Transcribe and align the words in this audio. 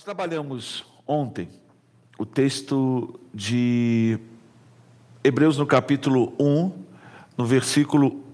Nós 0.00 0.04
trabalhamos 0.06 0.82
ontem 1.06 1.46
o 2.18 2.24
texto 2.24 3.20
de 3.34 4.18
Hebreus 5.22 5.58
no 5.58 5.66
capítulo 5.66 6.32
1, 6.40 6.72
no 7.36 7.44
versículo 7.44 8.24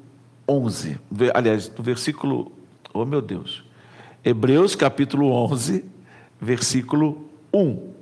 11. 0.48 0.96
Aliás, 1.34 1.68
no 1.76 1.82
versículo. 1.82 2.52
Oh 2.94 3.04
meu 3.04 3.20
Deus. 3.20 3.64
Hebreus 4.24 4.76
capítulo 4.76 5.32
11, 5.32 5.84
versículo 6.40 7.28
1. 7.52 7.92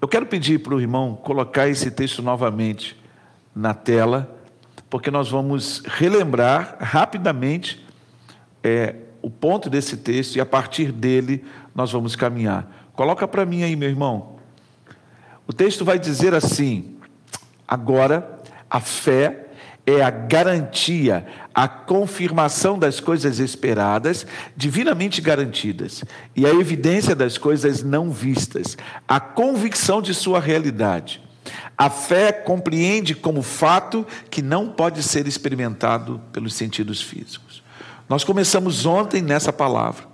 Eu 0.00 0.08
quero 0.08 0.24
pedir 0.24 0.60
para 0.60 0.74
o 0.74 0.80
irmão 0.80 1.14
colocar 1.14 1.68
esse 1.68 1.90
texto 1.90 2.22
novamente 2.22 2.98
na 3.54 3.74
tela, 3.74 4.34
porque 4.88 5.10
nós 5.10 5.28
vamos 5.28 5.82
relembrar 5.84 6.78
rapidamente 6.80 7.84
é, 8.64 8.96
o 9.20 9.28
ponto 9.28 9.68
desse 9.68 9.98
texto 9.98 10.36
e 10.36 10.40
a 10.40 10.46
partir 10.46 10.90
dele 10.90 11.44
nós 11.74 11.90
vamos 11.92 12.16
caminhar. 12.16 12.90
Coloca 12.94 13.26
para 13.26 13.46
mim 13.46 13.62
aí, 13.62 13.76
meu 13.76 13.88
irmão. 13.88 14.36
O 15.46 15.52
texto 15.52 15.84
vai 15.84 15.98
dizer 15.98 16.34
assim: 16.34 16.96
agora 17.66 18.40
a 18.70 18.80
fé 18.80 19.46
é 19.86 20.02
a 20.02 20.10
garantia, 20.10 21.26
a 21.52 21.66
confirmação 21.66 22.78
das 22.78 23.00
coisas 23.00 23.38
esperadas, 23.38 24.26
divinamente 24.56 25.20
garantidas, 25.20 26.04
e 26.36 26.46
a 26.46 26.50
evidência 26.50 27.16
das 27.16 27.36
coisas 27.36 27.82
não 27.82 28.10
vistas, 28.10 28.76
a 29.08 29.18
convicção 29.18 30.00
de 30.00 30.14
sua 30.14 30.38
realidade. 30.38 31.20
A 31.76 31.90
fé 31.90 32.30
compreende 32.30 33.14
como 33.14 33.42
fato 33.42 34.06
que 34.30 34.40
não 34.40 34.68
pode 34.68 35.02
ser 35.02 35.26
experimentado 35.26 36.20
pelos 36.32 36.54
sentidos 36.54 37.02
físicos. 37.02 37.62
Nós 38.08 38.22
começamos 38.22 38.86
ontem 38.86 39.20
nessa 39.20 39.52
palavra. 39.52 40.11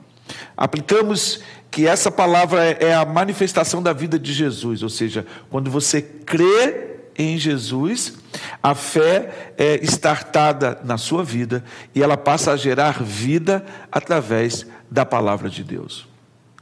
Aplicamos 0.56 1.40
que 1.70 1.86
essa 1.86 2.10
palavra 2.10 2.64
é, 2.64 2.78
é 2.86 2.94
a 2.94 3.04
manifestação 3.04 3.82
da 3.82 3.92
vida 3.92 4.18
de 4.18 4.32
Jesus, 4.32 4.82
ou 4.82 4.88
seja, 4.88 5.26
quando 5.50 5.70
você 5.70 6.00
crê 6.00 6.98
em 7.16 7.36
Jesus, 7.36 8.14
a 8.62 8.74
fé 8.74 9.52
é 9.58 9.74
estartada 9.82 10.80
na 10.84 10.96
sua 10.96 11.24
vida 11.24 11.64
e 11.94 12.02
ela 12.02 12.16
passa 12.16 12.52
a 12.52 12.56
gerar 12.56 13.02
vida 13.02 13.64
através 13.90 14.66
da 14.90 15.04
palavra 15.04 15.50
de 15.50 15.64
Deus. 15.64 16.06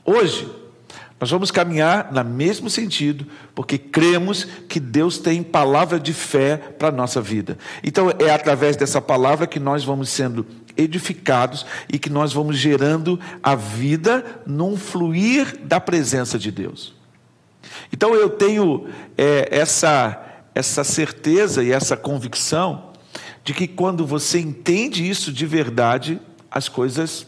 Hoje, 0.04 0.48
nós 1.18 1.30
vamos 1.30 1.50
caminhar 1.50 2.12
no 2.12 2.24
mesmo 2.24 2.68
sentido, 2.68 3.26
porque 3.54 3.78
cremos 3.78 4.44
que 4.68 4.78
Deus 4.78 5.18
tem 5.18 5.42
palavra 5.42 5.98
de 5.98 6.12
fé 6.12 6.56
para 6.56 6.88
a 6.88 6.92
nossa 6.92 7.22
vida. 7.22 7.56
Então, 7.82 8.10
é 8.18 8.30
através 8.30 8.76
dessa 8.76 9.00
palavra 9.00 9.46
que 9.46 9.58
nós 9.58 9.82
vamos 9.82 10.10
sendo 10.10 10.46
edificados 10.76 11.64
e 11.92 11.98
que 11.98 12.10
nós 12.10 12.32
vamos 12.32 12.56
gerando 12.58 13.18
a 13.42 13.54
vida 13.54 14.42
num 14.46 14.76
fluir 14.76 15.58
da 15.64 15.80
presença 15.80 16.38
de 16.38 16.50
Deus. 16.50 16.94
Então, 17.92 18.14
eu 18.14 18.30
tenho 18.30 18.88
é, 19.16 19.48
essa, 19.50 20.44
essa 20.54 20.84
certeza 20.84 21.62
e 21.62 21.72
essa 21.72 21.96
convicção 21.96 22.92
de 23.44 23.54
que 23.54 23.66
quando 23.66 24.06
você 24.06 24.40
entende 24.40 25.08
isso 25.08 25.32
de 25.32 25.46
verdade, 25.46 26.20
as 26.50 26.68
coisas 26.68 27.26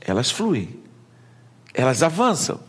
elas 0.00 0.30
fluem 0.30 0.82
elas 1.74 2.02
avançam. 2.02 2.60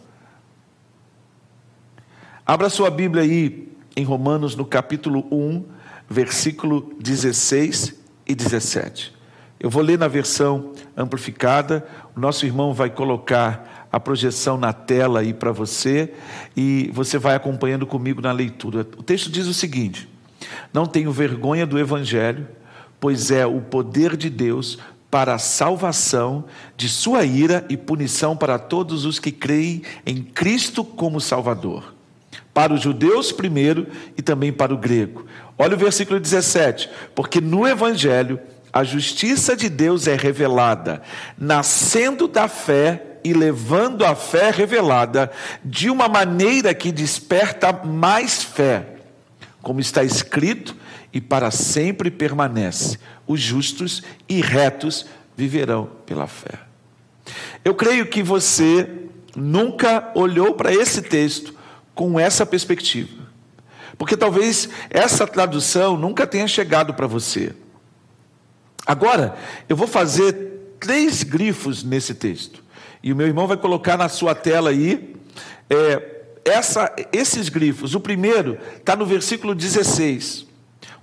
Abra 2.45 2.69
sua 2.69 2.89
Bíblia 2.89 3.23
aí 3.23 3.71
em 3.95 4.03
Romanos, 4.03 4.55
no 4.55 4.65
capítulo 4.65 5.25
1, 5.31 5.65
versículo 6.09 6.93
16 6.99 8.02
e 8.27 8.35
17. 8.35 9.13
Eu 9.59 9.69
vou 9.69 9.81
ler 9.81 9.97
na 9.97 10.07
versão 10.07 10.73
amplificada, 10.95 11.87
o 12.15 12.19
nosso 12.19 12.45
irmão 12.45 12.73
vai 12.73 12.89
colocar 12.89 13.87
a 13.91 13.99
projeção 13.99 14.57
na 14.57 14.73
tela 14.73 15.19
aí 15.19 15.33
para 15.33 15.51
você 15.51 16.13
e 16.57 16.89
você 16.91 17.17
vai 17.17 17.35
acompanhando 17.35 17.85
comigo 17.85 18.21
na 18.21 18.31
leitura. 18.31 18.81
O 18.97 19.03
texto 19.03 19.29
diz 19.29 19.47
o 19.47 19.53
seguinte: 19.53 20.09
Não 20.73 20.85
tenho 20.85 21.11
vergonha 21.11 21.65
do 21.65 21.79
evangelho, 21.79 22.47
pois 22.99 23.31
é 23.31 23.45
o 23.45 23.61
poder 23.61 24.17
de 24.17 24.29
Deus 24.29 24.79
para 25.09 25.35
a 25.35 25.39
salvação 25.39 26.45
de 26.75 26.89
sua 26.89 27.23
ira 27.23 27.63
e 27.69 27.77
punição 27.77 28.35
para 28.35 28.57
todos 28.57 29.05
os 29.05 29.19
que 29.19 29.31
creem 29.31 29.83
em 30.05 30.23
Cristo 30.23 30.83
como 30.83 31.21
Salvador. 31.21 31.92
Para 32.53 32.73
os 32.73 32.81
judeus 32.81 33.31
primeiro 33.31 33.87
e 34.17 34.21
também 34.21 34.53
para 34.53 34.73
o 34.73 34.77
grego. 34.77 35.25
Olha 35.57 35.75
o 35.75 35.79
versículo 35.79 36.19
17: 36.19 36.89
porque 37.15 37.41
no 37.41 37.67
Evangelho 37.67 38.39
a 38.71 38.83
justiça 38.83 39.55
de 39.55 39.69
Deus 39.69 40.07
é 40.07 40.15
revelada, 40.15 41.01
nascendo 41.37 42.27
da 42.27 42.47
fé 42.47 43.19
e 43.23 43.31
levando 43.31 44.03
a 44.03 44.15
fé 44.15 44.49
revelada 44.49 45.31
de 45.63 45.89
uma 45.89 46.09
maneira 46.09 46.73
que 46.73 46.91
desperta 46.91 47.71
mais 47.71 48.43
fé, 48.43 48.95
como 49.61 49.79
está 49.79 50.03
escrito, 50.03 50.75
e 51.13 51.21
para 51.21 51.51
sempre 51.51 52.09
permanece 52.09 52.97
os 53.27 53.39
justos 53.39 54.01
e 54.27 54.41
retos 54.41 55.05
viverão 55.37 55.89
pela 56.05 56.27
fé. 56.27 56.59
Eu 57.63 57.75
creio 57.75 58.07
que 58.07 58.23
você 58.23 58.89
nunca 59.35 60.11
olhou 60.15 60.55
para 60.55 60.73
esse 60.73 61.01
texto 61.01 61.52
com 61.93 62.19
essa 62.19 62.45
perspectiva. 62.45 63.23
Porque 63.97 64.17
talvez 64.17 64.69
essa 64.89 65.27
tradução 65.27 65.97
nunca 65.97 66.25
tenha 66.25 66.47
chegado 66.47 66.93
para 66.93 67.07
você. 67.07 67.53
Agora, 68.85 69.35
eu 69.69 69.75
vou 69.75 69.87
fazer 69.87 70.75
três 70.79 71.23
grifos 71.23 71.83
nesse 71.83 72.13
texto. 72.13 72.63
E 73.01 73.13
o 73.13 73.15
meu 73.15 73.27
irmão 73.27 73.47
vai 73.47 73.57
colocar 73.57 73.97
na 73.97 74.09
sua 74.09 74.33
tela 74.33 74.69
aí 74.69 75.15
é, 75.69 76.23
essa, 76.43 76.93
esses 77.11 77.49
grifos. 77.49 77.95
O 77.95 77.99
primeiro 77.99 78.57
está 78.77 78.95
no 78.95 79.05
versículo 79.05 79.53
16. 79.53 80.45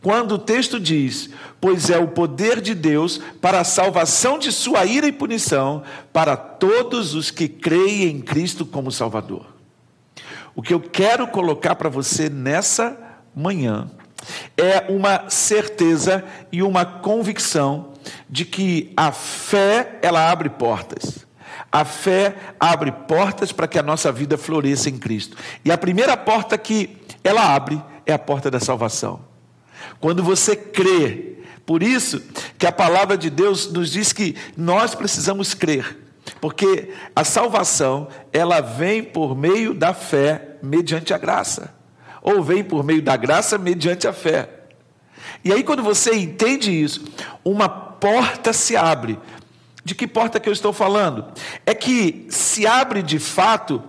Quando 0.03 0.33
o 0.33 0.39
texto 0.39 0.81
diz: 0.81 1.31
Pois 1.61 1.91
é 1.91 1.99
o 1.99 2.09
poder 2.09 2.61
de 2.61 2.75
Deus 2.75 3.21
para 3.41 3.61
a 3.61 3.65
salvação 3.65 4.39
de 4.39 4.51
sua 4.51 4.85
ira 4.85 5.07
e 5.07 5.13
punição 5.13 5.83
para 6.13 6.37
todos 6.37 7.15
os 7.15 7.31
que 7.31 7.49
creem 7.49 8.17
em 8.17 8.21
Cristo 8.21 8.65
como 8.65 8.91
Salvador. 8.91 9.60
O 10.55 10.63
que 10.63 10.75
eu 10.75 10.81
quero 10.81 11.27
colocar 11.29 11.75
para 11.75 11.89
você 11.89 12.29
nessa 12.29 12.99
manhã 13.35 13.89
é 14.57 14.93
uma 14.93 15.31
certeza 15.31 16.25
e 16.53 16.63
uma 16.63 16.85
convicção 16.85 17.93
de 18.29 18.45
que 18.45 18.93
a 18.97 19.13
fé, 19.13 19.99
ela 20.03 20.31
abre 20.31 20.49
portas. 20.49 21.27
A 21.73 21.85
fé 21.85 22.35
abre 22.59 22.91
portas 22.91 23.53
para 23.53 23.69
que 23.69 23.79
a 23.79 23.83
nossa 23.83 24.11
vida 24.11 24.37
floresça 24.37 24.91
em 24.91 24.99
Cristo. 24.99 25.37
E 25.65 25.71
a 25.71 25.79
primeira 25.79 26.17
porta 26.17 26.59
que 26.59 26.97
ela 27.23 27.55
abre 27.55 27.81
é 28.05 28.13
a 28.13 28.19
porta 28.19 28.51
da 28.51 28.59
salvação. 28.59 29.21
Quando 30.01 30.23
você 30.23 30.57
crê, 30.57 31.37
por 31.65 31.83
isso 31.83 32.23
que 32.59 32.67
a 32.67 32.73
palavra 32.73 33.17
de 33.17 33.31
Deus 33.31 33.71
nos 33.71 33.91
diz 33.91 34.13
que 34.13 34.35
nós 34.57 34.95
precisamos 34.95 35.55
crer, 35.55 35.97
porque 36.41 36.93
a 37.15 37.25
salvação, 37.25 38.09
ela 38.33 38.61
vem 38.61 39.03
por 39.03 39.37
meio 39.37 39.73
da 39.73 39.95
fé 39.95 40.57
mediante 40.63 41.15
a 41.15 41.19
graça, 41.19 41.75
ou 42.23 42.43
vem 42.43 42.63
por 42.63 42.85
meio 42.85 43.03
da 43.03 43.17
graça 43.17 43.57
mediante 43.57 44.07
a 44.07 44.13
fé. 44.13 44.49
E 45.45 45.53
aí 45.53 45.63
quando 45.63 45.83
você 45.83 46.15
entende 46.15 46.71
isso, 46.71 47.05
uma 47.45 47.69
porta 47.69 48.53
se 48.53 48.77
abre. 48.77 49.19
De 49.83 49.95
que 49.95 50.07
porta 50.07 50.39
que 50.39 50.49
eu 50.49 50.53
estou 50.53 50.73
falando? 50.73 51.25
É 51.65 51.75
que 51.75 52.27
se 52.29 52.67
abre 52.67 53.03
de 53.03 53.19
fato 53.19 53.83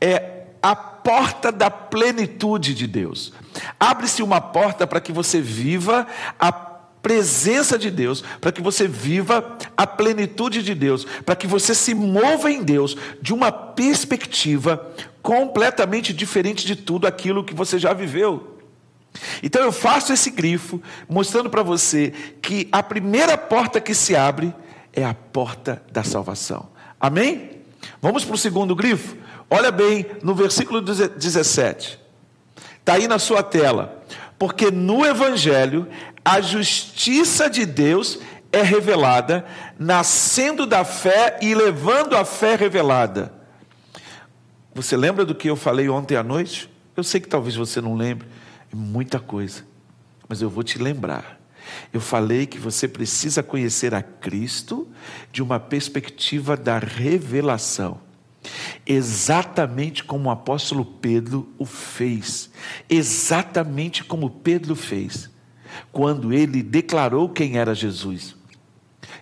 é 0.00 0.44
a 0.62 0.76
porta 0.76 1.50
da 1.50 1.70
plenitude 1.70 2.74
de 2.74 2.86
Deus. 2.86 3.32
Abre-se 3.80 4.22
uma 4.22 4.40
porta 4.40 4.86
para 4.86 5.00
que 5.00 5.10
você 5.10 5.40
viva 5.40 6.06
a 6.38 6.52
presença 7.02 7.78
de 7.78 7.90
Deus, 7.90 8.22
para 8.40 8.52
que 8.52 8.60
você 8.60 8.86
viva 8.86 9.56
a 9.76 9.86
plenitude 9.86 10.62
de 10.62 10.74
Deus, 10.74 11.06
para 11.24 11.36
que 11.36 11.46
você 11.46 11.74
se 11.74 11.94
mova 11.94 12.50
em 12.50 12.62
Deus 12.62 12.96
de 13.20 13.32
uma 13.32 13.50
perspectiva 13.52 14.90
completamente 15.22 16.12
diferente 16.12 16.66
de 16.66 16.76
tudo 16.76 17.06
aquilo 17.06 17.44
que 17.44 17.54
você 17.54 17.78
já 17.78 17.92
viveu. 17.92 18.58
Então 19.42 19.62
eu 19.62 19.72
faço 19.72 20.12
esse 20.12 20.30
grifo, 20.30 20.80
mostrando 21.08 21.50
para 21.50 21.62
você 21.62 22.12
que 22.42 22.68
a 22.70 22.82
primeira 22.82 23.36
porta 23.36 23.80
que 23.80 23.94
se 23.94 24.14
abre 24.14 24.54
é 24.92 25.04
a 25.04 25.14
porta 25.14 25.82
da 25.90 26.02
salvação. 26.02 26.68
Amém? 27.00 27.50
Vamos 28.00 28.24
para 28.24 28.34
o 28.34 28.38
segundo 28.38 28.74
grifo? 28.74 29.16
Olha 29.50 29.70
bem 29.70 30.06
no 30.22 30.34
versículo 30.34 30.80
17. 30.80 31.98
Está 32.80 32.94
aí 32.94 33.08
na 33.08 33.18
sua 33.18 33.42
tela. 33.42 34.02
Porque 34.38 34.70
no 34.70 35.04
Evangelho 35.04 35.88
a 36.28 36.42
justiça 36.42 37.48
de 37.48 37.64
Deus 37.64 38.18
é 38.52 38.60
revelada, 38.60 39.46
nascendo 39.78 40.66
da 40.66 40.84
fé 40.84 41.38
e 41.40 41.54
levando 41.54 42.14
a 42.14 42.24
fé 42.24 42.54
revelada. 42.54 43.32
Você 44.74 44.94
lembra 44.94 45.24
do 45.24 45.34
que 45.34 45.48
eu 45.48 45.56
falei 45.56 45.88
ontem 45.88 46.16
à 46.16 46.22
noite? 46.22 46.70
Eu 46.94 47.02
sei 47.02 47.18
que 47.18 47.28
talvez 47.28 47.56
você 47.56 47.80
não 47.80 47.94
lembre, 47.94 48.28
é 48.70 48.76
muita 48.76 49.18
coisa, 49.18 49.64
mas 50.28 50.42
eu 50.42 50.50
vou 50.50 50.62
te 50.62 50.78
lembrar. 50.78 51.40
Eu 51.92 52.00
falei 52.00 52.46
que 52.46 52.58
você 52.58 52.86
precisa 52.86 53.42
conhecer 53.42 53.94
a 53.94 54.02
Cristo 54.02 54.86
de 55.32 55.42
uma 55.42 55.58
perspectiva 55.58 56.58
da 56.58 56.78
revelação. 56.78 58.06
exatamente 58.86 60.04
como 60.04 60.28
o 60.28 60.32
apóstolo 60.32 60.84
Pedro 60.84 61.48
o 61.58 61.64
fez. 61.64 62.50
Exatamente 62.88 64.04
como 64.04 64.30
Pedro 64.30 64.74
fez, 64.74 65.28
quando 65.92 66.32
ele 66.32 66.62
declarou 66.62 67.28
quem 67.28 67.58
era 67.58 67.74
Jesus. 67.74 68.36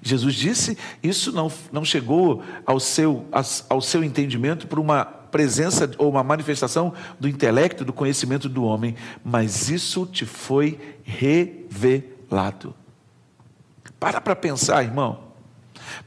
Jesus 0.03 0.35
disse, 0.35 0.79
isso 1.03 1.33
não, 1.33 1.51
não 1.73 1.85
chegou 1.85 2.43
ao 2.65 2.79
seu, 2.79 3.27
ao 3.69 3.81
seu 3.81 4.05
entendimento 4.05 4.67
por 4.67 4.79
uma 4.79 5.05
presença 5.05 5.91
ou 5.99 6.09
uma 6.09 6.23
manifestação 6.23 6.93
do 7.19 7.29
intelecto, 7.29 7.85
do 7.85 7.93
conhecimento 7.93 8.49
do 8.49 8.65
homem, 8.65 8.95
mas 9.25 9.69
isso 9.69 10.07
te 10.07 10.25
foi 10.25 10.79
revelado. 11.05 12.75
Para 13.99 14.21
para 14.21 14.37
pensar, 14.37 14.83
irmão. 14.83 15.27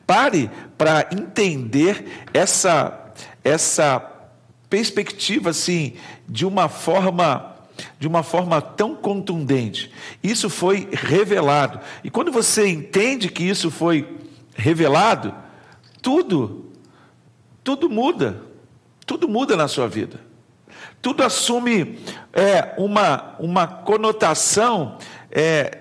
Pare 0.05 0.49
para 0.77 1.07
entender 1.11 2.25
essa, 2.33 3.11
essa 3.43 3.99
perspectiva 4.69 5.49
assim, 5.49 5.93
de 6.27 6.45
uma 6.45 6.69
forma 6.69 7.55
de 7.99 8.07
uma 8.07 8.23
forma 8.23 8.61
tão 8.61 8.95
contundente. 8.95 9.91
Isso 10.23 10.49
foi 10.49 10.89
revelado. 10.91 11.79
E 12.03 12.09
quando 12.09 12.31
você 12.31 12.67
entende 12.67 13.29
que 13.29 13.43
isso 13.43 13.69
foi 13.69 14.17
revelado, 14.55 15.33
tudo, 16.01 16.71
tudo 17.63 17.89
muda. 17.89 18.41
Tudo 19.05 19.27
muda 19.27 19.55
na 19.55 19.67
sua 19.67 19.87
vida. 19.87 20.19
Tudo 21.01 21.23
assume 21.23 21.99
é, 22.33 22.73
uma, 22.77 23.35
uma 23.39 23.65
conotação 23.67 24.97
é, 25.31 25.77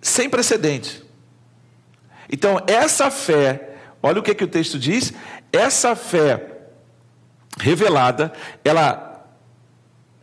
sem 0.00 0.28
precedentes. 0.28 1.02
Então, 2.30 2.62
essa 2.66 3.10
fé, 3.10 3.76
olha 4.02 4.20
o 4.20 4.22
que, 4.22 4.34
que 4.34 4.44
o 4.44 4.48
texto 4.48 4.78
diz: 4.78 5.12
essa 5.52 5.94
fé 5.94 6.58
revelada, 7.58 8.32
ela 8.64 9.07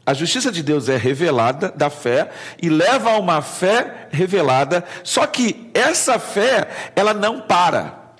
a 0.06 0.13
justiça 0.13 0.52
de 0.52 0.62
Deus 0.62 0.88
é 0.88 0.98
revelada 0.98 1.74
da 1.75 1.90
fé 1.90 2.30
e 2.62 2.69
leva 2.69 3.12
a 3.12 3.18
uma 3.18 3.42
fé 3.42 4.07
revelada, 4.12 4.86
só 5.04 5.25
que 5.25 5.72
essa 5.74 6.19
fé, 6.19 6.92
ela 6.96 7.13
não 7.13 7.42
para. 7.42 8.13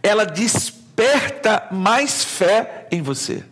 Ela 0.00 0.24
desperta 0.24 1.66
mais 1.72 2.22
fé 2.22 2.86
em 2.92 3.02
você. 3.02 3.42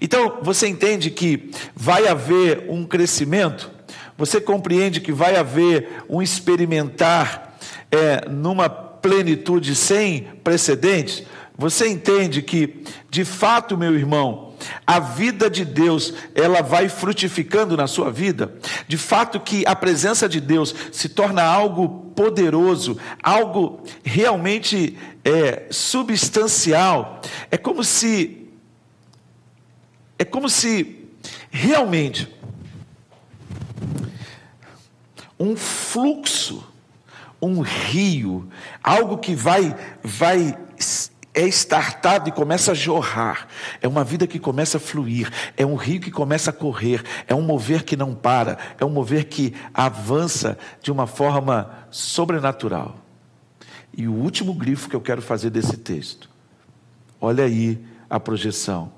Então, 0.00 0.40
você 0.42 0.68
entende 0.68 1.10
que 1.10 1.50
vai 1.74 2.06
haver 2.06 2.66
um 2.68 2.84
crescimento, 2.84 3.70
você 4.16 4.38
compreende 4.38 5.00
que 5.00 5.12
vai 5.12 5.36
haver 5.36 6.04
um 6.06 6.20
experimentar 6.20 7.56
é, 7.90 8.28
numa 8.28 8.68
plenitude 8.68 9.74
sem 9.74 10.24
precedentes, 10.44 11.22
você 11.56 11.88
entende 11.88 12.42
que, 12.42 12.84
de 13.08 13.24
fato, 13.24 13.76
meu 13.76 13.94
irmão, 13.94 14.47
a 14.86 14.98
vida 14.98 15.50
de 15.50 15.64
Deus, 15.64 16.14
ela 16.34 16.62
vai 16.62 16.88
frutificando 16.88 17.76
na 17.76 17.86
sua 17.86 18.10
vida? 18.10 18.54
De 18.86 18.96
fato 18.96 19.40
que 19.40 19.64
a 19.66 19.76
presença 19.76 20.28
de 20.28 20.40
Deus 20.40 20.74
se 20.92 21.08
torna 21.08 21.42
algo 21.42 22.12
poderoso, 22.14 22.98
algo 23.22 23.82
realmente 24.02 24.96
é, 25.24 25.66
substancial. 25.70 27.20
É 27.50 27.56
como 27.56 27.84
se, 27.84 28.48
é 30.18 30.24
como 30.24 30.48
se 30.48 31.06
realmente 31.50 32.28
um 35.38 35.56
fluxo, 35.56 36.66
um 37.40 37.60
rio, 37.60 38.48
algo 38.82 39.18
que 39.18 39.34
vai, 39.34 39.74
vai 40.02 40.58
é 41.38 41.46
estartado 41.46 42.28
e 42.28 42.32
começa 42.32 42.72
a 42.72 42.74
jorrar, 42.74 43.46
é 43.80 43.86
uma 43.86 44.02
vida 44.02 44.26
que 44.26 44.40
começa 44.40 44.78
a 44.78 44.80
fluir, 44.80 45.30
é 45.56 45.64
um 45.64 45.76
rio 45.76 46.00
que 46.00 46.10
começa 46.10 46.50
a 46.50 46.52
correr, 46.52 47.00
é 47.28 47.34
um 47.34 47.42
mover 47.42 47.84
que 47.84 47.96
não 47.96 48.12
para, 48.12 48.58
é 48.76 48.84
um 48.84 48.90
mover 48.90 49.26
que 49.26 49.54
avança 49.72 50.58
de 50.82 50.90
uma 50.90 51.06
forma 51.06 51.86
sobrenatural. 51.92 52.98
E 53.96 54.08
o 54.08 54.12
último 54.12 54.52
grifo 54.52 54.88
que 54.88 54.96
eu 54.96 55.00
quero 55.00 55.22
fazer 55.22 55.50
desse 55.50 55.76
texto, 55.76 56.28
olha 57.20 57.44
aí 57.44 57.86
a 58.10 58.18
projeção, 58.18 58.92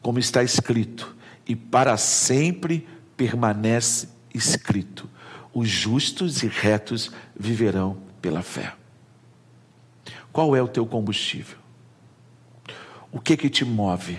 como 0.00 0.20
está 0.20 0.40
escrito, 0.40 1.16
e 1.48 1.56
para 1.56 1.96
sempre 1.96 2.86
permanece 3.16 4.08
escrito: 4.32 5.10
os 5.52 5.68
justos 5.68 6.44
e 6.44 6.46
retos 6.46 7.10
viverão 7.36 7.98
pela 8.20 8.40
fé. 8.40 8.72
Qual 10.32 10.54
é 10.54 10.62
o 10.62 10.68
teu 10.68 10.86
combustível? 10.86 11.61
O 13.12 13.20
que 13.20 13.36
que 13.36 13.50
te 13.50 13.64
move? 13.64 14.18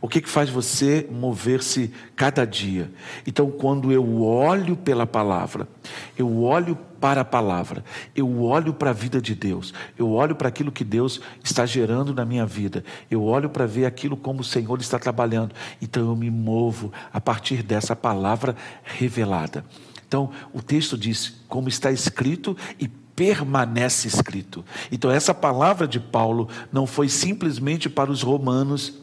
O 0.00 0.08
que 0.08 0.20
que 0.20 0.28
faz 0.28 0.50
você 0.50 1.08
mover-se 1.10 1.90
cada 2.16 2.46
dia? 2.46 2.90
Então, 3.26 3.50
quando 3.50 3.92
eu 3.92 4.22
olho 4.22 4.76
pela 4.76 5.06
palavra, 5.06 5.68
eu 6.16 6.42
olho 6.42 6.76
para 7.00 7.22
a 7.22 7.24
palavra, 7.24 7.84
eu 8.14 8.42
olho 8.42 8.74
para 8.74 8.90
a 8.90 8.92
vida 8.92 9.20
de 9.20 9.34
Deus, 9.34 9.72
eu 9.98 10.10
olho 10.10 10.34
para 10.34 10.48
aquilo 10.48 10.72
que 10.72 10.84
Deus 10.84 11.20
está 11.42 11.64
gerando 11.64 12.14
na 12.14 12.24
minha 12.24 12.44
vida, 12.44 12.84
eu 13.10 13.22
olho 13.22 13.48
para 13.48 13.66
ver 13.66 13.86
aquilo 13.86 14.16
como 14.16 14.40
o 14.40 14.44
Senhor 14.44 14.78
está 14.80 14.98
trabalhando, 14.98 15.54
então 15.80 16.06
eu 16.08 16.16
me 16.16 16.30
movo 16.30 16.92
a 17.12 17.20
partir 17.20 17.62
dessa 17.62 17.94
palavra 17.94 18.56
revelada. 18.82 19.64
Então, 20.06 20.30
o 20.52 20.62
texto 20.62 20.96
diz, 20.96 21.42
como 21.48 21.68
está 21.68 21.90
escrito 21.90 22.56
e 22.78 22.90
permanece 23.14 24.08
escrito. 24.08 24.64
Então, 24.90 25.10
essa 25.10 25.32
palavra 25.32 25.86
de 25.86 26.00
Paulo 26.00 26.48
não 26.72 26.86
foi 26.86 27.08
simplesmente 27.08 27.88
para 27.88 28.10
os 28.10 28.22
romanos 28.22 28.94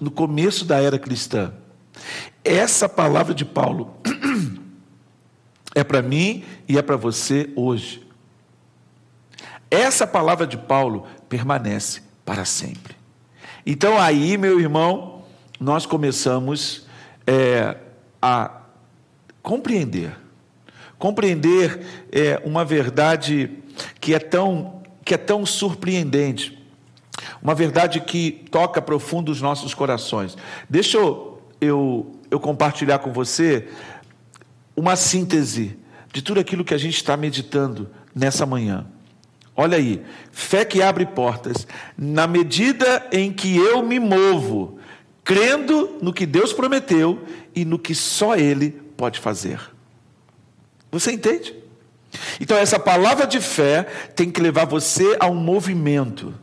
no 0.00 0.10
começo 0.10 0.64
da 0.64 0.80
era 0.80 0.98
cristã. 0.98 1.52
Essa 2.44 2.88
palavra 2.88 3.34
de 3.34 3.44
Paulo 3.44 3.94
é 5.74 5.84
para 5.84 6.02
mim 6.02 6.44
e 6.68 6.78
é 6.78 6.82
para 6.82 6.96
você 6.96 7.50
hoje. 7.54 8.06
Essa 9.70 10.06
palavra 10.06 10.46
de 10.46 10.56
Paulo 10.56 11.06
permanece 11.28 12.02
para 12.24 12.44
sempre. 12.44 12.96
Então, 13.64 13.98
aí, 13.98 14.36
meu 14.36 14.58
irmão, 14.58 15.24
nós 15.60 15.86
começamos 15.86 16.86
é, 17.26 17.76
a 18.20 18.62
compreender 19.42 20.21
compreender 21.02 21.80
é, 22.12 22.40
uma 22.44 22.64
verdade 22.64 23.50
que 24.00 24.14
é 24.14 24.20
tão 24.20 24.80
que 25.04 25.14
é 25.14 25.16
tão 25.16 25.44
surpreendente, 25.44 26.64
uma 27.42 27.56
verdade 27.56 27.98
que 27.98 28.44
toca 28.52 28.80
profundo 28.80 29.32
os 29.32 29.42
nossos 29.42 29.74
corações. 29.74 30.36
Deixa 30.70 30.96
eu, 30.98 31.42
eu, 31.60 32.12
eu 32.30 32.38
compartilhar 32.38 33.00
com 33.00 33.12
você 33.12 33.66
uma 34.76 34.94
síntese 34.94 35.76
de 36.12 36.22
tudo 36.22 36.38
aquilo 36.38 36.64
que 36.64 36.72
a 36.72 36.78
gente 36.78 36.94
está 36.94 37.16
meditando 37.16 37.90
nessa 38.14 38.46
manhã. 38.46 38.86
Olha 39.56 39.78
aí, 39.78 40.04
fé 40.30 40.64
que 40.64 40.80
abre 40.80 41.04
portas, 41.04 41.66
na 41.98 42.28
medida 42.28 43.08
em 43.10 43.32
que 43.32 43.56
eu 43.56 43.82
me 43.82 43.98
movo, 43.98 44.78
crendo 45.24 45.98
no 46.00 46.12
que 46.12 46.26
Deus 46.26 46.52
prometeu 46.52 47.24
e 47.56 47.64
no 47.64 47.76
que 47.76 47.92
só 47.92 48.36
Ele 48.36 48.70
pode 48.96 49.18
fazer. 49.18 49.71
Você 50.92 51.10
entende? 51.10 51.54
Então, 52.38 52.56
essa 52.56 52.78
palavra 52.78 53.26
de 53.26 53.40
fé 53.40 53.84
tem 54.14 54.30
que 54.30 54.40
levar 54.40 54.66
você 54.66 55.16
a 55.18 55.26
um 55.26 55.34
movimento. 55.34 56.34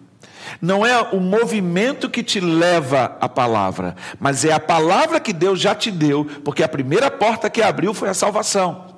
Não 0.59 0.83
é 0.83 0.99
o 1.13 1.19
movimento 1.19 2.09
que 2.09 2.23
te 2.23 2.39
leva 2.39 3.15
à 3.21 3.29
palavra, 3.29 3.95
mas 4.19 4.43
é 4.43 4.51
a 4.51 4.59
palavra 4.59 5.19
que 5.19 5.31
Deus 5.31 5.61
já 5.61 5.75
te 5.75 5.91
deu, 5.91 6.25
porque 6.43 6.63
a 6.63 6.67
primeira 6.67 7.11
porta 7.11 7.49
que 7.49 7.61
abriu 7.61 7.93
foi 7.93 8.09
a 8.09 8.13
salvação. 8.15 8.95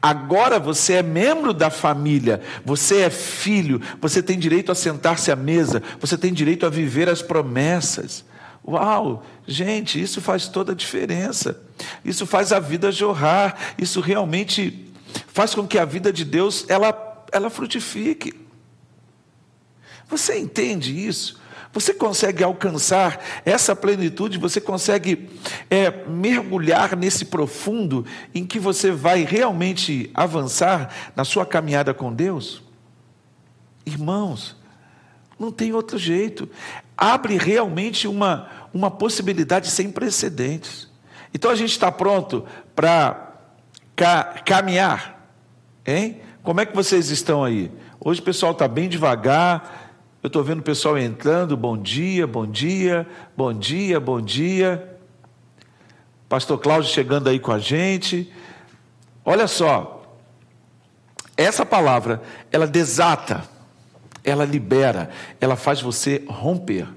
Agora 0.00 0.58
você 0.58 0.94
é 0.94 1.02
membro 1.02 1.52
da 1.52 1.68
família, 1.68 2.40
você 2.64 3.02
é 3.02 3.10
filho, 3.10 3.80
você 4.00 4.22
tem 4.22 4.38
direito 4.38 4.72
a 4.72 4.74
sentar-se 4.74 5.30
à 5.30 5.36
mesa, 5.36 5.82
você 6.00 6.16
tem 6.16 6.32
direito 6.32 6.64
a 6.64 6.70
viver 6.70 7.08
as 7.08 7.20
promessas. 7.20 8.24
Uau, 8.66 9.22
gente, 9.46 10.00
isso 10.00 10.22
faz 10.22 10.48
toda 10.48 10.72
a 10.72 10.74
diferença. 10.74 11.60
Isso 12.02 12.24
faz 12.24 12.50
a 12.50 12.58
vida 12.58 12.90
jorrar, 12.90 13.54
isso 13.78 14.00
realmente 14.00 14.93
faz 15.26 15.54
com 15.54 15.66
que 15.66 15.78
a 15.78 15.84
vida 15.84 16.12
de 16.12 16.24
Deus 16.24 16.64
ela, 16.68 17.26
ela 17.32 17.50
frutifique. 17.50 18.34
Você 20.08 20.38
entende 20.38 21.06
isso? 21.06 21.42
Você 21.74 21.92
consegue 21.92 22.44
alcançar 22.44 23.20
essa 23.44 23.74
plenitude, 23.74 24.38
você 24.38 24.60
consegue 24.60 25.28
é, 25.68 25.90
mergulhar 26.06 26.94
nesse 26.96 27.24
profundo 27.24 28.06
em 28.32 28.46
que 28.46 28.60
você 28.60 28.92
vai 28.92 29.24
realmente 29.24 30.08
avançar 30.14 31.12
na 31.16 31.24
sua 31.24 31.44
caminhada 31.44 31.92
com 31.92 32.12
Deus? 32.12 32.62
Irmãos, 33.84 34.56
não 35.36 35.50
tem 35.50 35.72
outro 35.72 35.98
jeito. 35.98 36.48
Abre 36.96 37.36
realmente 37.36 38.06
uma, 38.06 38.48
uma 38.72 38.88
possibilidade 38.88 39.68
sem 39.68 39.90
precedentes. 39.90 40.88
Então 41.34 41.50
a 41.50 41.56
gente 41.56 41.72
está 41.72 41.90
pronto 41.90 42.46
para 42.76 43.33
ca 43.94 44.42
caminhar 44.44 45.14
Hein? 45.86 46.20
Como 46.42 46.60
é 46.60 46.66
que 46.66 46.74
vocês 46.74 47.10
estão 47.10 47.44
aí? 47.44 47.70
Hoje 48.00 48.20
o 48.20 48.24
pessoal 48.24 48.52
está 48.52 48.66
bem 48.66 48.88
devagar. 48.88 49.92
Eu 50.22 50.28
estou 50.28 50.42
vendo 50.42 50.60
o 50.60 50.62
pessoal 50.62 50.96
entrando. 50.96 51.56
Bom 51.56 51.76
dia, 51.76 52.26
bom 52.26 52.46
dia, 52.46 53.06
bom 53.36 53.52
dia, 53.52 54.00
bom 54.00 54.20
dia. 54.20 54.98
Pastor 56.26 56.58
Cláudio 56.58 56.90
chegando 56.90 57.28
aí 57.28 57.38
com 57.38 57.52
a 57.52 57.58
gente. 57.58 58.32
Olha 59.24 59.46
só, 59.46 60.02
essa 61.36 61.66
palavra, 61.66 62.22
ela 62.50 62.66
desata, 62.66 63.44
ela 64.22 64.44
libera, 64.44 65.10
ela 65.40 65.56
faz 65.56 65.82
você 65.82 66.24
romper. 66.26 66.88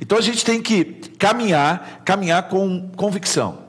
Então 0.00 0.16
a 0.16 0.22
gente 0.22 0.42
tem 0.42 0.62
que 0.62 0.84
caminhar, 1.18 2.02
caminhar 2.04 2.48
com 2.48 2.88
convicção. 2.96 3.66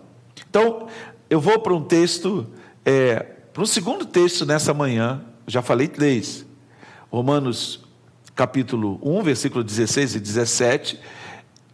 Então, 0.49 0.87
eu 1.29 1.39
vou 1.39 1.59
para 1.59 1.73
um 1.73 1.83
texto, 1.83 2.47
é, 2.85 3.19
para 3.53 3.61
um 3.61 3.65
segundo 3.65 4.05
texto 4.05 4.45
nessa 4.45 4.73
manhã, 4.73 5.21
já 5.45 5.61
falei 5.61 5.87
três. 5.87 6.45
Romanos 7.09 7.85
capítulo 8.35 8.99
1, 9.01 9.23
versículo 9.23 9.63
16 9.63 10.15
e 10.15 10.19
17. 10.19 10.99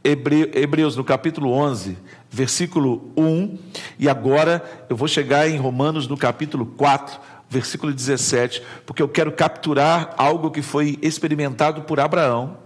Hebreus 0.03 0.95
no 0.95 1.03
capítulo 1.03 1.51
11, 1.51 1.98
versículo 2.29 3.12
1. 3.15 3.57
E 4.00 4.10
agora 4.10 4.86
eu 4.89 4.95
vou 4.95 5.07
chegar 5.07 5.48
em 5.48 5.57
Romanos 5.57 6.07
no 6.07 6.17
capítulo 6.17 6.65
4, 6.65 7.19
versículo 7.50 7.93
17, 7.93 8.63
porque 8.86 9.01
eu 9.01 9.07
quero 9.07 9.31
capturar 9.31 10.13
algo 10.17 10.51
que 10.51 10.62
foi 10.62 10.98
experimentado 11.01 11.83
por 11.83 12.00
Abraão, 12.00 12.57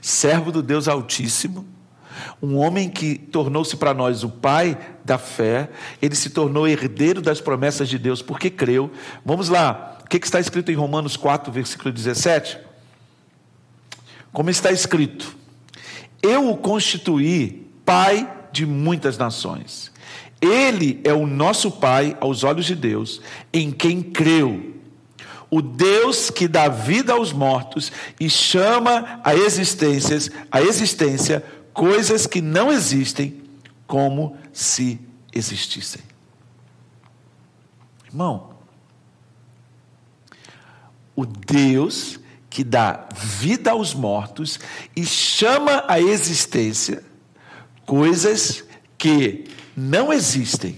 servo 0.00 0.52
do 0.52 0.62
Deus 0.62 0.88
Altíssimo, 0.88 1.66
um 2.42 2.56
homem 2.56 2.88
que 2.88 3.16
tornou-se 3.16 3.76
para 3.76 3.94
nós 3.94 4.22
o 4.22 4.28
pai 4.28 4.78
da 5.04 5.18
fé, 5.18 5.70
ele 6.00 6.14
se 6.14 6.30
tornou 6.30 6.66
herdeiro 6.66 7.20
das 7.20 7.40
promessas 7.40 7.88
de 7.88 7.98
Deus 7.98 8.22
porque 8.22 8.50
creu. 8.50 8.90
Vamos 9.24 9.48
lá, 9.48 9.98
o 10.04 10.08
que 10.08 10.16
está 10.16 10.40
escrito 10.40 10.70
em 10.70 10.74
Romanos 10.74 11.16
4, 11.16 11.52
versículo 11.52 11.92
17? 11.92 12.58
Como 14.32 14.50
está 14.50 14.70
escrito: 14.72 15.36
Eu 16.22 16.50
o 16.50 16.56
constituí 16.56 17.66
pai 17.84 18.28
de 18.52 18.64
muitas 18.66 19.18
nações. 19.18 19.92
Ele 20.40 21.00
é 21.04 21.12
o 21.12 21.26
nosso 21.26 21.70
pai 21.70 22.16
aos 22.20 22.42
olhos 22.42 22.66
de 22.66 22.74
Deus, 22.74 23.20
em 23.52 23.70
quem 23.70 24.02
creu. 24.02 24.72
O 25.48 25.60
Deus 25.60 26.30
que 26.30 26.48
dá 26.48 26.66
vida 26.66 27.12
aos 27.12 27.32
mortos 27.32 27.92
e 28.18 28.28
chama 28.28 29.20
a 29.22 29.34
existências, 29.34 30.30
a 30.50 30.62
existência 30.62 31.44
coisas 31.72 32.26
que 32.26 32.40
não 32.40 32.70
existem 32.70 33.42
como 33.86 34.36
se 34.52 35.00
existissem. 35.32 36.02
Irmão, 38.06 38.54
o 41.14 41.24
Deus 41.24 42.18
que 42.50 42.62
dá 42.62 43.08
vida 43.14 43.70
aos 43.70 43.94
mortos 43.94 44.60
e 44.94 45.06
chama 45.06 45.84
a 45.88 45.98
existência 45.98 47.02
coisas 47.86 48.64
que 48.98 49.44
não 49.74 50.12
existem 50.12 50.76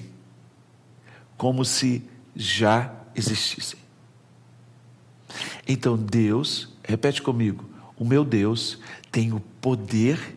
como 1.37 1.65
se 1.65 2.03
já 2.35 2.95
existissem. 3.15 3.79
Então 5.67 5.97
Deus, 5.97 6.69
repete 6.85 7.21
comigo, 7.21 7.69
o 7.99 8.05
meu 8.05 8.25
Deus 8.25 8.79
tem 9.11 9.33
o 9.33 9.41
poder 9.61 10.37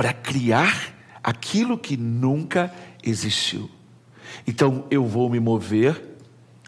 para 0.00 0.14
criar 0.14 0.94
aquilo 1.22 1.76
que 1.76 1.94
nunca 1.94 2.72
existiu. 3.02 3.70
Então 4.46 4.86
eu 4.90 5.04
vou 5.04 5.28
me 5.28 5.38
mover, 5.38 6.16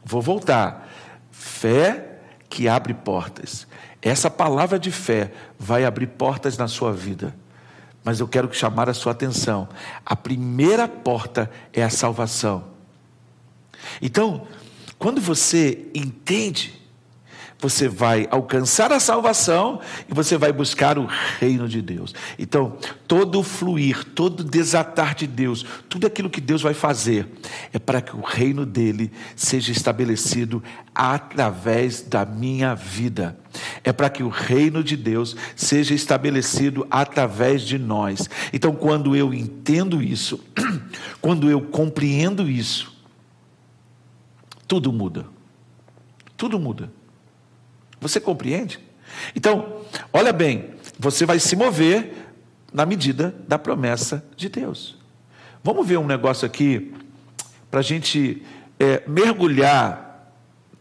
vou 0.04 0.20
voltar. 0.20 0.86
Fé 1.30 2.18
que 2.50 2.68
abre 2.68 2.92
portas. 2.92 3.66
Essa 4.02 4.30
palavra 4.30 4.78
de 4.78 4.90
fé 4.90 5.32
vai 5.58 5.86
abrir 5.86 6.08
portas 6.08 6.58
na 6.58 6.68
sua 6.68 6.92
vida. 6.92 7.34
Mas 8.04 8.20
eu 8.20 8.28
quero 8.28 8.52
chamar 8.52 8.90
a 8.90 8.94
sua 8.94 9.12
atenção. 9.12 9.66
A 10.04 10.14
primeira 10.14 10.86
porta 10.86 11.50
é 11.72 11.82
a 11.82 11.88
salvação. 11.88 12.64
Então, 14.02 14.46
quando 14.98 15.22
você 15.22 15.88
entende 15.94 16.81
você 17.62 17.86
vai 17.88 18.26
alcançar 18.28 18.90
a 18.90 18.98
salvação 18.98 19.80
e 20.10 20.12
você 20.12 20.36
vai 20.36 20.52
buscar 20.52 20.98
o 20.98 21.06
reino 21.38 21.68
de 21.68 21.80
Deus. 21.80 22.12
Então, 22.36 22.76
todo 23.06 23.40
fluir, 23.40 24.04
todo 24.04 24.42
desatar 24.42 25.14
de 25.14 25.28
Deus, 25.28 25.64
tudo 25.88 26.04
aquilo 26.04 26.28
que 26.28 26.40
Deus 26.40 26.60
vai 26.60 26.74
fazer, 26.74 27.28
é 27.72 27.78
para 27.78 28.02
que 28.02 28.16
o 28.16 28.20
reino 28.20 28.66
dele 28.66 29.12
seja 29.36 29.70
estabelecido 29.70 30.60
através 30.92 32.02
da 32.02 32.26
minha 32.26 32.74
vida. 32.74 33.38
É 33.84 33.92
para 33.92 34.10
que 34.10 34.24
o 34.24 34.28
reino 34.28 34.82
de 34.82 34.96
Deus 34.96 35.36
seja 35.54 35.94
estabelecido 35.94 36.84
através 36.90 37.62
de 37.62 37.78
nós. 37.78 38.28
Então, 38.52 38.74
quando 38.74 39.14
eu 39.14 39.32
entendo 39.32 40.02
isso, 40.02 40.40
quando 41.22 41.48
eu 41.48 41.60
compreendo 41.60 42.50
isso, 42.50 42.92
tudo 44.66 44.92
muda. 44.92 45.26
Tudo 46.36 46.58
muda. 46.58 47.01
Você 48.02 48.20
compreende? 48.20 48.80
Então, 49.34 49.80
olha 50.12 50.32
bem, 50.32 50.74
você 50.98 51.24
vai 51.24 51.38
se 51.38 51.54
mover 51.54 52.12
na 52.72 52.84
medida 52.84 53.34
da 53.46 53.58
promessa 53.58 54.24
de 54.36 54.48
Deus. 54.48 54.98
Vamos 55.62 55.86
ver 55.86 55.98
um 55.98 56.06
negócio 56.06 56.44
aqui, 56.44 56.92
para 57.70 57.78
a 57.78 57.82
gente 57.82 58.42
é, 58.78 59.04
mergulhar 59.06 60.32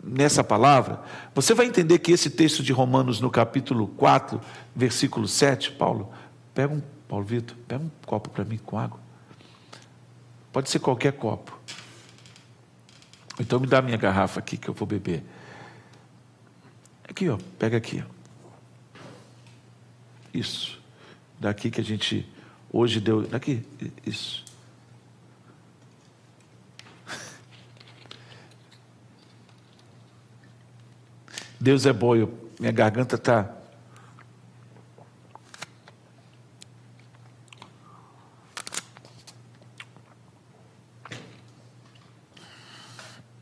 nessa 0.03 0.43
palavra. 0.43 0.99
Você 1.35 1.53
vai 1.53 1.67
entender 1.67 1.99
que 1.99 2.11
esse 2.11 2.31
texto 2.31 2.63
de 2.63 2.73
Romanos, 2.73 3.21
no 3.21 3.29
capítulo 3.29 3.87
4, 3.89 4.41
versículo 4.75 5.27
7, 5.27 5.73
Paulo, 5.73 6.11
pega 6.55 6.73
um, 6.73 6.81
Paulo 7.07 7.23
Vitor, 7.23 7.55
pega 7.67 7.83
um 7.83 7.91
copo 8.05 8.31
para 8.31 8.43
mim 8.43 8.57
com 8.57 8.79
água. 8.79 8.99
Pode 10.51 10.71
ser 10.71 10.79
qualquer 10.79 11.13
copo. 11.13 11.57
Então 13.39 13.59
me 13.59 13.67
dá 13.67 13.79
minha 13.81 13.97
garrafa 13.97 14.39
aqui 14.39 14.57
que 14.57 14.67
eu 14.67 14.73
vou 14.73 14.87
beber. 14.87 15.23
Aqui, 17.11 17.27
ó, 17.27 17.37
pega 17.59 17.75
aqui. 17.75 18.01
Isso. 20.33 20.79
Daqui 21.37 21.69
que 21.69 21.81
a 21.81 21.83
gente 21.83 22.25
hoje 22.71 23.01
deu. 23.01 23.27
Daqui, 23.27 23.67
isso. 24.07 24.45
Deus 31.59 31.85
é 31.85 31.91
bom, 31.91 32.15
eu, 32.15 32.49
minha 32.57 32.71
garganta 32.71 33.17
está. 33.17 33.53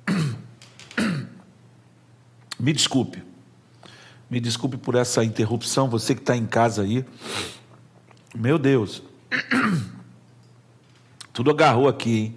Me 2.60 2.74
desculpe. 2.74 3.29
Me 4.30 4.40
desculpe 4.40 4.78
por 4.78 4.94
essa 4.94 5.24
interrupção, 5.24 5.90
você 5.90 6.14
que 6.14 6.22
está 6.22 6.38
em 6.38 6.46
casa 6.46 6.84
aí. 6.84 7.04
Meu 8.36 8.60
Deus. 8.60 9.02
Tudo 11.34 11.50
agarrou 11.50 11.88
aqui, 11.88 12.18
hein? 12.18 12.36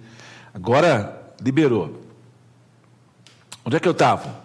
Agora 0.51 1.35
liberou. 1.39 2.01
Onde 3.63 3.77
é 3.77 3.79
que 3.79 3.87
eu 3.87 3.91
estava? 3.91 4.43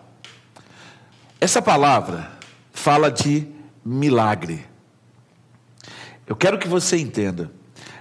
Essa 1.40 1.62
palavra 1.62 2.31
fala 2.71 3.11
de 3.11 3.49
milagre. 3.83 4.67
Eu 6.26 6.37
quero 6.37 6.59
que 6.59 6.69
você 6.69 6.99
entenda 6.99 7.50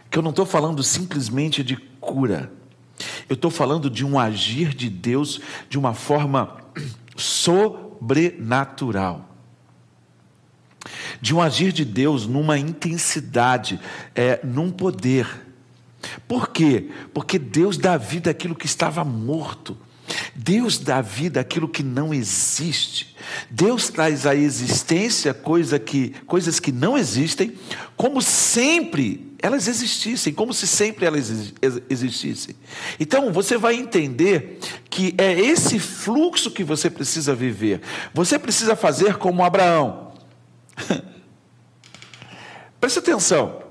que 0.10 0.18
eu 0.18 0.22
não 0.22 0.32
estou 0.32 0.46
falando 0.46 0.84
simplesmente 0.84 1.64
de 1.64 1.78
cura. 2.02 2.52
Eu 3.30 3.36
estou 3.36 3.50
falando 3.50 3.90
de 3.90 4.06
um 4.06 4.20
agir 4.20 4.74
de 4.74 4.90
Deus 4.90 5.40
de 5.70 5.80
uma 5.80 5.94
forma 5.94 6.58
sobrenatural 7.16 9.37
de 11.22 11.34
um 11.34 11.42
agir 11.42 11.72
de 11.72 11.86
Deus 11.86 12.26
numa 12.26 12.58
intensidade, 12.58 13.80
é, 14.16 14.40
num 14.44 14.72
poder. 14.72 15.28
Por 16.28 16.50
quê? 16.50 16.90
Porque 17.14 17.40
Deus 17.40 17.78
dá 17.78 17.98
vida 17.98 18.32
àquilo 18.32 18.56
que 18.56 18.66
estava 18.66 19.04
morto. 19.04 19.78
Deus 20.34 20.78
dá 20.78 21.02
vida 21.02 21.42
àquilo 21.42 21.68
que 21.68 21.84
não 21.84 22.14
existe. 22.14 23.16
Deus 23.50 23.90
traz 23.90 24.26
à 24.26 24.36
existência 24.36 25.34
coisa 25.34 25.78
que, 25.78 26.14
coisas 26.26 26.60
que 26.60 26.72
não 26.72 26.98
existem, 26.98 27.54
como 27.96 28.22
sempre 28.22 29.36
elas 29.40 29.68
existissem, 29.68 30.34
como 30.34 30.54
se 30.54 30.66
sempre 30.66 31.06
elas 31.06 31.54
existissem. 31.90 32.56
Então 33.00 33.32
você 33.32 33.58
vai 33.58 33.76
entender 33.76 34.60
que 34.90 35.14
é 35.18 35.40
esse 35.40 35.78
fluxo 35.80 36.52
que 36.52 36.64
você 36.64 36.90
precisa 36.90 37.36
viver. 37.36 37.82
Você 38.14 38.40
precisa 38.40 38.76
fazer 38.76 39.18
como 39.18 39.44
Abraão. 39.44 40.07
Preste 42.80 43.00
atenção. 43.00 43.64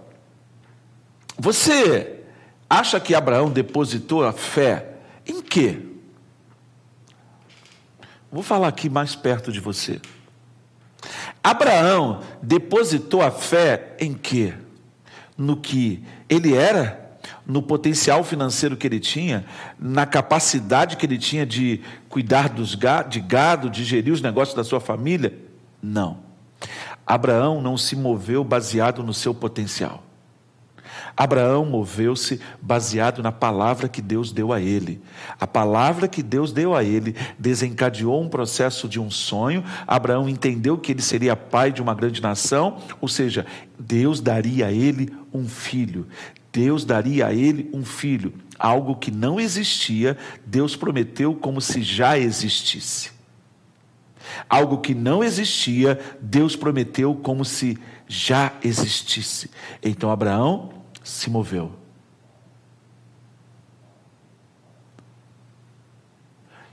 Você 1.39 2.25
acha 2.69 2.99
que 2.99 3.15
Abraão 3.15 3.51
depositou 3.51 4.25
a 4.25 4.33
fé 4.33 4.95
em 5.27 5.41
quê? 5.41 5.81
Vou 8.31 8.43
falar 8.43 8.69
aqui 8.69 8.91
mais 8.91 9.15
perto 9.15 9.53
de 9.53 9.61
você. 9.61 10.01
Abraão 11.43 12.23
depositou 12.43 13.23
a 13.23 13.31
fé 13.31 13.95
em 14.01 14.13
quê? 14.13 14.55
No 15.39 15.57
que 15.57 16.03
ele 16.29 16.55
era, 16.55 17.19
no 17.47 17.63
potencial 17.63 18.25
financeiro 18.25 18.77
que 18.77 18.87
ele 18.87 18.99
tinha, 18.99 19.45
na 19.79 20.05
capacidade 20.07 20.97
que 20.97 21.07
ele 21.07 21.19
tinha 21.19 21.47
de 21.47 21.81
cuidar 22.09 22.49
dos 22.49 22.75
gado, 22.75 23.11
de 23.11 23.21
gado, 23.21 23.71
de 23.71 23.85
gerir 23.85 24.13
os 24.13 24.21
negócios 24.21 24.57
da 24.57 24.65
sua 24.65 24.81
família? 24.81 25.39
Não. 25.81 26.26
Abraão 27.07 27.63
não 27.63 27.77
se 27.77 27.95
moveu 27.95 28.43
baseado 28.43 29.03
no 29.03 29.15
seu 29.15 29.33
potencial. 29.33 30.03
Abraão 31.17 31.65
moveu-se 31.65 32.41
baseado 32.61 33.23
na 33.23 33.33
palavra 33.33 33.89
que 33.89 34.03
Deus 34.03 34.33
deu 34.33 34.53
a 34.53 34.61
ele. 34.61 35.01
A 35.41 35.47
palavra 35.47 36.07
que 36.07 36.23
Deus 36.23 36.53
deu 36.53 36.75
a 36.75 36.85
ele 36.85 37.17
desencadeou 37.39 38.21
um 38.21 38.29
processo 38.29 38.87
de 38.87 39.01
um 39.01 39.11
sonho. 39.11 39.65
Abraão 39.87 40.29
entendeu 40.29 40.77
que 40.77 40.93
ele 40.93 41.01
seria 41.01 41.35
pai 41.35 41.73
de 41.73 41.81
uma 41.81 41.95
grande 41.95 42.21
nação, 42.21 42.79
ou 43.01 43.09
seja, 43.09 43.47
Deus 43.79 44.21
daria 44.21 44.67
a 44.67 44.73
ele 44.73 45.11
um 45.33 45.49
filho. 45.49 46.07
Deus 46.53 46.85
daria 46.85 47.29
a 47.29 47.35
ele 47.35 47.71
um 47.73 47.85
filho. 47.85 48.35
Algo 48.59 48.97
que 48.97 49.11
não 49.11 49.41
existia, 49.41 50.19
Deus 50.45 50.77
prometeu 50.77 51.35
como 51.35 51.61
se 51.61 51.83
já 51.83 52.19
existisse. 52.19 53.16
Algo 54.49 54.79
que 54.79 54.95
não 54.95 55.23
existia, 55.23 56.01
Deus 56.21 56.57
prometeu 56.57 57.15
como 57.15 57.45
se 57.45 57.79
já 58.07 58.53
existisse. 58.63 59.51
Então 59.83 60.11
Abraão 60.11 60.73
se 61.03 61.31
moveu. 61.31 61.73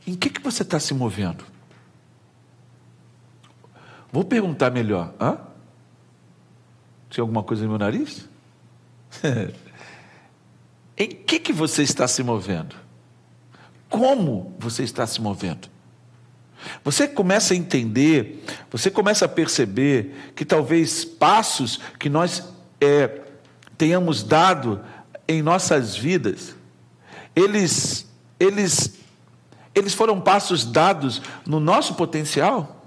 Em 0.05 0.15
que, 0.15 0.29
que 0.29 0.41
você 0.41 0.63
está 0.63 0.79
se 0.79 0.93
movendo? 0.93 1.45
Vou 4.11 4.23
perguntar 4.23 4.69
melhor. 4.69 5.13
Hã? 5.19 5.39
Tem 7.09 7.21
alguma 7.21 7.43
coisa 7.43 7.63
no 7.63 7.69
meu 7.69 7.79
nariz? 7.79 8.27
em 10.97 11.07
que, 11.07 11.39
que 11.39 11.53
você 11.53 11.83
está 11.83 12.07
se 12.07 12.21
movendo? 12.23 12.75
Como 13.89 14.55
você 14.59 14.83
está 14.83 15.07
se 15.07 15.21
movendo? 15.21 15.72
Você 16.83 17.07
começa 17.07 17.53
a 17.53 17.57
entender, 17.57 18.43
você 18.71 18.89
começa 18.89 19.25
a 19.25 19.29
perceber 19.29 20.31
que 20.35 20.45
talvez 20.45 21.03
passos 21.05 21.79
que 21.99 22.09
nós 22.09 22.43
é, 22.79 23.21
tenhamos 23.77 24.23
dado 24.23 24.81
em 25.27 25.41
nossas 25.41 25.95
vidas, 25.95 26.55
eles, 27.35 28.07
eles, 28.39 28.99
eles 29.73 29.93
foram 29.93 30.19
passos 30.21 30.65
dados 30.65 31.21
no 31.45 31.59
nosso 31.59 31.95
potencial. 31.95 32.85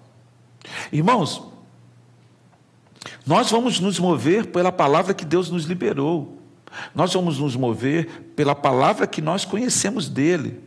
Irmãos, 0.93 1.43
nós 3.27 3.51
vamos 3.51 3.81
nos 3.81 3.99
mover 3.99 4.47
pela 4.47 4.71
palavra 4.71 5.15
que 5.15 5.25
Deus 5.25 5.51
nos 5.51 5.65
liberou. 5.65 6.41
Nós 6.95 7.13
vamos 7.13 7.39
nos 7.39 7.57
mover 7.57 8.31
pela 8.37 8.55
palavra 8.55 9.07
que 9.07 9.23
nós 9.23 9.45
conhecemos 9.45 10.09
dele. 10.09 10.66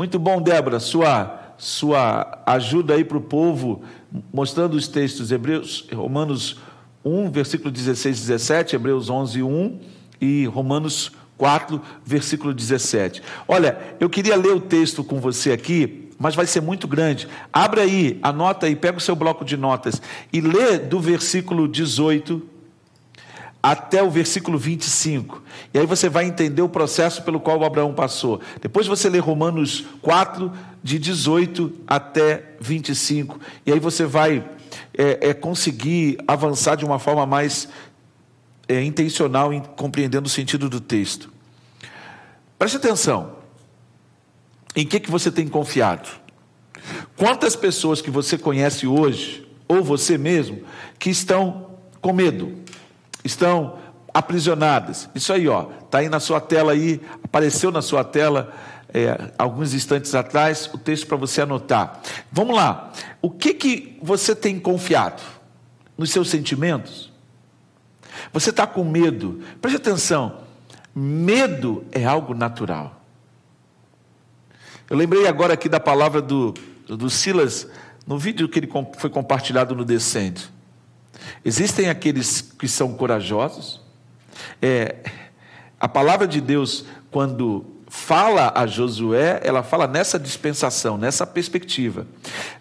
Muito 0.00 0.18
bom, 0.18 0.40
Débora, 0.40 0.80
sua 0.80 1.52
sua 1.58 2.42
ajuda 2.46 2.94
aí 2.94 3.04
para 3.04 3.18
o 3.18 3.20
povo, 3.20 3.82
mostrando 4.32 4.72
os 4.72 4.88
textos 4.88 5.30
Hebreus, 5.30 5.86
Romanos 5.92 6.56
1, 7.04 7.30
versículo 7.30 7.70
16 7.70 8.16
e 8.16 8.20
17, 8.22 8.76
Hebreus 8.76 9.10
11, 9.10 9.42
1 9.42 9.78
e 10.18 10.46
Romanos 10.46 11.12
4, 11.36 11.78
versículo 12.02 12.54
17. 12.54 13.22
Olha, 13.46 13.78
eu 14.00 14.08
queria 14.08 14.36
ler 14.36 14.54
o 14.54 14.60
texto 14.60 15.04
com 15.04 15.20
você 15.20 15.52
aqui, 15.52 16.08
mas 16.18 16.34
vai 16.34 16.46
ser 16.46 16.62
muito 16.62 16.88
grande. 16.88 17.28
Abre 17.52 17.82
aí, 17.82 18.18
anota 18.22 18.64
aí, 18.64 18.74
pega 18.74 18.96
o 18.96 19.02
seu 19.02 19.14
bloco 19.14 19.44
de 19.44 19.58
notas 19.58 20.00
e 20.32 20.40
lê 20.40 20.78
do 20.78 20.98
versículo 20.98 21.68
18 21.68 22.42
até 23.62 24.02
o 24.02 24.10
versículo 24.10 24.58
25. 24.58 25.42
E 25.72 25.78
aí 25.78 25.86
você 25.86 26.08
vai 26.08 26.24
entender 26.24 26.62
o 26.62 26.68
processo 26.68 27.22
pelo 27.22 27.40
qual 27.40 27.62
Abraão 27.64 27.92
passou. 27.92 28.40
Depois 28.60 28.86
você 28.86 29.08
lê 29.08 29.18
Romanos 29.18 29.84
4, 30.00 30.50
de 30.82 30.98
18 30.98 31.72
até 31.86 32.54
25. 32.60 33.38
E 33.66 33.72
aí 33.72 33.78
você 33.78 34.06
vai 34.06 34.44
é, 34.96 35.28
é, 35.30 35.34
conseguir 35.34 36.18
avançar 36.26 36.76
de 36.76 36.84
uma 36.84 36.98
forma 36.98 37.26
mais 37.26 37.68
é, 38.66 38.82
intencional 38.82 39.52
em 39.52 39.60
compreendendo 39.60 40.26
o 40.26 40.30
sentido 40.30 40.68
do 40.68 40.80
texto. 40.80 41.30
Preste 42.58 42.76
atenção. 42.76 43.38
Em 44.74 44.86
que, 44.86 45.00
que 45.00 45.10
você 45.10 45.30
tem 45.30 45.48
confiado? 45.48 46.08
Quantas 47.16 47.56
pessoas 47.56 48.00
que 48.00 48.10
você 48.10 48.38
conhece 48.38 48.86
hoje, 48.86 49.46
ou 49.68 49.82
você 49.82 50.16
mesmo, 50.16 50.62
que 50.98 51.10
estão 51.10 51.70
com 52.00 52.12
medo, 52.12 52.59
estão 53.24 53.78
aprisionadas? 54.12 55.08
Isso 55.14 55.32
aí, 55.32 55.48
ó, 55.48 55.64
tá 55.90 55.98
aí 55.98 56.08
na 56.08 56.20
sua 56.20 56.40
tela 56.40 56.72
aí, 56.72 57.00
apareceu 57.22 57.70
na 57.70 57.82
sua 57.82 58.04
tela 58.04 58.52
é, 58.92 59.32
alguns 59.38 59.74
instantes 59.74 60.14
atrás, 60.14 60.68
o 60.72 60.78
texto 60.78 61.06
para 61.06 61.16
você 61.16 61.42
anotar. 61.42 62.00
Vamos 62.30 62.56
lá. 62.56 62.92
O 63.22 63.30
que, 63.30 63.54
que 63.54 63.98
você 64.02 64.34
tem 64.34 64.58
confiado? 64.58 65.22
Nos 65.96 66.10
seus 66.10 66.28
sentimentos? 66.28 67.10
Você 68.32 68.50
está 68.50 68.66
com 68.66 68.84
medo? 68.84 69.40
Preste 69.60 69.76
atenção. 69.76 70.40
Medo 70.94 71.84
é 71.92 72.04
algo 72.04 72.34
natural. 72.34 73.00
Eu 74.88 74.96
lembrei 74.96 75.26
agora 75.26 75.54
aqui 75.54 75.68
da 75.68 75.78
palavra 75.78 76.20
do, 76.20 76.52
do 76.88 77.08
Silas, 77.08 77.68
no 78.06 78.18
vídeo 78.18 78.48
que 78.48 78.58
ele 78.58 78.68
foi 78.98 79.08
compartilhado 79.08 79.74
no 79.74 79.84
Descende. 79.84 80.50
Existem 81.44 81.88
aqueles 81.88 82.40
que 82.40 82.68
são 82.68 82.92
corajosos. 82.94 83.80
É, 84.60 84.96
a 85.78 85.88
palavra 85.88 86.26
de 86.26 86.40
Deus, 86.40 86.84
quando 87.10 87.64
fala 87.88 88.52
a 88.54 88.66
Josué, 88.66 89.40
ela 89.42 89.62
fala 89.62 89.86
nessa 89.86 90.18
dispensação, 90.18 90.96
nessa 90.96 91.26
perspectiva. 91.26 92.06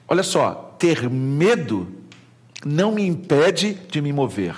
Olha 0.07 0.23
só, 0.23 0.75
ter 0.79 1.09
medo 1.09 1.87
não 2.65 2.91
me 2.93 3.05
impede 3.05 3.73
de 3.89 4.01
me 4.01 4.11
mover. 4.11 4.55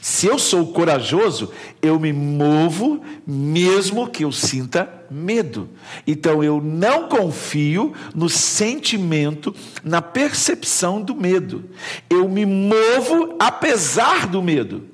Se 0.00 0.26
eu 0.26 0.38
sou 0.38 0.72
corajoso, 0.72 1.50
eu 1.80 1.98
me 1.98 2.12
movo 2.12 3.02
mesmo 3.26 4.08
que 4.08 4.24
eu 4.24 4.32
sinta 4.32 4.88
medo. 5.10 5.68
Então 6.06 6.42
eu 6.42 6.60
não 6.60 7.08
confio 7.08 7.92
no 8.14 8.28
sentimento, 8.28 9.54
na 9.82 10.00
percepção 10.00 11.00
do 11.00 11.14
medo. 11.14 11.64
Eu 12.08 12.28
me 12.28 12.46
movo 12.46 13.36
apesar 13.38 14.26
do 14.26 14.42
medo. 14.42 14.84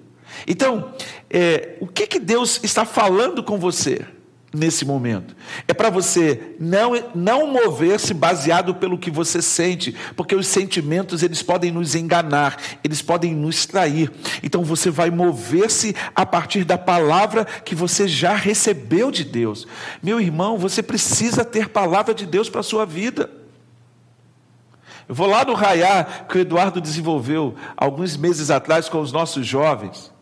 Então, 0.47 0.93
é, 1.31 1.77
o 1.81 1.87
que, 1.87 2.07
que 2.07 2.21
Deus 2.21 2.61
está 2.63 2.85
falando 2.85 3.43
com 3.43 3.59
você? 3.59 4.05
Nesse 4.53 4.85
momento. 4.85 5.37
É 5.67 5.75
para 5.75 5.91
você 5.91 6.55
não, 6.59 6.93
não 7.15 7.53
mover-se 7.53 8.15
baseado 8.15 8.75
pelo 8.75 8.99
que 8.99 9.11
você 9.11 9.43
sente, 9.43 9.95
porque 10.15 10.35
os 10.35 10.47
sentimentos 10.47 11.23
eles 11.23 11.43
podem 11.43 11.71
nos 11.71 11.95
enganar, 11.95 12.57
eles 12.83 13.03
podem 13.03 13.35
nos 13.35 13.67
trair. 13.67 14.11
Então 14.43 14.65
você 14.65 14.91
vai 14.91 15.11
mover-se 15.11 15.95
a 16.15 16.25
partir 16.25 16.65
da 16.65 16.79
palavra 16.79 17.45
que 17.45 17.75
você 17.75 18.09
já 18.09 18.35
recebeu 18.35 19.11
de 19.11 19.25
Deus. 19.25 19.67
Meu 20.03 20.21
irmão, 20.21 20.59
você 20.59 20.83
precisa 20.83 21.45
ter 21.45 21.69
palavra 21.69 22.15
de 22.15 22.27
Deus 22.27 22.49
para 22.49 22.61
a 22.61 22.65
sua 22.65 22.87
vida. 22.87 23.31
Eu 25.09 25.15
vou 25.15 25.29
lá 25.29 25.45
no 25.45 25.55
Raiar 25.55 26.27
que 26.29 26.39
o 26.39 26.41
Eduardo 26.41 26.81
desenvolveu 26.81 27.55
alguns 27.77 28.17
meses 28.17 28.51
atrás 28.51 28.89
com 28.89 29.01
os 29.01 29.13
nossos 29.13 29.47
jovens. 29.47 30.16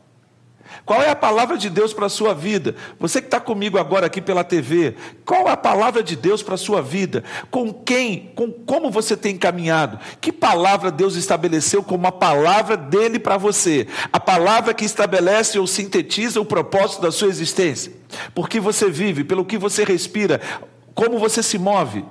Qual 0.84 1.02
é 1.02 1.08
a 1.08 1.16
palavra 1.16 1.56
de 1.56 1.70
Deus 1.70 1.94
para 1.94 2.06
a 2.06 2.10
sua 2.10 2.34
vida? 2.34 2.76
Você 3.00 3.20
que 3.22 3.26
está 3.26 3.40
comigo 3.40 3.78
agora 3.78 4.06
aqui 4.06 4.20
pela 4.20 4.44
TV, 4.44 4.94
qual 5.24 5.48
é 5.48 5.50
a 5.50 5.56
palavra 5.56 6.02
de 6.02 6.14
Deus 6.14 6.42
para 6.42 6.56
a 6.56 6.58
sua 6.58 6.82
vida? 6.82 7.24
Com 7.50 7.72
quem, 7.72 8.32
com 8.34 8.50
como 8.52 8.90
você 8.90 9.16
tem 9.16 9.38
caminhado? 9.38 9.98
Que 10.20 10.30
palavra 10.30 10.90
Deus 10.90 11.16
estabeleceu 11.16 11.82
como 11.82 12.06
a 12.06 12.12
palavra 12.12 12.76
dele 12.76 13.18
para 13.18 13.38
você? 13.38 13.86
A 14.12 14.20
palavra 14.20 14.74
que 14.74 14.84
estabelece 14.84 15.58
ou 15.58 15.66
sintetiza 15.66 16.38
o 16.38 16.44
propósito 16.44 17.00
da 17.00 17.10
sua 17.10 17.28
existência? 17.28 17.90
Por 18.34 18.46
que 18.46 18.60
você 18.60 18.90
vive, 18.90 19.24
pelo 19.24 19.44
que 19.44 19.56
você 19.56 19.84
respira, 19.84 20.38
como 20.94 21.18
você 21.18 21.42
se 21.42 21.58
move? 21.58 22.04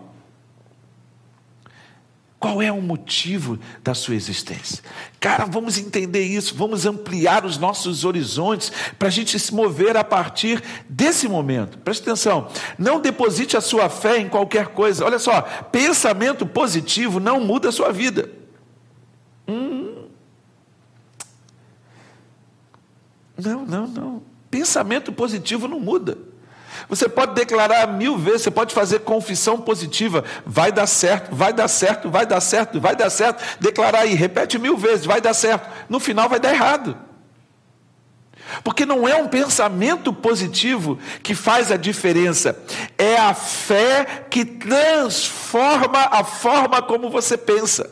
Qual 2.44 2.62
é 2.62 2.70
o 2.70 2.82
motivo 2.82 3.58
da 3.82 3.94
sua 3.94 4.16
existência? 4.16 4.84
Cara, 5.18 5.46
vamos 5.46 5.78
entender 5.78 6.26
isso, 6.26 6.54
vamos 6.54 6.86
ampliar 6.86 7.46
os 7.46 7.58
nossos 7.58 8.04
horizontes 8.04 8.70
para 9.00 9.08
a 9.08 9.12
gente 9.12 9.40
se 9.40 9.56
mover 9.56 9.96
a 9.96 10.04
partir 10.04 10.62
desse 10.90 11.26
momento. 11.30 11.78
Preste 11.78 12.02
atenção, 12.02 12.50
não 12.78 13.00
deposite 13.00 13.56
a 13.56 13.62
sua 13.62 13.88
fé 13.88 14.18
em 14.18 14.28
qualquer 14.28 14.68
coisa. 14.68 15.06
Olha 15.06 15.20
só, 15.20 15.42
pensamento 15.72 16.46
positivo 16.46 17.18
não 17.18 17.40
muda 17.40 17.70
a 17.70 17.72
sua 17.72 17.94
vida. 17.94 18.30
Hum. 19.48 20.10
Não, 23.38 23.66
não, 23.66 23.88
não. 23.88 24.24
Pensamento 24.52 25.14
positivo 25.14 25.66
não 25.66 25.80
muda. 25.80 26.18
Você 26.90 27.08
pode 27.08 27.34
declarar 27.34 27.88
mil 27.88 28.18
vezes, 28.18 28.44
você 28.44 28.52
pode 28.52 28.74
fazer 28.74 29.00
confissão 29.00 29.60
positiva, 29.60 30.24
vai 30.46 30.72
dar 30.72 30.88
certo, 30.88 31.36
vai 31.36 31.54
dar 31.54 31.68
certo, 31.68 32.10
vai 32.10 32.26
dar 32.26 32.42
certo, 32.42 32.80
vai 32.80 32.96
dar 32.96 33.10
certo. 33.10 33.44
Declarar 33.60 34.00
aí, 34.00 34.14
repete 34.14 34.58
mil 34.58 34.78
vezes, 34.78 35.06
vai 35.06 35.22
dar 35.22 35.34
certo. 35.34 35.70
No 35.90 36.00
final 36.00 36.30
vai 36.30 36.40
dar 36.40 36.54
errado. 36.54 36.98
Porque 38.64 38.86
não 38.86 39.08
é 39.08 39.16
um 39.16 39.28
pensamento 39.28 40.14
positivo 40.14 41.00
que 41.22 41.34
faz 41.34 41.72
a 41.72 41.78
diferença, 41.78 42.58
é 42.98 43.18
a 43.18 43.34
fé 43.34 44.26
que 44.30 44.46
transforma 44.46 46.00
a 46.12 46.24
forma 46.24 46.82
como 46.82 47.10
você 47.10 47.38
pensa. 47.38 47.90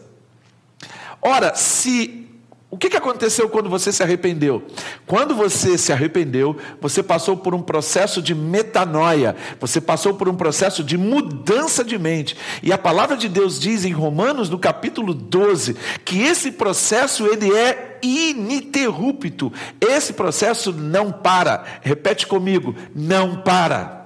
Ora, 1.22 1.56
se 1.56 2.31
o 2.72 2.78
que, 2.78 2.96
aconteceu 2.96 3.50
quando 3.50 3.70
você 3.70 3.92
se 3.92 4.02
arrependeu? 4.02 4.64
Quando 5.06 5.36
você 5.36 5.78
se 5.78 5.92
arrependeu, 5.92 6.56
você 6.80 7.04
passou 7.04 7.36
por 7.36 7.54
um 7.54 7.62
processo 7.62 8.22
de 8.22 8.34
metanoia, 8.34 9.36
você 9.60 9.82
passou 9.82 10.14
por 10.14 10.30
um 10.30 10.36
processo 10.36 10.82
de 10.82 10.98
mudança 10.98 11.84
de 11.84 12.00
mente. 12.00 12.38
E 12.64 12.72
a 12.72 12.78
palavra 12.78 13.18
de 13.18 13.28
Deus 13.28 13.60
diz 13.60 13.84
em 13.84 13.92
Romanos, 13.92 14.50
no 14.50 14.58
capítulo 14.58 15.14
12, 15.14 15.76
que 16.06 16.22
esse 16.22 16.54
processo 16.54 17.28
ele 17.28 17.54
é 17.54 18.00
ininterrupto. 18.02 19.52
Esse 19.82 20.14
processo 20.14 20.72
não 20.72 21.12
para. 21.12 21.66
Repete 21.82 22.26
comigo, 22.26 22.74
não 22.96 23.42
para. 23.42 24.01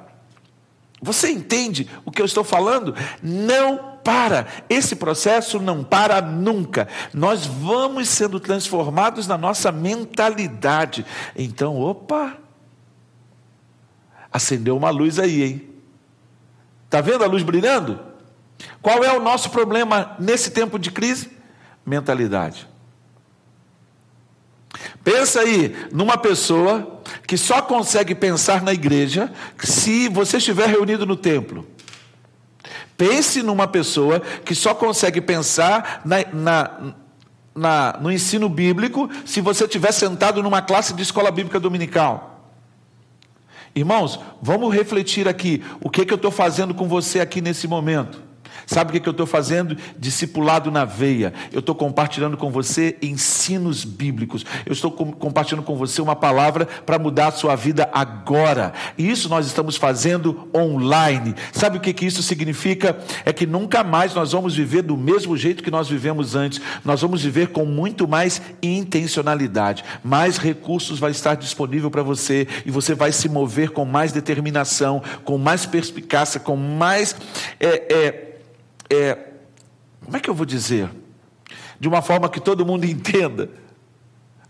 Você 1.02 1.30
entende 1.30 1.90
o 2.06 2.12
que 2.12 2.22
eu 2.22 2.26
estou 2.26 2.44
falando? 2.44 2.96
Não 3.22 3.96
para, 4.04 4.48
esse 4.70 4.96
processo 4.96 5.60
não 5.60 5.84
para 5.84 6.22
nunca. 6.22 6.88
Nós 7.14 7.46
vamos 7.46 8.08
sendo 8.08 8.40
transformados 8.40 9.28
na 9.28 9.38
nossa 9.38 9.72
mentalidade. 9.72 11.06
Então, 11.36 11.80
opa, 11.80 12.38
acendeu 14.32 14.78
uma 14.78 14.90
luz 14.90 15.20
aí, 15.20 15.44
hein? 15.44 15.70
Está 16.86 17.02
vendo 17.02 17.24
a 17.24 17.28
luz 17.28 17.44
brilhando? 17.44 18.00
Qual 18.82 19.04
é 19.04 19.12
o 19.12 19.22
nosso 19.22 19.50
problema 19.50 20.16
nesse 20.20 20.52
tempo 20.52 20.78
de 20.80 20.92
crise? 20.92 21.32
Mentalidade. 21.86 22.68
Pensa 25.06 25.42
aí 25.42 25.76
numa 25.92 26.18
pessoa 26.18 27.00
que 27.28 27.38
só 27.38 27.62
consegue 27.62 28.16
pensar 28.16 28.64
na 28.64 28.74
igreja 28.74 29.32
se 29.60 30.10
você 30.10 30.38
estiver 30.38 30.68
reunido 30.68 31.06
no 31.06 31.16
templo. 31.16 31.64
Pense 32.98 33.44
numa 33.44 33.68
pessoa 33.68 34.20
que 34.20 34.56
só 34.56 34.74
consegue 34.74 35.22
pensar 35.22 36.02
na, 36.04 36.26
na, 36.34 36.94
na, 37.54 38.00
no 38.02 38.12
ensino 38.12 38.50
bíblico 38.50 39.08
se 39.24 39.42
você 39.42 39.66
estiver 39.66 39.92
sentado 39.92 40.42
numa 40.42 40.64
classe 40.64 40.92
de 40.92 41.04
escola 41.04 41.30
bíblica 41.30 41.60
dominical. 41.60 42.50
Irmãos, 43.76 44.20
vamos 44.42 44.74
refletir 44.74 45.28
aqui. 45.28 45.64
O 45.82 45.90
que, 45.90 46.04
que 46.04 46.14
eu 46.14 46.18
estou 46.18 46.32
fazendo 46.32 46.74
com 46.74 46.88
você 46.88 47.20
aqui 47.20 47.42
nesse 47.42 47.68
momento? 47.68 48.25
Sabe 48.66 48.98
o 48.98 49.02
que, 49.02 49.08
eu 49.08 49.12
estou 49.12 49.26
fazendo? 49.26 49.78
Discipulado 49.98 50.72
na 50.72 50.86
veia. 50.86 51.34
Eu 51.52 51.60
estou 51.60 51.76
compartilhando 51.76 52.38
com 52.38 52.52
você 52.52 52.98
ensinos 53.02 53.84
bíblicos. 53.84 54.46
Eu 54.66 54.74
estou 54.74 54.92
com, 54.92 55.12
compartilhando 55.12 55.64
com 55.64 55.76
você 55.76 56.02
uma 56.02 56.16
palavra 56.16 56.66
para 56.66 56.98
mudar 56.98 57.28
a 57.28 57.32
sua 57.32 57.56
vida 57.56 57.90
agora. 57.94 58.74
E 58.98 59.10
isso 59.10 59.30
nós 59.30 59.46
estamos 59.46 59.76
fazendo 59.76 60.48
online. 60.56 61.36
Sabe 61.52 61.78
o 61.78 61.82
que, 61.82 61.94
que 61.94 62.06
isso 62.06 62.24
significa? 62.24 62.98
É 63.24 63.32
que 63.32 63.46
nunca 63.46 63.84
mais 63.84 64.14
nós 64.14 64.32
vamos 64.32 64.56
viver 64.56 64.82
do 64.82 64.98
mesmo 64.98 65.38
jeito 65.38 65.64
que 65.64 65.72
nós 65.72 65.88
vivemos 65.88 66.36
antes. 66.36 66.62
Nós 66.84 67.02
vamos 67.02 67.24
viver 67.24 67.50
com 67.50 67.66
muito 67.66 68.08
mais 68.08 68.42
intencionalidade. 68.62 69.84
Mais 70.04 70.38
recursos 70.38 71.00
vai 71.00 71.12
estar 71.12 71.36
disponível 71.36 71.92
para 71.92 72.04
você 72.04 72.48
e 72.66 72.72
você 72.72 72.94
vai 72.94 73.12
se 73.12 73.30
mover 73.30 73.72
com 73.72 73.86
mais 73.86 74.12
determinação, 74.12 75.02
com 75.24 75.38
mais 75.38 75.66
perspicácia, 75.66 76.40
com 76.40 76.56
mais. 76.56 77.16
É, 77.60 77.94
é, 77.94 78.25
é, 78.90 79.18
como 80.04 80.18
é 80.18 80.20
que 80.20 80.30
eu 80.30 80.34
vou 80.34 80.46
dizer? 80.46 80.90
De 81.80 81.88
uma 81.88 82.02
forma 82.02 82.30
que 82.30 82.40
todo 82.40 82.66
mundo 82.66 82.86
entenda. 82.88 83.50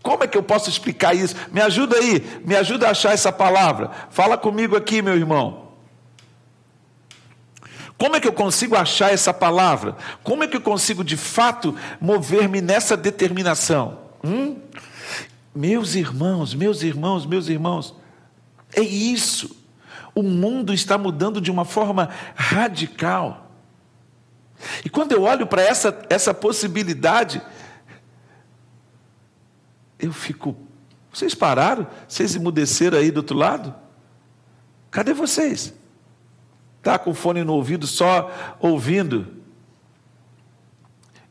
Como 0.02 0.22
é 0.22 0.28
que 0.28 0.38
eu 0.38 0.42
posso 0.42 0.70
explicar 0.70 1.14
isso? 1.14 1.34
Me 1.50 1.60
ajuda 1.60 1.96
aí, 1.96 2.24
me 2.44 2.54
ajuda 2.54 2.86
a 2.86 2.90
achar 2.90 3.12
essa 3.12 3.32
palavra. 3.32 3.90
Fala 4.10 4.38
comigo 4.38 4.76
aqui, 4.76 5.02
meu 5.02 5.16
irmão. 5.16 5.66
Como 7.98 8.14
é 8.14 8.20
que 8.20 8.28
eu 8.28 8.32
consigo 8.32 8.76
achar 8.76 9.12
essa 9.12 9.32
palavra? 9.32 9.96
Como 10.22 10.44
é 10.44 10.46
que 10.46 10.56
eu 10.56 10.60
consigo 10.60 11.02
de 11.02 11.16
fato 11.16 11.74
mover-me 12.00 12.60
nessa 12.60 12.96
determinação? 12.96 13.98
Hum? 14.22 14.58
Meus 15.54 15.94
irmãos, 15.94 16.54
meus 16.54 16.82
irmãos, 16.82 17.24
meus 17.24 17.48
irmãos, 17.48 17.94
é 18.74 18.82
isso. 18.82 19.56
O 20.14 20.22
mundo 20.22 20.74
está 20.74 20.98
mudando 20.98 21.40
de 21.40 21.50
uma 21.50 21.64
forma 21.64 22.10
radical. 22.34 23.45
E 24.84 24.88
quando 24.88 25.12
eu 25.12 25.22
olho 25.22 25.46
para 25.46 25.62
essa, 25.62 26.04
essa 26.08 26.32
possibilidade, 26.32 27.42
eu 29.98 30.12
fico. 30.12 30.56
Vocês 31.12 31.34
pararam? 31.34 31.86
Vocês 32.06 32.34
emudeceram 32.34 32.98
aí 32.98 33.10
do 33.10 33.18
outro 33.18 33.36
lado? 33.36 33.74
Cadê 34.90 35.12
vocês? 35.12 35.74
Está 36.78 36.98
com 36.98 37.10
o 37.10 37.14
fone 37.14 37.42
no 37.42 37.54
ouvido 37.54 37.86
só 37.86 38.30
ouvindo? 38.60 39.26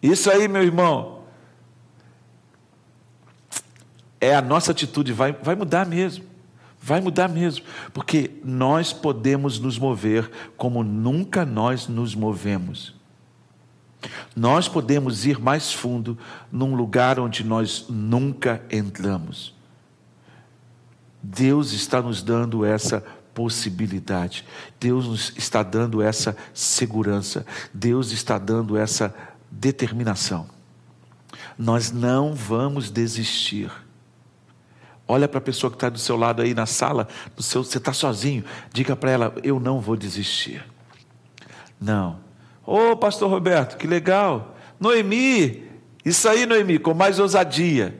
Isso 0.01 0.29
aí, 0.29 0.47
meu 0.47 0.61
irmão, 0.61 1.23
é 4.19 4.35
a 4.35 4.41
nossa 4.41 4.71
atitude, 4.71 5.13
vai, 5.13 5.31
vai 5.33 5.55
mudar 5.55 5.85
mesmo. 5.85 6.25
Vai 6.81 7.01
mudar 7.01 7.27
mesmo, 7.27 7.65
porque 7.93 8.29
nós 8.43 8.93
podemos 8.93 9.57
nos 9.57 9.79
mover 9.79 10.29
como 10.55 10.83
nunca 10.83 11.43
nós 11.43 11.87
nos 11.87 12.13
movemos. 12.13 12.93
Nós 14.35 14.67
podemos 14.67 15.25
ir 15.25 15.39
mais 15.39 15.71
fundo 15.71 16.17
num 16.51 16.75
lugar 16.75 17.19
onde 17.19 17.43
nós 17.43 17.85
nunca 17.89 18.61
entramos. 18.71 19.53
Deus 21.21 21.71
está 21.71 22.01
nos 22.01 22.21
dando 22.21 22.63
essa 22.63 23.03
possibilidade. 23.33 24.45
Deus 24.79 25.07
nos 25.07 25.33
está 25.35 25.63
dando 25.63 26.01
essa 26.01 26.37
segurança. 26.53 27.45
Deus 27.73 28.11
está 28.11 28.37
dando 28.37 28.77
essa 28.77 29.13
determinação. 29.51 30.47
Nós 31.57 31.91
não 31.91 32.33
vamos 32.33 32.89
desistir. 32.89 33.71
Olha 35.07 35.27
para 35.27 35.37
a 35.37 35.41
pessoa 35.41 35.69
que 35.69 35.75
está 35.75 35.89
do 35.89 35.99
seu 35.99 36.17
lado 36.17 36.41
aí 36.41 36.53
na 36.53 36.65
sala, 36.65 37.07
seu, 37.37 37.63
você 37.63 37.77
está 37.77 37.93
sozinho. 37.93 38.43
Diga 38.73 38.95
para 38.95 39.11
ela: 39.11 39.35
Eu 39.43 39.59
não 39.59 39.79
vou 39.79 39.95
desistir. 39.95 40.65
Não, 41.79 42.19
Ô, 42.65 42.91
oh, 42.91 42.97
pastor 42.97 43.29
Roberto, 43.29 43.77
que 43.77 43.85
legal. 43.85 44.55
Noemi, 44.79 45.63
isso 46.03 46.27
aí, 46.27 46.45
Noemi, 46.45 46.79
com 46.79 46.93
mais 46.93 47.19
ousadia. 47.19 47.97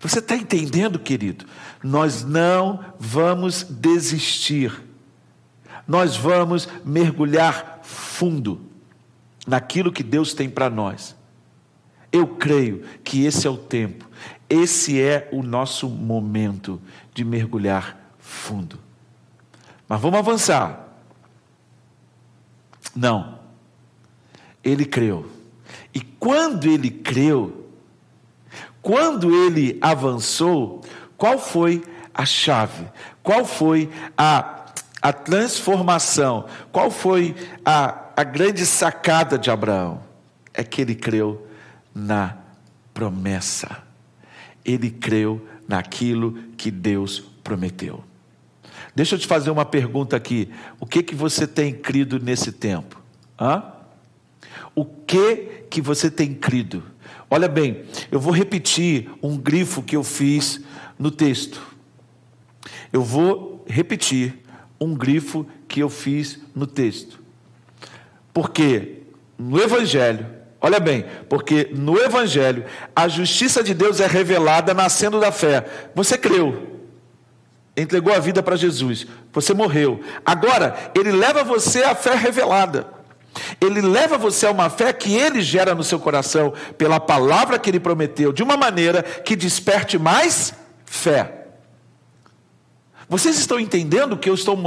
Você 0.00 0.18
está 0.18 0.36
entendendo, 0.36 0.98
querido? 0.98 1.44
Nós 1.82 2.24
não 2.24 2.84
vamos 2.98 3.62
desistir. 3.62 4.82
Nós 5.86 6.16
vamos 6.16 6.68
mergulhar 6.84 7.80
fundo 7.82 8.60
naquilo 9.46 9.92
que 9.92 10.02
Deus 10.02 10.34
tem 10.34 10.48
para 10.48 10.70
nós. 10.70 11.16
Eu 12.10 12.26
creio 12.26 12.84
que 13.02 13.24
esse 13.24 13.46
é 13.46 13.50
o 13.50 13.56
tempo, 13.56 14.08
esse 14.48 15.00
é 15.00 15.28
o 15.32 15.42
nosso 15.42 15.88
momento 15.88 16.80
de 17.14 17.24
mergulhar 17.24 18.14
fundo. 18.18 18.78
Mas 19.88 20.00
vamos 20.00 20.18
avançar. 20.18 20.88
Não, 22.94 23.38
ele 24.62 24.84
creu. 24.84 25.26
E 25.94 26.00
quando 26.00 26.66
ele 26.68 26.90
creu, 26.90 27.66
quando 28.80 29.34
ele 29.34 29.78
avançou, 29.80 30.82
qual 31.16 31.38
foi 31.38 31.82
a 32.12 32.24
chave? 32.24 32.86
Qual 33.22 33.44
foi 33.44 33.90
a, 34.16 34.66
a 35.00 35.12
transformação? 35.12 36.46
Qual 36.70 36.90
foi 36.90 37.34
a, 37.64 38.10
a 38.16 38.24
grande 38.24 38.66
sacada 38.66 39.38
de 39.38 39.50
Abraão? 39.50 40.02
É 40.52 40.62
que 40.64 40.82
ele 40.82 40.94
creu 40.94 41.46
na 41.94 42.36
promessa. 42.92 43.82
Ele 44.64 44.90
creu 44.90 45.46
naquilo 45.68 46.34
que 46.56 46.70
Deus 46.70 47.20
prometeu. 47.42 48.02
Deixa 48.94 49.14
eu 49.14 49.18
te 49.18 49.26
fazer 49.26 49.50
uma 49.50 49.64
pergunta 49.64 50.16
aqui. 50.16 50.50
O 50.78 50.86
que 50.86 51.02
que 51.02 51.14
você 51.14 51.46
tem 51.46 51.72
crido 51.72 52.18
nesse 52.18 52.52
tempo? 52.52 53.00
Hã? 53.40 53.62
O 54.74 54.84
que 54.84 55.64
que 55.70 55.80
você 55.80 56.10
tem 56.10 56.34
crido? 56.34 56.82
Olha 57.30 57.48
bem, 57.48 57.84
eu 58.10 58.20
vou 58.20 58.32
repetir 58.32 59.08
um 59.22 59.36
grifo 59.36 59.82
que 59.82 59.96
eu 59.96 60.04
fiz 60.04 60.60
no 60.98 61.10
texto. 61.10 61.62
Eu 62.92 63.02
vou 63.02 63.64
repetir 63.66 64.38
um 64.78 64.94
grifo 64.94 65.46
que 65.66 65.80
eu 65.80 65.88
fiz 65.88 66.38
no 66.54 66.66
texto. 66.66 67.20
Porque 68.32 69.02
no 69.38 69.60
Evangelho, 69.60 70.26
olha 70.60 70.78
bem, 70.78 71.04
porque 71.28 71.70
no 71.74 71.98
Evangelho 71.98 72.64
a 72.94 73.08
justiça 73.08 73.62
de 73.62 73.72
Deus 73.72 74.00
é 74.00 74.06
revelada 74.06 74.74
nascendo 74.74 75.18
da 75.18 75.32
fé. 75.32 75.64
Você 75.94 76.18
creu. 76.18 76.80
entregou 77.74 78.12
a 78.12 78.18
vida 78.18 78.42
para 78.42 78.56
Jesus, 78.56 79.06
você 79.32 79.54
morreu. 79.54 80.00
Agora, 80.24 80.92
ele 80.94 81.10
leva 81.10 81.42
você 81.42 81.82
à 81.82 81.94
fé 81.94 82.14
revelada. 82.14 82.86
Ele 83.60 83.80
leva 83.80 84.18
você 84.18 84.46
a 84.46 84.50
uma 84.50 84.68
fé 84.68 84.92
que 84.92 85.14
ele 85.14 85.40
gera 85.40 85.74
no 85.74 85.84
seu 85.84 85.98
coração, 85.98 86.52
pela 86.76 87.00
palavra 87.00 87.58
que 87.58 87.70
ele 87.70 87.80
prometeu, 87.80 88.32
de 88.32 88.42
uma 88.42 88.56
maneira 88.56 89.02
que 89.02 89.34
desperte 89.34 89.98
mais 89.98 90.54
fé. 90.84 91.46
Vocês 93.08 93.38
estão 93.38 93.60
entendendo 93.60 94.14
o 94.14 94.18
que 94.18 94.28
eu 94.28 94.34
estou, 94.34 94.58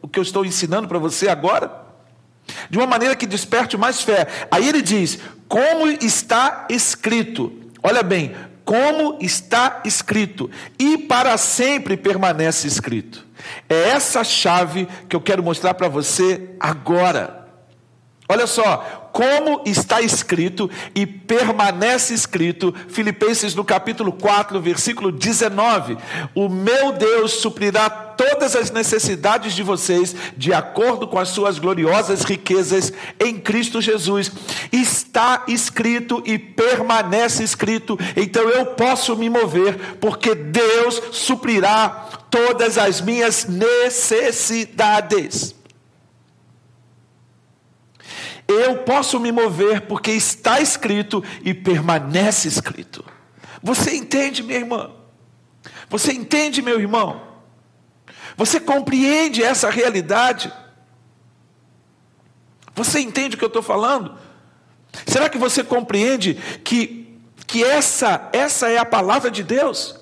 o 0.00 0.08
que 0.08 0.18
eu 0.18 0.22
estou 0.22 0.44
ensinando 0.44 0.88
para 0.88 0.98
você 0.98 1.28
agora? 1.28 1.82
De 2.68 2.76
uma 2.76 2.86
maneira 2.86 3.14
que 3.14 3.26
desperte 3.26 3.76
mais 3.76 4.02
fé. 4.02 4.26
Aí 4.50 4.68
ele 4.68 4.82
diz: 4.82 5.18
como 5.48 5.86
está 5.86 6.66
escrito. 6.68 7.52
Olha 7.82 8.02
bem, 8.02 8.34
como 8.64 9.18
está 9.20 9.82
escrito, 9.84 10.50
e 10.78 10.98
para 10.98 11.36
sempre 11.36 11.96
permanece 11.96 12.66
escrito. 12.66 13.26
É 13.68 13.90
essa 13.90 14.22
chave 14.22 14.86
que 15.08 15.16
eu 15.16 15.20
quero 15.20 15.42
mostrar 15.42 15.74
para 15.74 15.88
você 15.88 16.50
agora. 16.60 17.41
Olha 18.28 18.46
só, 18.46 19.10
como 19.12 19.62
está 19.66 20.00
escrito 20.00 20.70
e 20.94 21.04
permanece 21.04 22.14
escrito, 22.14 22.72
Filipenses 22.88 23.52
no 23.54 23.62
capítulo 23.64 24.12
4, 24.12 24.60
versículo 24.60 25.10
19: 25.12 25.98
O 26.34 26.48
meu 26.48 26.92
Deus 26.92 27.32
suprirá 27.32 27.90
todas 27.90 28.56
as 28.56 28.70
necessidades 28.70 29.52
de 29.54 29.62
vocês, 29.62 30.16
de 30.36 30.54
acordo 30.54 31.08
com 31.08 31.18
as 31.18 31.28
suas 31.28 31.58
gloriosas 31.58 32.22
riquezas 32.22 32.90
em 33.20 33.38
Cristo 33.38 33.82
Jesus. 33.82 34.32
Está 34.70 35.44
escrito 35.48 36.22
e 36.24 36.38
permanece 36.38 37.42
escrito, 37.42 37.98
então 38.16 38.48
eu 38.48 38.66
posso 38.66 39.16
me 39.16 39.28
mover, 39.28 39.96
porque 40.00 40.32
Deus 40.34 41.02
suprirá 41.10 42.08
todas 42.30 42.78
as 42.78 43.00
minhas 43.00 43.46
necessidades. 43.46 45.60
Eu 48.52 48.78
posso 48.78 49.18
me 49.18 49.32
mover 49.32 49.82
porque 49.82 50.10
está 50.10 50.60
escrito 50.60 51.22
e 51.42 51.54
permanece 51.54 52.48
escrito. 52.48 53.04
Você 53.62 53.94
entende, 53.94 54.42
minha 54.42 54.58
irmã? 54.58 54.90
Você 55.88 56.12
entende, 56.12 56.62
meu 56.62 56.80
irmão? 56.80 57.22
Você 58.36 58.58
compreende 58.58 59.42
essa 59.42 59.70
realidade? 59.70 60.52
Você 62.74 63.00
entende 63.00 63.36
o 63.36 63.38
que 63.38 63.44
eu 63.44 63.48
estou 63.48 63.62
falando? 63.62 64.16
Será 65.06 65.28
que 65.28 65.38
você 65.38 65.62
compreende 65.62 66.34
que, 66.64 67.18
que 67.46 67.62
essa, 67.62 68.28
essa 68.32 68.68
é 68.68 68.78
a 68.78 68.84
palavra 68.84 69.30
de 69.30 69.42
Deus? 69.42 70.01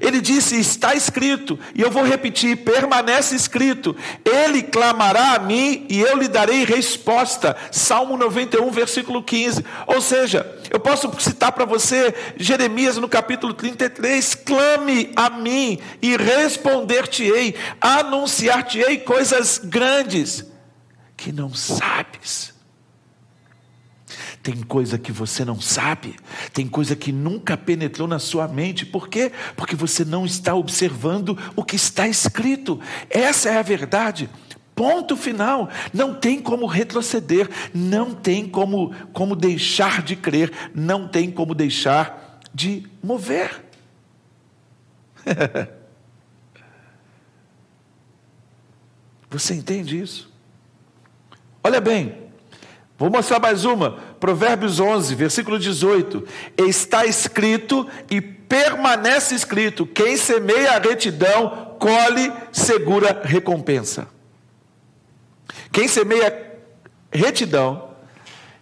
Ele 0.00 0.20
disse: 0.20 0.58
Está 0.58 0.94
escrito, 0.94 1.58
e 1.74 1.80
eu 1.80 1.90
vou 1.90 2.04
repetir: 2.04 2.56
permanece 2.58 3.34
escrito. 3.34 3.96
Ele 4.24 4.62
clamará 4.62 5.34
a 5.34 5.38
mim 5.38 5.86
e 5.88 6.00
eu 6.00 6.16
lhe 6.16 6.28
darei 6.28 6.64
resposta. 6.64 7.56
Salmo 7.70 8.16
91, 8.16 8.70
versículo 8.70 9.22
15. 9.22 9.64
Ou 9.86 10.00
seja, 10.00 10.46
eu 10.70 10.80
posso 10.80 11.10
citar 11.20 11.52
para 11.52 11.64
você 11.64 12.14
Jeremias 12.36 12.96
no 12.96 13.08
capítulo 13.08 13.54
33: 13.54 14.34
Clame 14.34 15.12
a 15.16 15.30
mim 15.30 15.78
e 16.02 16.16
responder-te-ei, 16.16 17.54
anunciar-te-ei 17.80 18.98
coisas 18.98 19.58
grandes 19.58 20.44
que 21.16 21.32
não 21.32 21.52
sabes. 21.52 22.57
Tem 24.48 24.62
coisa 24.62 24.96
que 24.96 25.12
você 25.12 25.44
não 25.44 25.60
sabe, 25.60 26.16
tem 26.54 26.66
coisa 26.66 26.96
que 26.96 27.12
nunca 27.12 27.54
penetrou 27.54 28.08
na 28.08 28.18
sua 28.18 28.48
mente. 28.48 28.86
Por 28.86 29.06
quê? 29.06 29.30
Porque 29.54 29.76
você 29.76 30.06
não 30.06 30.24
está 30.24 30.54
observando 30.54 31.36
o 31.54 31.62
que 31.62 31.76
está 31.76 32.08
escrito. 32.08 32.80
Essa 33.10 33.50
é 33.50 33.58
a 33.58 33.62
verdade. 33.62 34.30
Ponto 34.74 35.18
final. 35.18 35.68
Não 35.92 36.14
tem 36.14 36.40
como 36.40 36.64
retroceder, 36.64 37.50
não 37.74 38.14
tem 38.14 38.48
como, 38.48 38.94
como 39.12 39.36
deixar 39.36 40.00
de 40.00 40.16
crer, 40.16 40.50
não 40.74 41.06
tem 41.06 41.30
como 41.30 41.54
deixar 41.54 42.40
de 42.54 42.86
mover. 43.02 43.66
Você 49.28 49.52
entende 49.52 50.00
isso? 50.00 50.32
Olha 51.62 51.82
bem, 51.82 52.27
Vou 52.98 53.08
mostrar 53.08 53.38
mais 53.38 53.64
uma. 53.64 53.92
Provérbios 54.18 54.80
11, 54.80 55.14
versículo 55.14 55.56
18. 55.56 56.26
Está 56.56 57.06
escrito 57.06 57.86
e 58.10 58.20
permanece 58.20 59.36
escrito: 59.36 59.86
quem 59.86 60.16
semeia 60.16 60.72
a 60.72 60.78
retidão, 60.80 61.76
colhe 61.78 62.32
segura 62.50 63.22
recompensa. 63.24 64.08
Quem 65.70 65.86
semeia 65.86 66.58
retidão, 67.12 67.90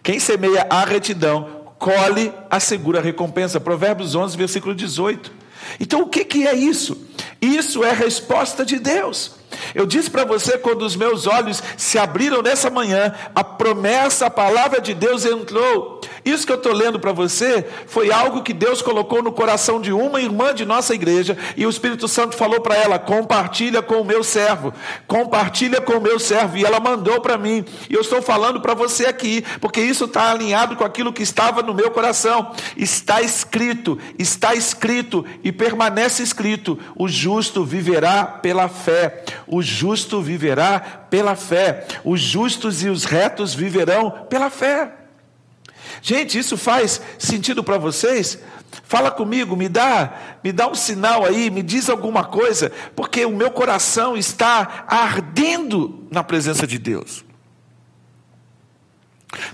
quem 0.03 0.19
semeia 0.19 0.67
a 0.69 0.85
retidão, 0.85 1.73
colhe 1.79 2.31
a 2.47 2.59
segura 2.59 3.01
recompensa. 3.01 3.59
Provérbios 3.59 4.13
11, 4.13 4.37
versículo 4.37 4.75
18. 4.75 5.31
Então 5.79 6.01
o 6.01 6.09
que, 6.09 6.23
que 6.23 6.47
é 6.47 6.53
isso? 6.53 7.07
Isso 7.41 7.83
é 7.83 7.91
resposta 7.91 8.63
de 8.63 8.77
Deus. 8.77 9.36
Eu 9.73 9.85
disse 9.85 10.09
para 10.09 10.25
você 10.25 10.57
quando 10.57 10.83
os 10.83 10.95
meus 10.95 11.27
olhos 11.27 11.61
se 11.75 11.97
abriram 11.97 12.41
nessa 12.41 12.69
manhã, 12.69 13.13
a 13.33 13.43
promessa, 13.43 14.27
a 14.27 14.31
palavra 14.31 14.81
de 14.81 14.93
Deus 14.93 15.25
entrou. 15.25 16.01
Isso 16.23 16.45
que 16.45 16.51
eu 16.51 16.57
estou 16.57 16.73
lendo 16.73 16.99
para 16.99 17.11
você 17.11 17.65
foi 17.87 18.11
algo 18.11 18.43
que 18.43 18.53
Deus 18.53 18.81
colocou 18.81 19.23
no 19.23 19.31
coração 19.31 19.79
de 19.79 19.93
uma 19.93 20.21
irmã 20.21 20.53
de 20.53 20.65
nossa 20.65 20.93
igreja 20.93 21.37
e 21.55 21.65
o 21.65 21.69
Espírito 21.69 22.07
Santo 22.07 22.35
falou 22.35 22.61
para 22.61 22.75
ela: 22.75 22.99
compartilha 22.99 23.81
com 23.81 24.01
o 24.01 24.05
meu 24.05 24.23
servo, 24.23 24.73
compartilha 25.07 25.81
com 25.81 25.93
o 25.93 26.01
meu 26.01 26.19
servo. 26.19 26.57
E 26.57 26.65
ela 26.65 26.79
mandou 26.79 27.21
para 27.21 27.37
mim. 27.37 27.63
E 27.89 27.93
eu 27.93 28.01
estou 28.01 28.21
falando 28.21 28.61
para 28.61 28.73
você 28.73 29.05
aqui, 29.05 29.43
porque 29.61 29.81
isso 29.81 30.05
está 30.05 30.31
alinhado 30.31 30.75
com 30.75 30.83
aquilo 30.83 31.13
que 31.13 31.23
estava 31.23 31.61
no 31.61 31.73
meu 31.73 31.91
coração. 31.91 32.51
Está 32.75 33.21
escrito, 33.21 33.97
está 34.19 34.53
escrito 34.53 35.25
e 35.43 35.51
permanece 35.51 36.21
escrito: 36.23 36.77
o 36.95 37.07
justo 37.07 37.63
viverá 37.63 38.25
pela 38.25 38.67
fé. 38.67 39.23
O 39.47 39.61
justo 39.61 40.21
viverá 40.21 40.79
pela 40.79 41.35
fé. 41.35 41.87
Os 42.03 42.19
justos 42.19 42.83
e 42.83 42.89
os 42.89 43.05
retos 43.05 43.53
viverão 43.53 44.11
pela 44.29 44.49
fé. 44.49 44.91
Gente, 46.01 46.37
isso 46.37 46.57
faz 46.57 47.01
sentido 47.17 47.63
para 47.63 47.77
vocês? 47.77 48.39
Fala 48.83 49.09
comigo, 49.11 49.55
me 49.55 49.67
dá, 49.67 50.13
me 50.43 50.51
dá 50.51 50.67
um 50.67 50.75
sinal 50.75 51.25
aí, 51.25 51.49
me 51.49 51.63
diz 51.63 51.89
alguma 51.89 52.23
coisa, 52.23 52.71
porque 52.95 53.25
o 53.25 53.35
meu 53.35 53.49
coração 53.51 54.15
está 54.15 54.85
ardendo 54.87 56.07
na 56.11 56.23
presença 56.23 56.67
de 56.67 56.77
Deus. 56.77 57.25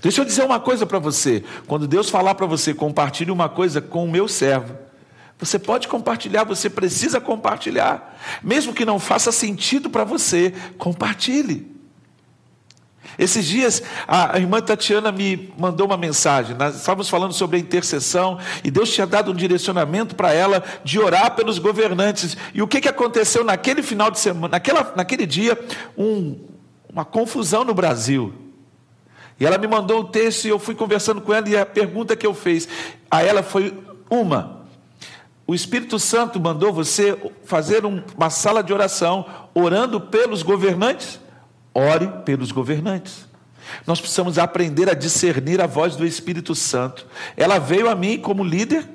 Deixa 0.01 0.21
eu 0.21 0.25
dizer 0.25 0.43
uma 0.43 0.59
coisa 0.59 0.85
para 0.85 0.99
você. 0.99 1.43
Quando 1.67 1.87
Deus 1.87 2.09
falar 2.09 2.35
para 2.35 2.45
você, 2.45 2.73
compartilhe 2.73 3.31
uma 3.31 3.49
coisa 3.49 3.81
com 3.81 4.05
o 4.05 4.11
meu 4.11 4.27
servo. 4.27 4.77
Você 5.39 5.59
pode 5.59 5.87
compartilhar, 5.87 6.43
você 6.43 6.69
precisa 6.69 7.19
compartilhar. 7.19 8.17
Mesmo 8.41 8.73
que 8.73 8.85
não 8.85 8.99
faça 8.99 9.31
sentido 9.31 9.89
para 9.89 10.03
você, 10.03 10.53
compartilhe. 10.77 11.73
Esses 13.17 13.45
dias, 13.45 13.83
a 14.07 14.37
irmã 14.39 14.61
Tatiana 14.61 15.11
me 15.11 15.53
mandou 15.57 15.85
uma 15.85 15.97
mensagem. 15.97 16.55
Nós 16.55 16.75
estávamos 16.75 17.09
falando 17.09 17.33
sobre 17.33 17.57
a 17.57 17.59
intercessão 17.59 18.39
e 18.63 18.71
Deus 18.71 18.91
tinha 18.91 19.05
dado 19.05 19.31
um 19.31 19.35
direcionamento 19.35 20.15
para 20.15 20.33
ela 20.33 20.63
de 20.83 20.99
orar 20.99 21.35
pelos 21.35 21.59
governantes. 21.59 22.35
E 22.53 22.61
o 22.61 22.67
que, 22.67 22.81
que 22.81 22.89
aconteceu 22.89 23.43
naquele 23.43 23.83
final 23.83 24.09
de 24.09 24.19
semana, 24.19 24.53
naquela, 24.53 24.93
naquele 24.95 25.27
dia? 25.27 25.59
Um, 25.97 26.39
uma 26.89 27.05
confusão 27.05 27.63
no 27.63 27.73
Brasil. 27.73 28.33
E 29.39 29.45
ela 29.45 29.57
me 29.57 29.67
mandou 29.67 30.01
um 30.01 30.05
texto 30.05 30.45
e 30.45 30.49
eu 30.49 30.57
fui 30.57 30.73
conversando 30.73 31.21
com 31.21 31.33
ela 31.33 31.47
e 31.49 31.57
a 31.57 31.65
pergunta 31.65 32.15
que 32.15 32.25
eu 32.25 32.33
fiz 32.33 32.67
a 33.11 33.21
ela 33.21 33.43
foi 33.43 33.77
uma: 34.09 34.62
o 35.45 35.53
Espírito 35.53 35.99
Santo 35.99 36.39
mandou 36.39 36.71
você 36.71 37.17
fazer 37.43 37.85
um, 37.85 38.01
uma 38.15 38.29
sala 38.29 38.63
de 38.63 38.73
oração 38.73 39.25
orando 39.53 39.99
pelos 39.99 40.41
governantes? 40.41 41.19
Ore 41.73 42.07
pelos 42.23 42.51
governantes. 42.51 43.27
Nós 43.85 43.99
precisamos 43.99 44.37
aprender 44.37 44.89
a 44.89 44.93
discernir 44.93 45.59
a 45.61 45.67
voz 45.67 45.95
do 45.95 46.05
Espírito 46.05 46.55
Santo. 46.55 47.05
Ela 47.35 47.59
veio 47.59 47.89
a 47.89 47.95
mim 47.95 48.17
como 48.19 48.43
líder, 48.43 48.87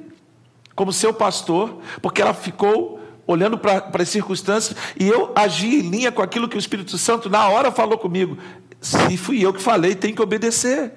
como 0.75 0.93
seu 0.93 1.13
pastor, 1.13 1.81
porque 2.01 2.23
ela 2.23 2.33
ficou 2.33 2.99
olhando 3.27 3.59
para 3.59 3.91
as 3.93 4.09
circunstâncias 4.09 4.77
e 4.99 5.07
eu 5.07 5.33
agi 5.35 5.81
em 5.81 5.91
linha 5.91 6.11
com 6.11 6.23
aquilo 6.23 6.49
que 6.49 6.57
o 6.57 6.59
Espírito 6.59 6.97
Santo 6.97 7.29
na 7.29 7.47
hora 7.49 7.71
falou 7.71 7.99
comigo. 7.99 8.39
Se 8.81 9.17
fui 9.19 9.45
eu 9.45 9.53
que 9.53 9.61
falei, 9.61 9.95
tem 9.95 10.15
que 10.15 10.23
obedecer. 10.23 10.93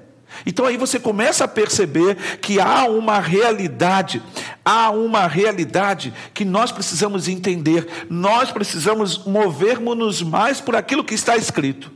Então 0.46 0.66
aí 0.66 0.78
você 0.78 1.00
começa 1.00 1.44
a 1.44 1.48
perceber 1.48 2.16
que 2.40 2.60
há 2.60 2.86
uma 2.86 3.20
realidade, 3.20 4.22
há 4.64 4.90
uma 4.90 5.28
realidade 5.28 6.14
que 6.34 6.46
nós 6.46 6.72
precisamos 6.72 7.28
entender. 7.28 7.88
Nós 8.10 8.52
precisamos 8.52 9.26
movermos-nos 9.26 10.22
mais 10.22 10.60
por 10.60 10.76
aquilo 10.76 11.04
que 11.04 11.14
está 11.14 11.36
escrito 11.36 11.92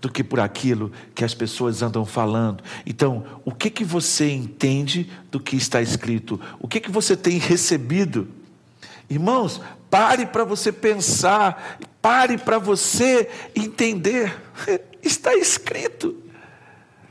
do 0.00 0.08
que 0.08 0.22
por 0.22 0.38
aquilo 0.38 0.92
que 1.14 1.24
as 1.24 1.34
pessoas 1.34 1.82
andam 1.82 2.06
falando. 2.06 2.62
Então, 2.86 3.24
o 3.44 3.52
que 3.52 3.68
que 3.68 3.84
você 3.84 4.30
entende 4.30 5.10
do 5.30 5.40
que 5.40 5.56
está 5.56 5.82
escrito? 5.82 6.40
O 6.60 6.68
que 6.68 6.80
que 6.80 6.90
você 6.90 7.16
tem 7.16 7.38
recebido? 7.38 8.28
Irmãos, 9.10 9.60
pare 9.90 10.26
para 10.26 10.44
você 10.44 10.70
pensar, 10.70 11.78
pare 12.00 12.38
para 12.38 12.58
você 12.58 13.28
entender. 13.56 14.36
Está 15.02 15.34
escrito. 15.34 16.27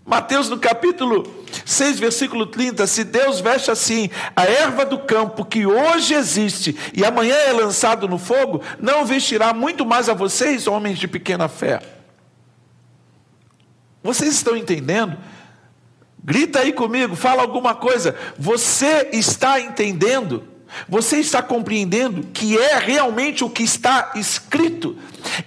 Mateus 0.08 0.48
no 0.48 0.58
capítulo 0.58 1.30
6, 1.66 2.00
versículo 2.00 2.46
30, 2.46 2.88
se 2.88 3.04
Deus 3.04 3.42
veste 3.42 3.70
assim 3.70 4.10
a 4.34 4.46
erva 4.46 4.86
do 4.86 5.00
campo 5.00 5.44
que 5.44 5.66
hoje 5.66 6.14
existe 6.14 6.74
e 6.94 7.04
amanhã 7.04 7.36
é 7.36 7.52
lançado 7.52 8.08
no 8.08 8.18
fogo, 8.18 8.62
não 8.80 9.06
vestirá 9.06 9.54
muito 9.54 9.86
mais 9.86 10.08
a 10.08 10.14
vocês, 10.14 10.66
homens 10.66 10.98
de 10.98 11.10
pequena 11.10 11.50
fé. 11.50 11.82
Vocês 14.02 14.34
estão 14.34 14.56
entendendo? 14.56 15.18
Grita 16.24 16.60
aí 16.60 16.72
comigo, 16.72 17.14
fala 17.14 17.42
alguma 17.42 17.76
coisa. 17.76 18.16
Você 18.40 19.10
está 19.12 19.60
entendendo? 19.60 20.48
Você 20.88 21.18
está 21.18 21.42
compreendendo 21.42 22.28
que 22.34 22.58
é 22.58 22.78
realmente 22.78 23.44
o 23.44 23.50
que 23.50 23.64
está 23.64 24.12
escrito? 24.16 24.96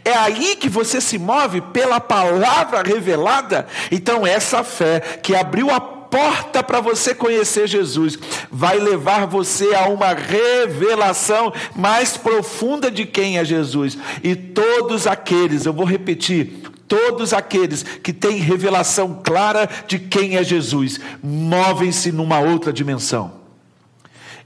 É 0.04 0.12
aí 0.12 0.56
que 0.56 0.68
você 0.68 1.00
se 1.00 1.18
move 1.18 1.60
pela 1.60 2.00
palavra 2.00 2.82
revelada? 2.82 3.66
Então, 3.90 4.26
essa 4.26 4.62
fé 4.64 5.00
que 5.22 5.34
abriu 5.34 5.70
a 5.70 5.80
porta 5.80 6.62
para 6.62 6.80
você 6.80 7.14
conhecer 7.14 7.68
Jesus 7.68 8.18
vai 8.50 8.78
levar 8.78 9.26
você 9.26 9.74
a 9.74 9.88
uma 9.88 10.12
revelação 10.12 11.52
mais 11.74 12.16
profunda 12.16 12.90
de 12.90 13.06
quem 13.06 13.38
é 13.38 13.44
Jesus. 13.44 13.96
E 14.22 14.34
todos 14.34 15.06
aqueles, 15.06 15.64
eu 15.64 15.72
vou 15.72 15.86
repetir, 15.86 16.64
todos 16.88 17.32
aqueles 17.32 17.82
que 17.82 18.12
têm 18.12 18.38
revelação 18.38 19.20
clara 19.22 19.68
de 19.86 19.98
quem 19.98 20.36
é 20.36 20.42
Jesus, 20.42 20.98
movem-se 21.22 22.10
numa 22.10 22.40
outra 22.40 22.72
dimensão. 22.72 23.39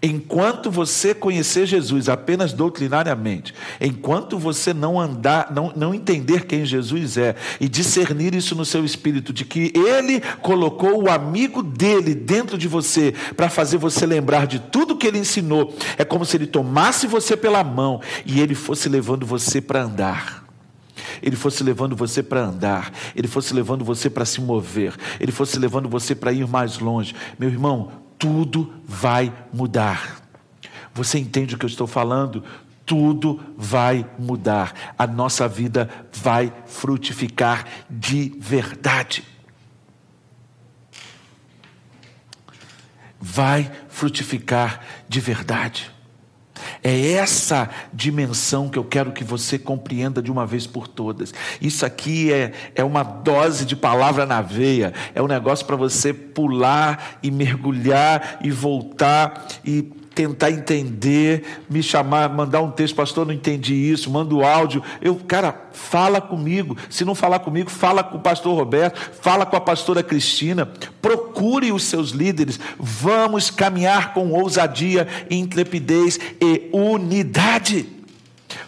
Enquanto 0.06 0.70
você 0.70 1.14
conhecer 1.14 1.64
Jesus 1.64 2.10
apenas 2.10 2.52
doutrinariamente, 2.52 3.54
enquanto 3.80 4.38
você 4.38 4.74
não 4.74 5.00
andar, 5.00 5.50
não, 5.50 5.72
não 5.74 5.94
entender 5.94 6.44
quem 6.44 6.66
Jesus 6.66 7.16
é 7.16 7.34
e 7.58 7.70
discernir 7.70 8.34
isso 8.34 8.54
no 8.54 8.66
seu 8.66 8.84
espírito, 8.84 9.32
de 9.32 9.46
que 9.46 9.72
Ele 9.74 10.20
colocou 10.42 11.02
o 11.02 11.10
amigo 11.10 11.62
dele 11.62 12.14
dentro 12.14 12.58
de 12.58 12.68
você 12.68 13.14
para 13.34 13.48
fazer 13.48 13.78
você 13.78 14.04
lembrar 14.04 14.46
de 14.46 14.58
tudo 14.58 14.94
que 14.94 15.06
Ele 15.06 15.16
ensinou, 15.16 15.74
é 15.96 16.04
como 16.04 16.26
se 16.26 16.36
Ele 16.36 16.46
tomasse 16.46 17.06
você 17.06 17.34
pela 17.34 17.64
mão 17.64 18.02
e 18.26 18.42
Ele 18.42 18.54
fosse 18.54 18.90
levando 18.90 19.24
você 19.24 19.58
para 19.58 19.84
andar. 19.84 20.44
Ele 21.22 21.36
fosse 21.36 21.64
levando 21.64 21.96
você 21.96 22.22
para 22.22 22.44
andar, 22.44 22.92
Ele 23.16 23.26
fosse 23.26 23.54
levando 23.54 23.82
você 23.82 24.10
para 24.10 24.26
se 24.26 24.42
mover, 24.42 24.94
Ele 25.18 25.32
fosse 25.32 25.58
levando 25.58 25.88
você 25.88 26.14
para 26.14 26.30
ir 26.30 26.46
mais 26.46 26.78
longe. 26.78 27.14
Meu 27.38 27.48
irmão, 27.48 28.03
tudo 28.24 28.72
vai 28.86 29.30
mudar. 29.52 30.22
Você 30.94 31.18
entende 31.18 31.54
o 31.54 31.58
que 31.58 31.66
eu 31.66 31.68
estou 31.68 31.86
falando? 31.86 32.42
Tudo 32.86 33.38
vai 33.54 34.08
mudar. 34.18 34.94
A 34.98 35.06
nossa 35.06 35.46
vida 35.46 35.90
vai 36.10 36.50
frutificar 36.64 37.66
de 37.90 38.34
verdade. 38.40 39.22
Vai 43.20 43.70
frutificar 43.90 44.80
de 45.06 45.20
verdade. 45.20 45.93
É 46.82 47.12
essa 47.12 47.68
dimensão 47.92 48.68
que 48.68 48.78
eu 48.78 48.84
quero 48.84 49.12
que 49.12 49.24
você 49.24 49.58
compreenda 49.58 50.22
de 50.22 50.30
uma 50.30 50.46
vez 50.46 50.66
por 50.66 50.86
todas. 50.86 51.34
Isso 51.60 51.84
aqui 51.84 52.32
é, 52.32 52.52
é 52.74 52.84
uma 52.84 53.02
dose 53.02 53.64
de 53.64 53.74
palavra 53.74 54.24
na 54.24 54.40
veia, 54.40 54.92
é 55.14 55.22
um 55.22 55.26
negócio 55.26 55.66
para 55.66 55.76
você 55.76 56.12
pular 56.12 57.18
e 57.22 57.30
mergulhar 57.30 58.38
e 58.42 58.50
voltar 58.50 59.46
e 59.64 59.82
tentar 60.14 60.50
entender, 60.50 61.62
me 61.68 61.82
chamar, 61.82 62.28
mandar 62.28 62.62
um 62.62 62.70
texto, 62.70 62.94
pastor, 62.94 63.26
não 63.26 63.34
entendi 63.34 63.74
isso, 63.74 64.10
manda 64.10 64.34
o 64.34 64.44
áudio. 64.44 64.82
Eu, 65.00 65.16
cara, 65.16 65.68
fala 65.72 66.20
comigo. 66.20 66.76
Se 66.88 67.04
não 67.04 67.14
falar 67.14 67.40
comigo, 67.40 67.68
fala 67.68 68.04
com 68.04 68.16
o 68.16 68.20
pastor 68.20 68.56
Roberto, 68.56 68.98
fala 69.20 69.44
com 69.44 69.56
a 69.56 69.60
pastora 69.60 70.02
Cristina. 70.02 70.70
Procure 71.02 71.72
os 71.72 71.84
seus 71.84 72.10
líderes. 72.10 72.60
Vamos 72.78 73.50
caminhar 73.50 74.14
com 74.14 74.30
ousadia, 74.30 75.08
intrepidez 75.30 76.18
e 76.40 76.68
unidade. 76.72 77.86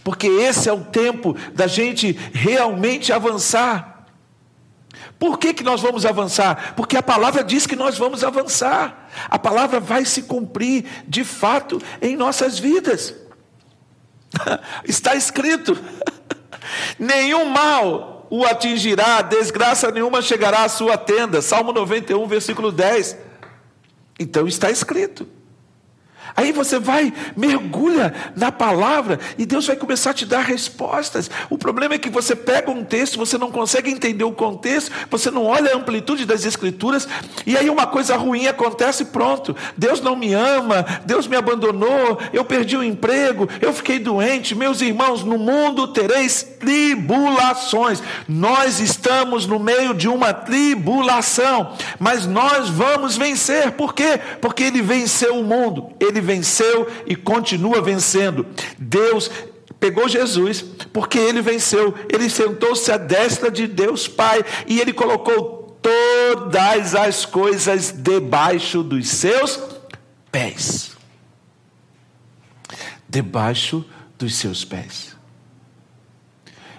Porque 0.03 0.27
esse 0.27 0.69
é 0.69 0.73
o 0.73 0.81
tempo 0.81 1.37
da 1.55 1.67
gente 1.67 2.19
realmente 2.33 3.13
avançar. 3.13 3.97
Por 5.19 5.39
que, 5.39 5.55
que 5.55 5.65
nós 5.65 5.81
vamos 5.81 6.05
avançar? 6.05 6.75
Porque 6.77 6.97
a 6.97 7.03
palavra 7.03 7.43
diz 7.43 7.67
que 7.67 7.77
nós 7.77 7.97
vamos 7.97 8.23
avançar. 8.23 9.06
A 9.29 9.39
palavra 9.39 9.81
vai 9.81 10.05
se 10.05 10.23
cumprir 10.23 10.85
de 11.07 11.25
fato 11.25 11.81
em 12.01 12.17
nossas 12.17 12.59
vidas. 12.59 13.15
Está 14.85 15.15
escrito: 15.15 15.79
nenhum 16.99 17.47
mal 17.47 18.27
o 18.31 18.45
atingirá, 18.45 19.23
desgraça 19.23 19.91
nenhuma 19.91 20.21
chegará 20.21 20.65
à 20.65 20.69
sua 20.69 20.97
tenda. 20.97 21.41
Salmo 21.41 21.73
91, 21.73 22.27
versículo 22.27 22.73
10. 22.73 23.17
Então 24.19 24.47
está 24.49 24.71
escrito. 24.71 25.29
Aí 26.37 26.53
você 26.53 26.79
vai, 26.79 27.13
mergulha 27.35 28.13
na 28.37 28.53
palavra 28.53 29.19
e 29.39 29.47
Deus 29.47 29.67
vai 29.67 29.75
começar 29.75 30.11
a 30.11 30.15
te 30.15 30.27
dar 30.27 30.43
respostas. 30.43 31.31
O 31.49 31.57
problema 31.57 31.95
é 31.95 31.99
que 31.99 32.11
você 32.11 32.37
pega 32.37 32.71
um 32.71 32.85
texto, 32.85 33.17
você 33.17 33.39
não 33.39 33.51
consegue 33.51 33.91
entender 33.91 34.25
o 34.25 34.33
contexto, 34.33 34.93
você 35.11 35.31
não 35.31 35.45
olha 35.45 35.73
a 35.73 35.77
amplitude 35.77 36.27
das 36.27 36.45
escrituras, 36.45 37.09
e 37.47 37.57
aí 37.57 37.71
uma 37.71 37.87
coisa 37.87 38.17
ruim 38.17 38.47
acontece 38.47 39.05
e 39.05 39.07
pronto. 39.07 39.57
Deus 39.77 40.01
não 40.01 40.15
me 40.15 40.35
ama, 40.35 40.85
Deus 41.07 41.27
me 41.27 41.37
abandonou, 41.37 42.19
eu 42.33 42.45
perdi 42.45 42.77
o 42.77 42.85
emprego, 42.85 43.49
eu 43.61 43.73
fiquei 43.73 43.99
doente. 43.99 44.55
Meus 44.55 44.81
irmãos, 44.83 45.25
no 45.25 45.39
mundo 45.39 45.89
tereis 45.89 46.43
tribulações. 46.43 48.03
Nós 48.29 48.79
estamos 48.81 49.47
no 49.47 49.59
meio 49.59 49.95
de 49.95 50.09
uma 50.09 50.35
tribulação, 50.35 51.73
mas 51.99 52.27
nós 52.27 52.69
vamos 52.69 53.17
vencer. 53.17 53.73
Por 53.73 53.95
quê? 53.95 54.21
Porque 54.41 54.65
ele 54.65 54.83
venceu 54.83 55.39
o 55.39 55.45
mundo. 55.45 55.91
Ele 55.99 56.21
venceu 56.27 56.87
e 57.07 57.17
continua 57.17 57.81
vencendo. 57.81 58.45
Deus 58.79 59.31
pegou 59.81 60.09
Jesus, 60.09 60.63
porque 60.93 61.19
ele 61.19 61.41
venceu, 61.41 61.95
ele 62.13 62.29
sentou-se 62.29 62.91
à 62.91 62.97
destra 62.97 63.51
de 63.51 63.67
Deus 63.67 64.09
Pai 64.09 64.45
e 64.67 64.81
ele 64.81 64.93
colocou 64.93 65.79
todas 65.81 66.95
as 66.95 67.25
coisas 67.25 67.93
debaixo 67.93 68.83
dos 68.83 69.09
seus 69.09 69.61
pés. 70.33 70.97
Debaixo 73.09 73.85
dos 74.19 74.35
seus 74.35 74.65
pés. 74.65 75.17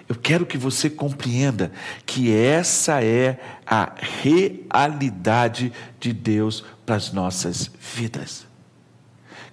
Eu 0.08 0.14
quero 0.14 0.46
que 0.46 0.56
você 0.56 0.88
compreenda 0.88 1.70
que 2.06 2.34
essa 2.34 3.04
é 3.04 3.38
a 3.66 3.92
realidade 4.00 5.70
de 6.00 6.14
Deus 6.14 6.64
para 6.86 6.96
as 6.96 7.12
nossas 7.12 7.70
vidas. 7.78 8.47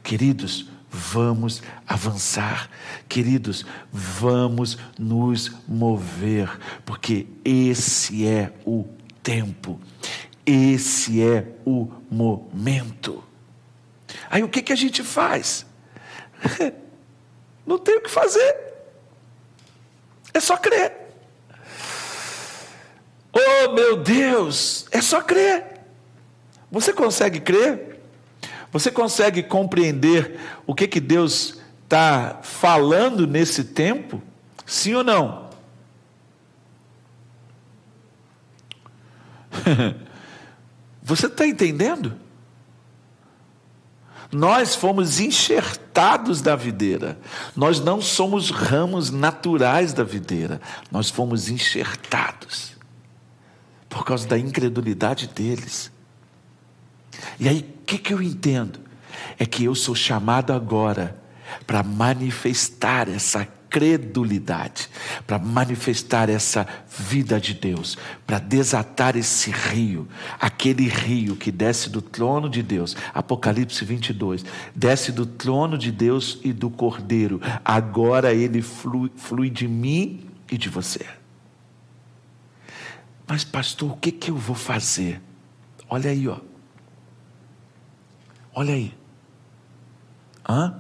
Queridos, 0.06 0.68
vamos 0.88 1.64
avançar. 1.88 2.70
Queridos, 3.10 3.66
vamos 3.92 4.78
nos 5.00 5.52
mover, 5.68 6.60
porque 6.86 7.26
esse 7.44 8.28
é 8.28 8.54
o 8.64 8.86
tempo, 9.24 9.82
esse 10.46 11.24
é 11.24 11.48
o 11.66 11.92
momento. 12.08 13.24
Aí 14.30 14.44
o 14.44 14.48
que, 14.48 14.62
que 14.62 14.72
a 14.72 14.76
gente 14.76 15.02
faz? 15.02 15.66
Não 17.66 17.80
tem 17.80 17.98
o 17.98 18.02
que 18.02 18.12
fazer, 18.12 18.56
é 20.36 20.40
só 20.40 20.56
crer. 20.56 20.94
Oh 23.34 23.74
meu 23.74 23.98
Deus, 23.98 24.86
é 24.92 25.02
só 25.02 25.20
crer. 25.20 25.82
Você 26.72 26.94
consegue 26.94 27.40
crer? 27.40 27.95
Você 28.76 28.92
consegue 28.92 29.42
compreender 29.42 30.38
o 30.68 30.76
que, 30.76 30.86
que 30.86 31.00
Deus 31.00 31.62
está 31.86 32.42
falando 32.44 33.26
nesse 33.26 33.64
tempo? 33.64 34.22
Sim 34.66 34.96
ou 34.96 35.04
não? 35.04 35.50
Você 41.02 41.28
está 41.28 41.48
entendendo? 41.48 42.20
Nós 44.30 44.76
fomos 44.76 45.22
enxertados 45.22 46.42
da 46.42 46.58
videira. 46.58 47.18
Nós 47.56 47.80
não 47.80 48.02
somos 48.02 48.50
ramos 48.50 49.10
naturais 49.10 49.94
da 49.94 50.04
videira. 50.04 50.60
Nós 50.92 51.10
fomos 51.10 51.48
enxertados 51.48 52.74
por 53.88 54.04
causa 54.04 54.28
da 54.28 54.38
incredulidade 54.38 55.28
deles. 55.28 55.90
E 57.40 57.48
aí, 57.48 57.75
que, 57.86 57.98
que 57.98 58.14
eu 58.14 58.22
entendo? 58.22 58.80
É 59.38 59.46
que 59.46 59.64
eu 59.64 59.76
sou 59.76 59.96
chamado 59.96 60.52
agora 60.52 61.18
para 61.66 61.84
manifestar 61.84 63.08
essa 63.08 63.48
credulidade, 63.70 64.90
para 65.28 65.38
manifestar 65.38 66.30
essa 66.30 66.66
vida 66.88 67.40
de 67.42 67.54
Deus, 67.54 67.98
para 68.26 68.40
desatar 68.40 69.18
esse 69.18 69.52
rio, 69.52 70.08
aquele 70.40 70.88
rio 70.88 71.36
que 71.36 71.52
desce 71.52 71.90
do 71.90 72.02
trono 72.02 72.50
de 72.50 72.64
Deus, 72.64 72.96
Apocalipse 73.14 73.84
22, 73.84 74.46
desce 74.74 75.12
do 75.12 75.26
trono 75.26 75.78
de 75.78 75.92
Deus 75.92 76.40
e 76.42 76.54
do 76.54 76.70
Cordeiro, 76.70 77.42
agora 77.66 78.34
ele 78.34 78.62
flui, 78.62 79.12
flui 79.18 79.50
de 79.50 79.68
mim 79.68 80.26
e 80.50 80.58
de 80.58 80.70
você. 80.70 81.06
Mas, 83.28 83.44
pastor, 83.44 83.92
o 83.92 83.98
que, 83.98 84.12
que 84.12 84.32
eu 84.32 84.38
vou 84.38 84.56
fazer? 84.56 85.22
Olha 85.90 86.12
aí, 86.12 86.28
ó. 86.28 86.38
Olha 88.56 88.74
aí. 88.74 88.98
Hã? 90.48 90.80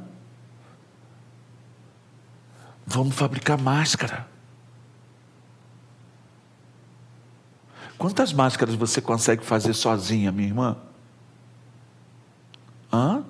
Vamos 2.87 3.13
fabricar 3.13 3.57
máscara. 3.61 4.25
Quantas 7.97 8.31
máscaras 8.31 8.75
você 8.75 9.01
consegue 9.01 9.43
fazer 9.43 9.73
sozinha, 9.73 10.31
minha 10.31 10.47
irmã? 10.47 10.77
Hã? 12.93 13.25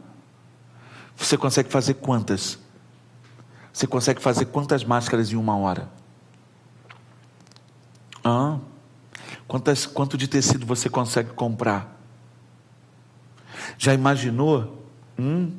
Você 1.16 1.38
consegue 1.38 1.72
fazer 1.72 1.96
quantas? 1.96 2.60
Você 3.74 3.88
consegue 3.88 4.22
fazer 4.22 4.46
quantas 4.46 4.84
máscaras 4.84 5.32
em 5.32 5.36
uma 5.36 5.58
hora? 5.58 5.90
Hã? 8.24 8.60
Quantas, 9.48 9.88
quanto 9.88 10.18
de 10.18 10.28
tecido 10.28 10.68
você 10.68 10.88
consegue 10.88 11.32
comprar? 11.32 11.96
Já 13.78 13.94
imaginou? 13.94 14.86
Hum? 15.18 15.52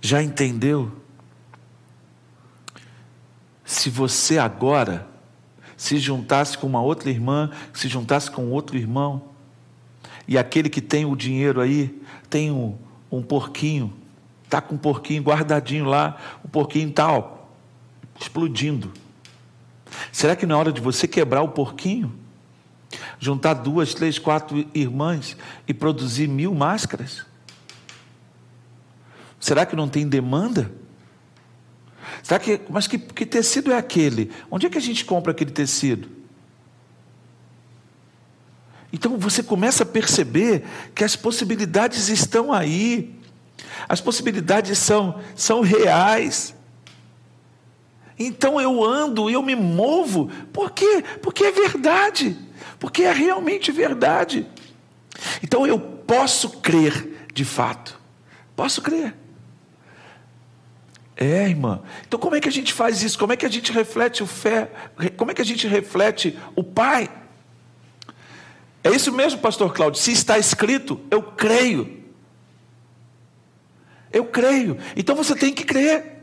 Já 0.00 0.22
entendeu? 0.22 0.92
Se 3.64 3.90
você 3.90 4.38
agora 4.38 5.06
se 5.76 5.98
juntasse 5.98 6.56
com 6.56 6.66
uma 6.66 6.80
outra 6.80 7.10
irmã, 7.10 7.50
se 7.72 7.88
juntasse 7.88 8.30
com 8.30 8.50
outro 8.50 8.76
irmão, 8.76 9.22
e 10.26 10.38
aquele 10.38 10.68
que 10.68 10.80
tem 10.80 11.04
o 11.04 11.14
dinheiro 11.14 11.60
aí, 11.60 12.00
tem 12.30 12.50
um, 12.50 12.76
um 13.10 13.22
porquinho, 13.22 13.92
está 14.44 14.60
com 14.60 14.74
um 14.74 14.78
porquinho 14.78 15.22
guardadinho 15.22 15.84
lá, 15.84 16.16
o 16.42 16.48
porquinho 16.48 16.90
tal, 16.90 17.56
explodindo. 18.18 18.92
Será 20.10 20.34
que 20.34 20.46
na 20.46 20.56
hora 20.56 20.72
de 20.72 20.80
você 20.80 21.06
quebrar 21.06 21.42
o 21.42 21.48
porquinho, 21.48 22.12
juntar 23.18 23.54
duas, 23.54 23.94
três, 23.94 24.18
quatro 24.18 24.66
irmãs 24.74 25.36
e 25.66 25.74
produzir 25.74 26.28
mil 26.28 26.54
máscaras? 26.54 27.24
Será 29.40 29.64
que 29.64 29.76
não 29.76 29.88
tem 29.88 30.06
demanda? 30.06 30.70
Será 32.22 32.40
que, 32.40 32.60
mas 32.68 32.86
que, 32.86 32.98
que 32.98 33.24
tecido 33.24 33.72
é 33.72 33.76
aquele? 33.76 34.30
Onde 34.50 34.66
é 34.66 34.70
que 34.70 34.78
a 34.78 34.80
gente 34.80 35.04
compra 35.04 35.32
aquele 35.32 35.50
tecido? 35.50 36.08
Então 38.92 39.18
você 39.18 39.42
começa 39.42 39.82
a 39.82 39.86
perceber 39.86 40.64
que 40.94 41.04
as 41.04 41.14
possibilidades 41.14 42.08
estão 42.08 42.52
aí, 42.52 43.14
as 43.88 44.00
possibilidades 44.00 44.78
são, 44.78 45.20
são 45.34 45.60
reais. 45.60 46.54
Então 48.18 48.60
eu 48.60 48.82
ando, 48.82 49.28
eu 49.28 49.42
me 49.42 49.54
movo, 49.54 50.30
por 50.52 50.70
quê? 50.70 51.04
Porque 51.22 51.44
é 51.44 51.52
verdade, 51.52 52.36
porque 52.78 53.02
é 53.02 53.12
realmente 53.12 53.70
verdade. 53.72 54.46
Então 55.42 55.66
eu 55.66 55.78
posso 55.78 56.50
crer 56.60 57.26
de 57.32 57.44
fato, 57.44 58.00
posso 58.54 58.82
crer. 58.82 59.14
É, 61.16 61.48
irmã. 61.48 61.80
Então 62.06 62.20
como 62.20 62.36
é 62.36 62.40
que 62.40 62.48
a 62.48 62.52
gente 62.52 62.72
faz 62.72 63.02
isso? 63.02 63.18
Como 63.18 63.32
é 63.32 63.36
que 63.36 63.46
a 63.46 63.50
gente 63.50 63.72
reflete 63.72 64.22
o 64.22 64.26
fé? 64.26 64.70
Como 65.16 65.30
é 65.30 65.34
que 65.34 65.40
a 65.40 65.44
gente 65.44 65.66
reflete 65.66 66.38
o 66.54 66.62
Pai? 66.62 67.10
É 68.84 68.90
isso 68.90 69.10
mesmo, 69.12 69.40
pastor 69.40 69.72
Cláudio. 69.72 70.00
Se 70.00 70.12
está 70.12 70.38
escrito, 70.38 71.00
eu 71.10 71.22
creio. 71.22 72.04
Eu 74.12 74.26
creio. 74.26 74.78
Então 74.94 75.16
você 75.16 75.34
tem 75.34 75.52
que 75.52 75.64
crer. 75.64 76.22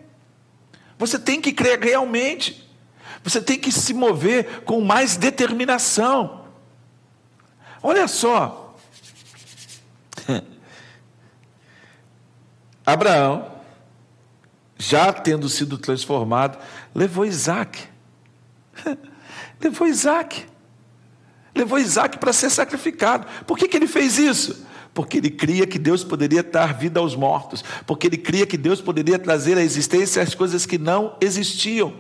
Você 0.98 1.20
tem 1.20 1.42
que 1.42 1.52
crer 1.52 1.80
realmente. 1.80 2.70
Você 3.24 3.42
tem 3.42 3.60
que 3.60 3.72
se 3.72 3.94
mover 3.94 4.62
com 4.62 4.80
mais 4.80 5.18
determinação. 5.18 6.43
Olha 7.84 8.08
só. 8.08 8.76
Abraão 12.86 13.52
já 14.78 15.14
tendo 15.14 15.48
sido 15.48 15.78
transformado, 15.78 16.58
levou 16.96 17.26
Isaac. 17.26 17.84
levou 19.62 19.88
Isaac. 19.88 20.46
Levou 21.56 21.78
Isaac 21.78 22.18
para 22.18 22.34
ser 22.34 22.50
sacrificado. 22.50 23.28
Por 23.46 23.58
que, 23.58 23.68
que 23.68 23.78
ele 23.78 23.88
fez 23.88 24.18
isso? 24.18 24.66
Porque 24.94 25.18
ele 25.18 25.30
cria 25.30 25.66
que 25.66 25.80
Deus 25.80 26.04
poderia 26.04 26.44
dar 26.44 26.74
vida 26.74 27.00
aos 27.00 27.16
mortos. 27.16 27.64
Porque 27.86 28.08
ele 28.08 28.18
cria 28.18 28.46
que 28.46 28.58
Deus 28.58 28.82
poderia 28.82 29.20
trazer 29.20 29.58
à 29.58 29.62
existência 29.62 30.22
as 30.22 30.36
coisas 30.36 30.66
que 30.66 30.78
não 30.78 31.16
existiam. 31.22 31.94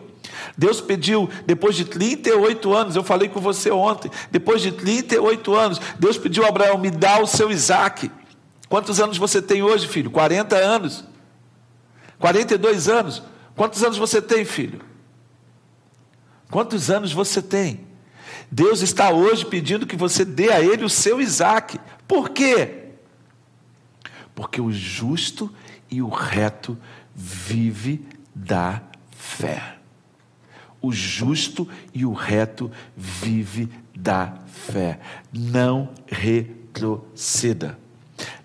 Deus 0.57 0.79
pediu, 0.81 1.29
depois 1.45 1.75
de 1.75 1.85
38 1.85 2.73
anos, 2.73 2.95
eu 2.95 3.03
falei 3.03 3.29
com 3.29 3.39
você 3.39 3.71
ontem, 3.71 4.09
depois 4.31 4.61
de 4.61 4.71
38 4.71 5.53
anos, 5.53 5.81
Deus 5.99 6.17
pediu 6.17 6.45
a 6.45 6.49
Abraão: 6.49 6.77
me 6.77 6.89
dá 6.89 7.21
o 7.21 7.27
seu 7.27 7.51
Isaac. 7.51 8.11
Quantos 8.69 8.99
anos 8.99 9.17
você 9.17 9.41
tem 9.41 9.61
hoje, 9.61 9.87
filho? 9.87 10.09
40 10.09 10.55
anos. 10.55 11.03
42 12.19 12.87
anos. 12.87 13.21
Quantos 13.55 13.83
anos 13.83 13.97
você 13.97 14.21
tem, 14.21 14.45
filho? 14.45 14.81
Quantos 16.49 16.89
anos 16.89 17.11
você 17.11 17.41
tem? 17.41 17.87
Deus 18.51 18.81
está 18.81 19.11
hoje 19.11 19.45
pedindo 19.45 19.85
que 19.85 19.95
você 19.95 20.23
dê 20.23 20.51
a 20.51 20.61
ele 20.61 20.83
o 20.83 20.89
seu 20.89 21.19
Isaac. 21.19 21.79
Por 22.07 22.29
quê? 22.29 22.91
Porque 24.35 24.61
o 24.61 24.71
justo 24.71 25.53
e 25.89 26.01
o 26.01 26.09
reto 26.09 26.77
vive 27.15 28.05
da 28.33 28.81
fé. 29.11 29.77
O 30.83 30.91
justo 30.91 31.67
e 31.93 32.05
o 32.05 32.13
reto 32.13 32.69
vive 32.95 33.69
da 33.95 34.33
fé. 34.45 34.99
Não 35.31 35.89
retroceda. 36.05 37.79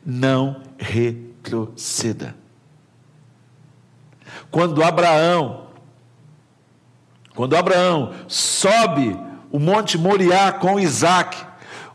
Não 0.07 0.63
retroceda. 0.79 2.35
Quando 4.51 4.83
Abraão, 4.83 5.67
quando 7.35 7.57
Abraão 7.57 8.15
sobe 8.29 9.19
o 9.51 9.59
Monte 9.59 9.99
Moriá 9.99 10.53
com 10.53 10.79
Isaac, 10.79 11.37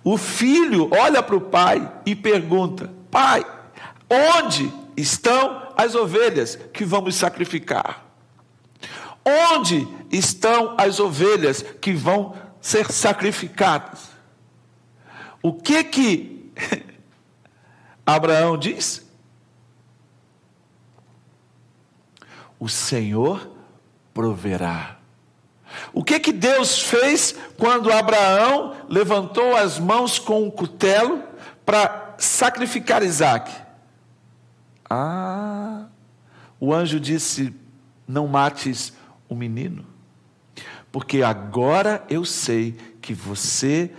o 0.04 0.18
filho 0.18 0.90
olha 0.92 1.24
para 1.24 1.36
o 1.36 1.42
pai 1.42 1.90
e 2.06 2.14
pergunta: 2.16 2.92
Pai, 3.10 3.46
onde 4.10 4.72
estão 4.98 5.70
as 5.78 5.96
ovelhas 5.96 6.60
que 6.74 6.84
vamos 6.84 7.16
sacrificar? 7.16 8.04
Onde 9.26 9.88
estão 10.12 10.76
as 10.78 11.00
ovelhas 11.00 11.62
que 11.62 11.94
vão 11.94 12.36
ser 12.62 12.92
sacrificadas? 12.92 14.10
O 15.42 15.54
que 15.54 15.84
que 15.84 16.52
Abraão 18.06 18.58
diz? 18.58 19.04
o 22.64 22.70
Senhor 22.70 23.52
proverá. 24.14 24.96
O 25.92 26.02
que 26.02 26.18
que 26.18 26.32
Deus 26.32 26.80
fez 26.80 27.36
quando 27.58 27.92
Abraão 27.92 28.74
levantou 28.88 29.54
as 29.54 29.78
mãos 29.78 30.18
com 30.18 30.44
um 30.44 30.50
cutelo 30.50 31.22
para 31.66 32.16
sacrificar 32.18 33.04
Isaac? 33.04 33.52
Ah, 34.90 35.88
o 36.58 36.74
anjo 36.74 37.02
disse: 37.02 37.54
Não 38.08 38.28
mates 38.28 38.94
o 39.34 39.36
menino, 39.36 39.86
porque 40.92 41.24
agora 41.24 42.06
eu 42.10 42.24
sei 42.24 42.76
que 43.02 43.14
você 43.14 43.92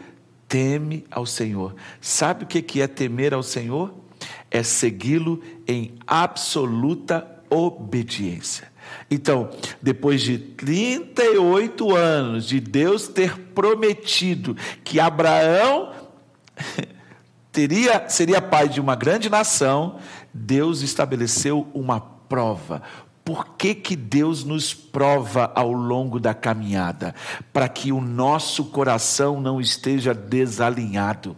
teme 0.49 1.05
ao 1.11 1.27
Senhor. 1.27 1.75
Sabe 2.01 2.45
o 2.45 2.47
que 2.47 2.81
é 2.81 2.87
temer 2.87 3.35
ao 3.35 3.43
Senhor? 3.43 3.93
É 4.51 4.63
segui-lo 4.63 5.43
em 5.67 5.97
absoluta 6.07 7.29
obediência. 7.51 8.73
Então, 9.11 9.51
depois 9.81 10.23
de 10.23 10.39
38 10.39 11.95
anos 11.95 12.47
de 12.47 12.61
Deus 12.61 13.09
ter 13.09 13.39
prometido 13.39 14.57
que 14.83 15.01
Abraão 15.01 15.93
teria, 17.53 18.09
seria 18.09 18.41
pai 18.41 18.69
de 18.69 18.81
uma 18.81 18.95
grande 18.95 19.29
nação, 19.29 19.99
Deus 20.33 20.83
estabeleceu 20.83 21.67
uma 21.73 22.01
prova. 22.01 22.83
Por 23.25 23.57
que, 23.57 23.75
que 23.75 23.97
Deus 23.97 24.45
nos 24.45 24.75
prova 24.75 25.51
ao 25.55 25.73
longo 25.73 26.21
da 26.21 26.35
caminhada? 26.35 27.15
Para 27.53 27.69
que 27.69 27.91
o 27.91 28.01
nosso 28.01 28.67
coração 28.67 29.41
não 29.41 29.61
esteja 29.61 30.13
desalinhado. 30.13 31.35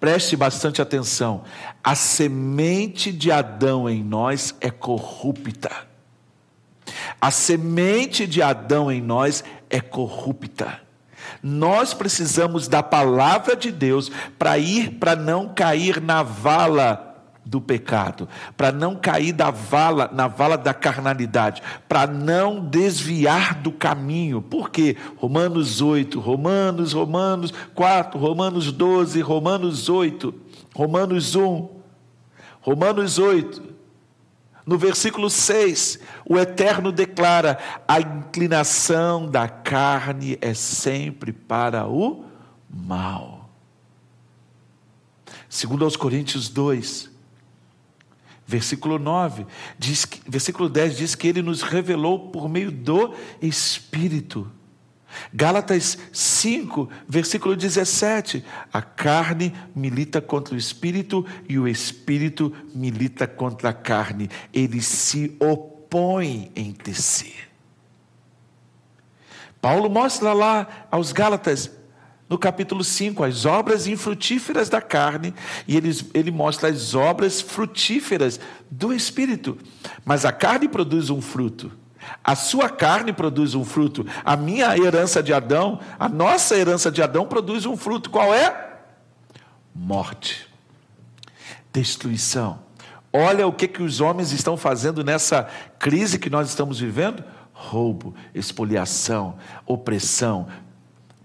Preste 0.00 0.36
bastante 0.36 0.80
atenção. 0.80 1.44
A 1.82 1.94
semente 1.94 3.12
de 3.12 3.30
Adão 3.30 3.88
em 3.88 4.02
nós 4.02 4.54
é 4.60 4.70
corrupta. 4.70 5.70
A 7.20 7.30
semente 7.30 8.26
de 8.26 8.42
Adão 8.42 8.90
em 8.90 9.02
nós 9.02 9.44
é 9.68 9.80
corrupta. 9.80 10.80
Nós 11.42 11.92
precisamos 11.92 12.68
da 12.68 12.82
palavra 12.82 13.54
de 13.54 13.70
Deus 13.70 14.10
para 14.38 14.56
ir 14.58 14.92
para 14.98 15.14
não 15.14 15.52
cair 15.52 16.00
na 16.00 16.22
vala 16.22 17.13
do 17.44 17.60
pecado, 17.60 18.28
para 18.56 18.72
não 18.72 18.96
cair 18.96 19.32
da 19.32 19.50
vala, 19.50 20.10
na 20.12 20.26
vala 20.26 20.56
da 20.56 20.72
carnalidade, 20.72 21.62
para 21.88 22.06
não 22.06 22.64
desviar 22.64 23.54
do 23.54 23.70
caminho. 23.70 24.40
Por 24.40 24.70
quê? 24.70 24.96
Romanos 25.16 25.80
8, 25.80 26.18
Romanos, 26.18 26.92
Romanos 26.92 27.52
4, 27.74 28.18
Romanos 28.18 28.72
12, 28.72 29.20
Romanos 29.20 29.88
8, 29.88 30.34
Romanos 30.74 31.34
1, 31.34 31.68
Romanos 32.60 33.18
8. 33.18 33.74
No 34.66 34.78
versículo 34.78 35.28
6, 35.28 35.98
o 36.24 36.38
Eterno 36.38 36.90
declara: 36.90 37.58
a 37.86 38.00
inclinação 38.00 39.30
da 39.30 39.46
carne 39.46 40.38
é 40.40 40.54
sempre 40.54 41.34
para 41.34 41.86
o 41.86 42.24
mal. 42.70 43.50
Segundo 45.50 45.84
aos 45.84 45.96
Coríntios 45.96 46.48
2, 46.48 47.13
Versículo 48.46 48.98
9, 48.98 49.46
diz 49.78 50.06
versículo 50.28 50.68
10 50.68 50.96
diz 50.98 51.14
que 51.14 51.28
ele 51.28 51.40
nos 51.40 51.62
revelou 51.62 52.30
por 52.30 52.48
meio 52.48 52.70
do 52.70 53.14
Espírito. 53.40 54.50
Gálatas 55.32 55.98
5, 56.12 56.88
versículo 57.08 57.56
17: 57.56 58.44
a 58.72 58.82
carne 58.82 59.54
milita 59.74 60.20
contra 60.20 60.54
o 60.54 60.58
espírito 60.58 61.24
e 61.48 61.58
o 61.58 61.68
espírito 61.68 62.52
milita 62.74 63.26
contra 63.26 63.70
a 63.70 63.72
carne, 63.72 64.28
eles 64.52 64.86
se 64.86 65.36
opõem 65.40 66.50
entre 66.54 66.94
si. 66.94 67.34
Paulo 69.60 69.88
mostra 69.88 70.32
lá 70.32 70.86
aos 70.90 71.12
Gálatas 71.12 71.70
no 72.28 72.38
capítulo 72.38 72.82
5, 72.82 73.22
as 73.22 73.44
obras 73.44 73.86
infrutíferas 73.86 74.68
da 74.68 74.80
carne, 74.80 75.34
e 75.68 75.76
ele, 75.76 75.90
ele 76.14 76.30
mostra 76.30 76.68
as 76.68 76.94
obras 76.94 77.40
frutíferas 77.40 78.40
do 78.70 78.92
Espírito. 78.92 79.58
Mas 80.04 80.24
a 80.24 80.32
carne 80.32 80.68
produz 80.68 81.10
um 81.10 81.20
fruto. 81.20 81.70
A 82.22 82.34
sua 82.34 82.68
carne 82.68 83.12
produz 83.12 83.54
um 83.54 83.64
fruto. 83.64 84.06
A 84.24 84.36
minha 84.36 84.76
herança 84.76 85.22
de 85.22 85.32
Adão, 85.32 85.80
a 85.98 86.08
nossa 86.08 86.56
herança 86.56 86.90
de 86.90 87.02
Adão 87.02 87.26
produz 87.26 87.66
um 87.66 87.76
fruto. 87.76 88.10
Qual 88.10 88.34
é? 88.34 88.78
Morte, 89.74 90.48
destruição. 91.72 92.60
Olha 93.12 93.46
o 93.46 93.52
que, 93.52 93.68
que 93.68 93.82
os 93.82 94.00
homens 94.00 94.32
estão 94.32 94.56
fazendo 94.56 95.04
nessa 95.04 95.48
crise 95.78 96.18
que 96.18 96.30
nós 96.30 96.48
estamos 96.48 96.80
vivendo: 96.80 97.22
roubo, 97.52 98.14
expoliação, 98.34 99.36
opressão, 99.66 100.48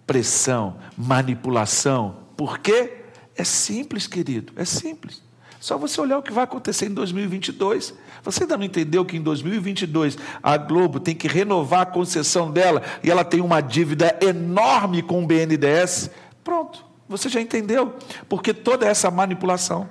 pressão, 0.09 0.75
manipulação. 0.97 2.17
Por 2.35 2.57
quê? 2.57 3.03
É 3.35 3.43
simples, 3.43 4.07
querido, 4.07 4.51
é 4.55 4.65
simples. 4.65 5.21
Só 5.59 5.77
você 5.77 6.01
olhar 6.01 6.17
o 6.17 6.23
que 6.23 6.33
vai 6.33 6.45
acontecer 6.45 6.87
em 6.87 6.93
2022. 6.95 7.93
Você 8.23 8.43
ainda 8.43 8.57
não 8.57 8.63
entendeu 8.63 9.05
que 9.05 9.15
em 9.15 9.21
2022 9.21 10.17
a 10.41 10.57
Globo 10.57 10.99
tem 10.99 11.13
que 11.13 11.27
renovar 11.27 11.81
a 11.81 11.85
concessão 11.85 12.49
dela 12.49 12.81
e 13.03 13.11
ela 13.11 13.23
tem 13.23 13.39
uma 13.39 13.61
dívida 13.61 14.17
enorme 14.19 15.03
com 15.03 15.23
o 15.23 15.27
BNDES? 15.27 16.09
Pronto, 16.43 16.83
você 17.07 17.29
já 17.29 17.39
entendeu. 17.39 17.95
Porque 18.27 18.51
toda 18.51 18.87
essa 18.87 19.11
manipulação. 19.11 19.87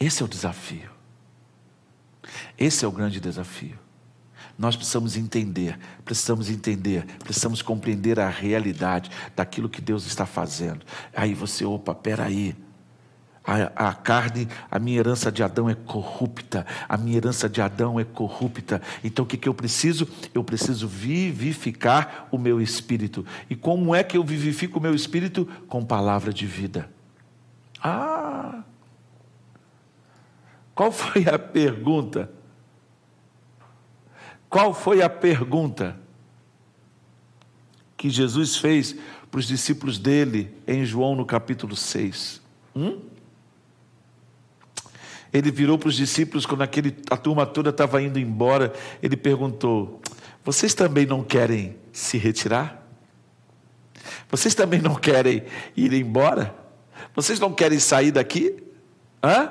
Esse 0.00 0.20
é 0.20 0.24
o 0.24 0.28
desafio. 0.28 0.90
Esse 2.58 2.84
é 2.84 2.88
o 2.88 2.92
grande 2.92 3.20
desafio. 3.20 3.78
Nós 4.58 4.74
precisamos 4.74 5.16
entender, 5.16 5.78
precisamos 6.04 6.50
entender, 6.50 7.06
precisamos 7.20 7.62
compreender 7.62 8.18
a 8.18 8.28
realidade 8.28 9.08
daquilo 9.36 9.68
que 9.68 9.80
Deus 9.80 10.04
está 10.04 10.26
fazendo. 10.26 10.80
Aí 11.14 11.32
você, 11.32 11.64
opa, 11.64 11.94
peraí. 11.94 12.56
A, 13.44 13.88
a 13.88 13.94
carne, 13.94 14.48
a 14.68 14.78
minha 14.80 14.98
herança 14.98 15.30
de 15.30 15.42
Adão 15.44 15.70
é 15.70 15.74
corrupta, 15.74 16.66
a 16.86 16.98
minha 16.98 17.16
herança 17.16 17.48
de 17.48 17.62
Adão 17.62 17.98
é 17.98 18.04
corrupta. 18.04 18.82
Então 19.02 19.24
o 19.24 19.28
que, 19.28 19.38
que 19.38 19.48
eu 19.48 19.54
preciso? 19.54 20.08
Eu 20.34 20.42
preciso 20.42 20.88
vivificar 20.88 22.28
o 22.30 22.36
meu 22.36 22.60
espírito. 22.60 23.24
E 23.48 23.54
como 23.54 23.94
é 23.94 24.02
que 24.02 24.18
eu 24.18 24.24
vivifico 24.24 24.80
o 24.80 24.82
meu 24.82 24.94
espírito? 24.94 25.48
Com 25.68 25.84
palavra 25.84 26.32
de 26.32 26.46
vida. 26.46 26.90
Ah! 27.80 28.64
Qual 30.74 30.90
foi 30.90 31.26
a 31.28 31.38
pergunta? 31.38 32.37
Qual 34.48 34.72
foi 34.72 35.02
a 35.02 35.10
pergunta 35.10 35.98
que 37.96 38.08
Jesus 38.08 38.56
fez 38.56 38.96
para 39.30 39.40
os 39.40 39.46
discípulos 39.46 39.98
dele 39.98 40.54
em 40.66 40.84
João 40.84 41.14
no 41.14 41.26
capítulo 41.26 41.76
6? 41.76 42.40
Hum? 42.74 43.00
Ele 45.32 45.50
virou 45.50 45.76
para 45.78 45.90
os 45.90 45.96
discípulos 45.96 46.46
quando 46.46 46.62
aquele, 46.62 46.96
a 47.10 47.16
turma 47.16 47.44
toda 47.44 47.68
estava 47.68 48.00
indo 48.00 48.18
embora. 48.18 48.72
Ele 49.02 49.16
perguntou: 49.16 50.00
Vocês 50.42 50.72
também 50.72 51.04
não 51.04 51.22
querem 51.22 51.76
se 51.92 52.16
retirar? 52.16 52.86
Vocês 54.30 54.54
também 54.54 54.80
não 54.80 54.94
querem 54.94 55.42
ir 55.76 55.92
embora? 55.92 56.54
Vocês 57.14 57.38
não 57.38 57.52
querem 57.52 57.78
sair 57.78 58.10
daqui? 58.10 58.56
Hã? 59.22 59.50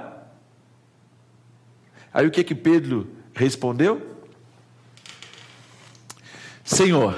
Aí 2.11 2.25
o 2.25 2.31
que 2.31 2.43
que 2.43 2.55
Pedro 2.55 3.07
respondeu? 3.33 4.16
Senhor, 6.67 7.17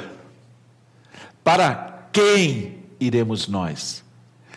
para 1.43 2.07
quem 2.13 2.83
iremos 2.99 3.47
nós? 3.47 4.03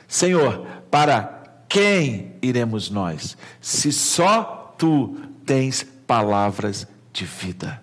Senhor, 0.06 0.66
para 0.90 1.64
quem 1.66 2.36
iremos 2.42 2.90
nós? 2.90 3.34
Se 3.58 3.90
só 3.90 4.74
tu 4.76 5.16
tens 5.46 5.82
palavras 6.06 6.86
de 7.10 7.24
vida. 7.24 7.82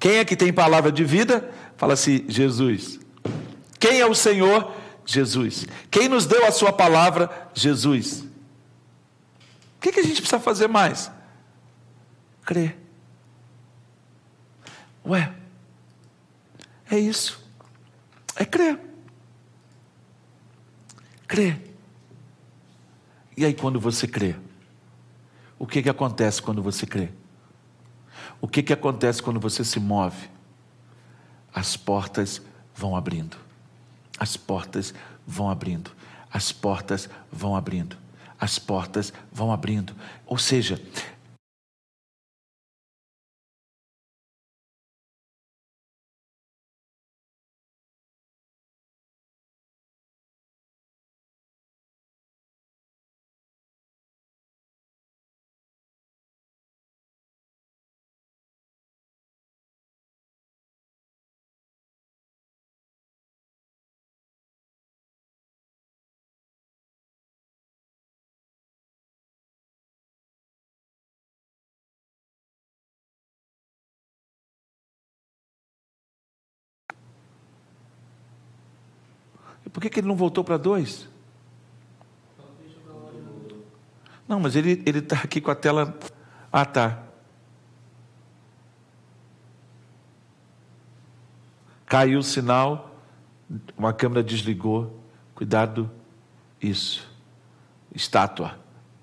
Quem 0.00 0.16
é 0.16 0.24
que 0.24 0.34
tem 0.34 0.50
palavra 0.54 0.90
de 0.90 1.04
vida? 1.04 1.52
Fala 1.76 1.92
assim: 1.92 2.24
Jesus. 2.26 2.98
Quem 3.78 4.00
é 4.00 4.06
o 4.06 4.14
Senhor? 4.14 4.72
Jesus. 5.04 5.66
Quem 5.90 6.08
nos 6.08 6.24
deu 6.24 6.46
a 6.46 6.50
sua 6.50 6.72
palavra? 6.72 7.50
Jesus. 7.52 8.20
O 9.76 9.80
que, 9.82 9.92
que 9.92 10.00
a 10.00 10.02
gente 10.02 10.22
precisa 10.22 10.40
fazer 10.40 10.66
mais? 10.66 11.12
Crer. 12.42 12.78
Ué, 15.04 15.35
é 16.90 16.98
isso. 16.98 17.44
É 18.34 18.44
crer. 18.44 18.80
Crer. 21.26 21.74
E 23.36 23.44
aí, 23.44 23.54
quando 23.54 23.80
você 23.80 24.06
crê, 24.06 24.36
o 25.58 25.66
que, 25.66 25.82
que 25.82 25.88
acontece 25.88 26.40
quando 26.40 26.62
você 26.62 26.86
crê? 26.86 27.10
O 28.40 28.48
que, 28.48 28.62
que 28.62 28.72
acontece 28.72 29.22
quando 29.22 29.40
você 29.40 29.64
se 29.64 29.80
move? 29.80 30.28
As 31.52 31.76
portas 31.76 32.42
vão 32.74 32.94
abrindo. 32.94 33.36
As 34.18 34.36
portas 34.36 34.94
vão 35.26 35.50
abrindo. 35.50 35.90
As 36.30 36.52
portas 36.52 37.08
vão 37.32 37.56
abrindo. 37.56 37.96
As 38.38 38.58
portas 38.58 39.12
vão 39.32 39.50
abrindo. 39.50 39.94
Ou 40.26 40.36
seja, 40.36 40.80
Por 79.76 79.82
que, 79.82 79.90
que 79.90 80.00
ele 80.00 80.08
não 80.08 80.16
voltou 80.16 80.42
para 80.42 80.56
dois? 80.56 81.06
Não, 84.26 84.40
mas 84.40 84.56
ele 84.56 84.82
está 84.86 85.16
aqui 85.16 85.38
com 85.38 85.50
a 85.50 85.54
tela. 85.54 85.94
Ah, 86.50 86.64
tá. 86.64 87.02
Caiu 91.84 92.20
o 92.20 92.22
sinal, 92.22 92.98
uma 93.76 93.92
câmera 93.92 94.22
desligou. 94.22 94.98
Cuidado, 95.34 95.90
isso. 96.58 97.06
Estátua, 97.94 98.58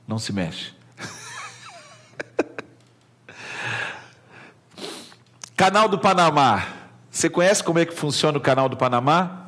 não 0.08 0.18
se 0.18 0.34
mexe. 0.34 0.74
Canal 5.56 5.88
do 5.88 6.00
Panamá. 6.00 6.66
Você 7.12 7.30
conhece 7.30 7.64
como 7.64 7.78
é 7.78 7.86
que 7.86 7.94
funciona 7.94 8.40
o 8.40 8.42
canal 8.42 8.68
do 8.68 8.76
Panamá? 8.76 9.43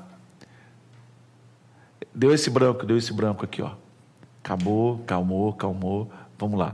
Deu 2.16 2.34
esse 2.34 2.50
branco, 2.50 2.86
deu 2.86 2.96
esse 2.96 3.12
branco 3.12 3.44
aqui, 3.44 3.62
ó. 3.62 3.72
Acabou, 4.42 5.00
calmou, 5.06 5.52
calmou. 5.52 6.10
Vamos 6.40 6.58
lá. 6.58 6.74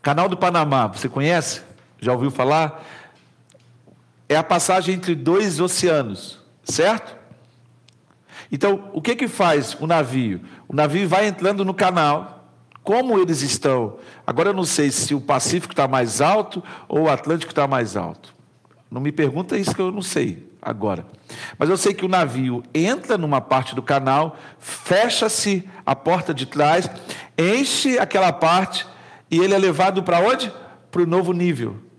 Canal 0.00 0.30
do 0.30 0.36
Panamá, 0.36 0.86
você 0.86 1.10
conhece? 1.10 1.60
Já 2.00 2.12
ouviu 2.12 2.30
falar? 2.30 2.82
É 4.28 4.34
a 4.34 4.42
passagem 4.42 4.94
entre 4.94 5.14
dois 5.14 5.60
oceanos, 5.60 6.40
certo? 6.64 7.14
Então, 8.50 8.90
o 8.94 9.02
que 9.02 9.14
que 9.14 9.28
faz 9.28 9.76
o 9.78 9.86
navio? 9.86 10.40
O 10.66 10.74
navio 10.74 11.06
vai 11.06 11.26
entrando 11.26 11.66
no 11.66 11.74
canal. 11.74 12.48
Como 12.82 13.18
eles 13.18 13.42
estão? 13.42 13.98
Agora 14.26 14.48
eu 14.48 14.54
não 14.54 14.64
sei 14.64 14.90
se 14.90 15.14
o 15.14 15.20
Pacífico 15.20 15.72
está 15.72 15.86
mais 15.86 16.20
alto 16.20 16.62
ou 16.88 17.02
o 17.02 17.10
Atlântico 17.10 17.52
está 17.52 17.66
mais 17.66 17.96
alto. 17.96 18.34
Não 18.90 19.00
me 19.00 19.12
pergunta 19.12 19.58
isso 19.58 19.74
que 19.74 19.80
eu 19.80 19.92
não 19.92 20.02
sei 20.02 20.51
agora. 20.62 21.04
Mas 21.58 21.68
eu 21.68 21.76
sei 21.76 21.92
que 21.92 22.04
o 22.04 22.08
navio 22.08 22.62
entra 22.72 23.18
numa 23.18 23.40
parte 23.40 23.74
do 23.74 23.82
canal, 23.82 24.36
fecha-se 24.58 25.68
a 25.84 25.96
porta 25.96 26.32
de 26.32 26.46
trás, 26.46 26.88
enche 27.36 27.98
aquela 27.98 28.32
parte 28.32 28.86
e 29.28 29.40
ele 29.40 29.54
é 29.54 29.58
levado 29.58 30.02
para 30.02 30.20
onde? 30.20 30.52
Para 30.90 31.02
o 31.02 31.06
novo 31.06 31.32
nível. 31.32 31.91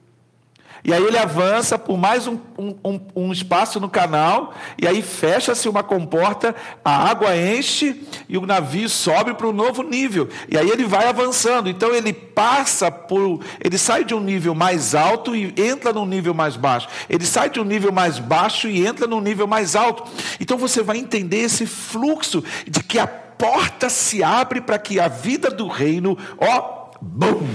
E 0.86 0.94
aí 0.94 1.02
ele 1.02 1.18
avança 1.18 1.80
por 1.80 1.98
mais 1.98 2.28
um, 2.28 2.38
um, 2.58 3.00
um 3.16 3.32
espaço 3.32 3.80
no 3.80 3.90
canal, 3.90 4.54
e 4.78 4.86
aí 4.86 5.02
fecha-se 5.02 5.70
uma 5.70 5.82
comporta, 5.82 6.54
a 6.84 7.10
água 7.10 7.38
enche 7.38 8.06
e 8.28 8.38
o 8.38 8.46
navio 8.46 8.90
sobe 8.90 9.34
para 9.34 9.48
um 9.48 9.54
novo 9.54 9.82
nível. 9.82 10.28
E 10.50 10.58
aí 10.58 10.70
ele 10.70 10.84
vai 10.84 11.08
avançando. 11.08 11.70
Então 11.70 11.94
ele 11.94 12.12
passa 12.12 12.92
por. 12.92 13.40
Ele 13.64 13.78
sai 13.78 14.04
de 14.04 14.14
um 14.14 14.20
nível 14.20 14.54
mais 14.54 14.94
alto 14.94 15.34
e 15.34 15.54
entra 15.58 15.94
num 15.94 16.06
nível 16.06 16.34
mais 16.34 16.58
baixo. 16.58 16.90
Ele 17.10 17.26
sai 17.26 17.50
de 17.50 17.62
um 17.62 17.66
nível 17.66 17.94
mais 17.94 18.20
baixo 18.20 18.68
e 18.68 18.86
entra 18.86 19.08
num 19.08 19.22
nível 19.22 19.48
mais 19.48 19.78
alto. 19.78 20.04
Então 20.38 20.58
você 20.58 20.84
vai 20.84 20.98
entender 20.98 21.38
esse 21.38 21.66
fluxo 21.66 22.44
de 22.68 22.84
que 22.84 23.00
a 23.00 23.08
porta 23.08 23.90
se 23.90 24.22
abre 24.22 24.60
para 24.60 24.78
que 24.78 25.00
a 25.00 25.08
vida 25.08 25.50
do 25.50 25.68
reino, 25.68 26.18
ó, 26.38 26.92
bum, 27.02 27.48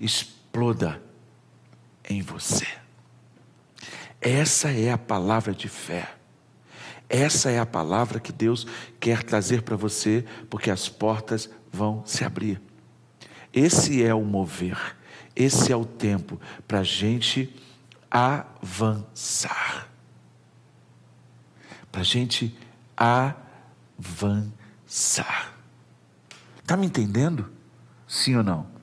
exploda 0.00 1.02
em 2.08 2.22
você. 2.22 2.66
Essa 4.20 4.70
é 4.70 4.90
a 4.90 4.98
palavra 4.98 5.52
de 5.52 5.68
fé. 5.68 6.14
Essa 7.08 7.50
é 7.50 7.58
a 7.58 7.66
palavra 7.66 8.18
que 8.18 8.32
Deus 8.32 8.66
quer 8.98 9.22
trazer 9.22 9.62
para 9.62 9.76
você, 9.76 10.24
porque 10.48 10.70
as 10.70 10.88
portas 10.88 11.50
vão 11.70 12.02
se 12.06 12.24
abrir. 12.24 12.60
Esse 13.52 14.02
é 14.02 14.14
o 14.14 14.24
mover, 14.24 14.96
esse 15.36 15.70
é 15.70 15.76
o 15.76 15.84
tempo 15.84 16.40
para 16.66 16.80
a 16.80 16.82
gente 16.82 17.54
avançar. 18.10 19.88
Para 21.92 22.00
a 22.00 22.04
gente 22.04 22.56
avançar. 22.96 24.52
Está 26.58 26.76
me 26.76 26.86
entendendo? 26.86 27.52
Sim 28.08 28.36
ou 28.36 28.42
não? 28.42 28.73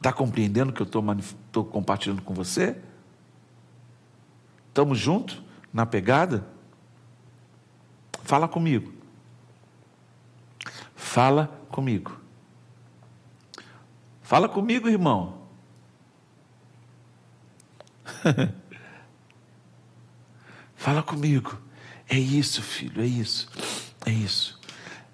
Está 0.00 0.14
compreendendo 0.14 0.70
o 0.70 0.72
que 0.72 0.80
eu 0.80 0.86
estou 0.86 1.62
compartilhando 1.62 2.22
com 2.22 2.32
você? 2.32 2.74
Estamos 4.68 4.98
juntos 4.98 5.42
na 5.70 5.84
pegada? 5.84 6.46
Fala 8.22 8.48
comigo. 8.48 8.94
Fala 10.96 11.48
comigo. 11.70 12.18
Fala 14.22 14.48
comigo, 14.48 14.88
irmão. 14.88 15.42
Fala 20.76 21.02
comigo. 21.02 21.60
É 22.08 22.18
isso, 22.18 22.62
filho, 22.62 23.02
é 23.02 23.06
isso. 23.06 23.50
É 24.06 24.10
isso. 24.10 24.58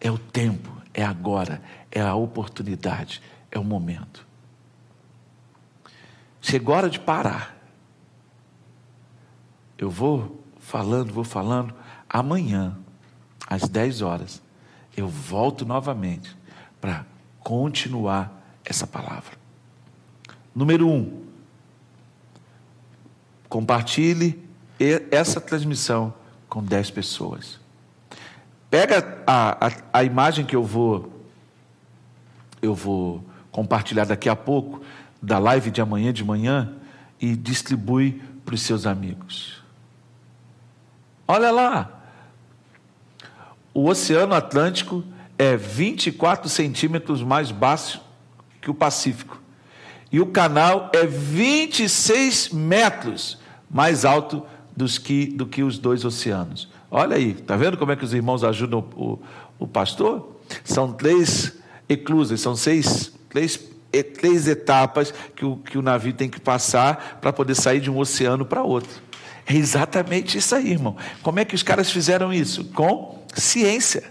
É 0.00 0.12
o 0.12 0.18
tempo, 0.18 0.70
é 0.94 1.02
agora, 1.04 1.60
é 1.90 2.00
a 2.00 2.14
oportunidade, 2.14 3.20
é 3.50 3.58
o 3.58 3.64
momento. 3.64 4.25
Chegou 6.48 6.76
a 6.76 6.78
hora 6.78 6.88
de 6.88 7.00
parar. 7.00 7.56
Eu 9.76 9.90
vou 9.90 10.44
falando, 10.60 11.12
vou 11.12 11.24
falando. 11.24 11.74
Amanhã, 12.08 12.78
às 13.48 13.68
10 13.68 14.00
horas, 14.00 14.40
eu 14.96 15.08
volto 15.08 15.66
novamente 15.66 16.36
para 16.80 17.04
continuar 17.40 18.30
essa 18.64 18.86
palavra. 18.86 19.36
Número 20.54 20.88
um, 20.88 21.24
compartilhe 23.48 24.40
essa 25.10 25.40
transmissão 25.40 26.14
com 26.48 26.62
10 26.62 26.92
pessoas. 26.92 27.58
Pega 28.70 29.20
a, 29.26 29.66
a, 29.66 29.72
a 29.94 30.04
imagem 30.04 30.46
que 30.46 30.54
eu 30.54 30.62
vou 30.62 31.12
eu 32.62 32.72
vou 32.72 33.24
compartilhar 33.50 34.04
daqui 34.04 34.28
a 34.28 34.36
pouco 34.36 34.82
da 35.26 35.40
live 35.40 35.72
de 35.72 35.80
amanhã 35.80 36.12
de 36.12 36.24
manhã 36.24 36.72
e 37.20 37.34
distribui 37.34 38.22
para 38.44 38.54
os 38.54 38.62
seus 38.62 38.86
amigos. 38.86 39.60
Olha 41.26 41.50
lá, 41.50 41.90
o 43.74 43.88
Oceano 43.88 44.34
Atlântico 44.34 45.02
é 45.36 45.56
24 45.56 46.48
centímetros 46.48 47.24
mais 47.24 47.50
baixo 47.50 48.00
que 48.60 48.70
o 48.70 48.74
Pacífico. 48.74 49.42
E 50.12 50.20
o 50.20 50.26
canal 50.26 50.90
é 50.94 51.04
26 51.04 52.50
metros 52.50 53.36
mais 53.68 54.04
alto 54.04 54.46
dos 54.76 54.96
que, 54.96 55.26
do 55.26 55.44
que 55.44 55.64
os 55.64 55.76
dois 55.76 56.04
oceanos. 56.04 56.68
Olha 56.88 57.16
aí, 57.16 57.32
está 57.32 57.56
vendo 57.56 57.76
como 57.76 57.90
é 57.90 57.96
que 57.96 58.04
os 58.04 58.14
irmãos 58.14 58.44
ajudam 58.44 58.78
o, 58.94 59.18
o 59.58 59.66
pastor? 59.66 60.36
São 60.62 60.92
três 60.92 61.58
eclusas, 61.88 62.40
são 62.40 62.54
seis, 62.54 63.12
três 63.28 63.56
três 64.02 64.48
etapas 64.48 65.12
que 65.34 65.44
o, 65.44 65.56
que 65.56 65.78
o 65.78 65.82
navio 65.82 66.12
tem 66.12 66.28
que 66.28 66.40
passar 66.40 67.18
para 67.20 67.32
poder 67.32 67.54
sair 67.54 67.80
de 67.80 67.90
um 67.90 67.98
oceano 67.98 68.44
para 68.44 68.62
outro. 68.62 69.02
É 69.46 69.54
exatamente 69.54 70.38
isso 70.38 70.54
aí, 70.54 70.72
irmão. 70.72 70.96
Como 71.22 71.38
é 71.38 71.44
que 71.44 71.54
os 71.54 71.62
caras 71.62 71.90
fizeram 71.90 72.32
isso? 72.32 72.64
Com 72.66 73.24
ciência. 73.34 74.04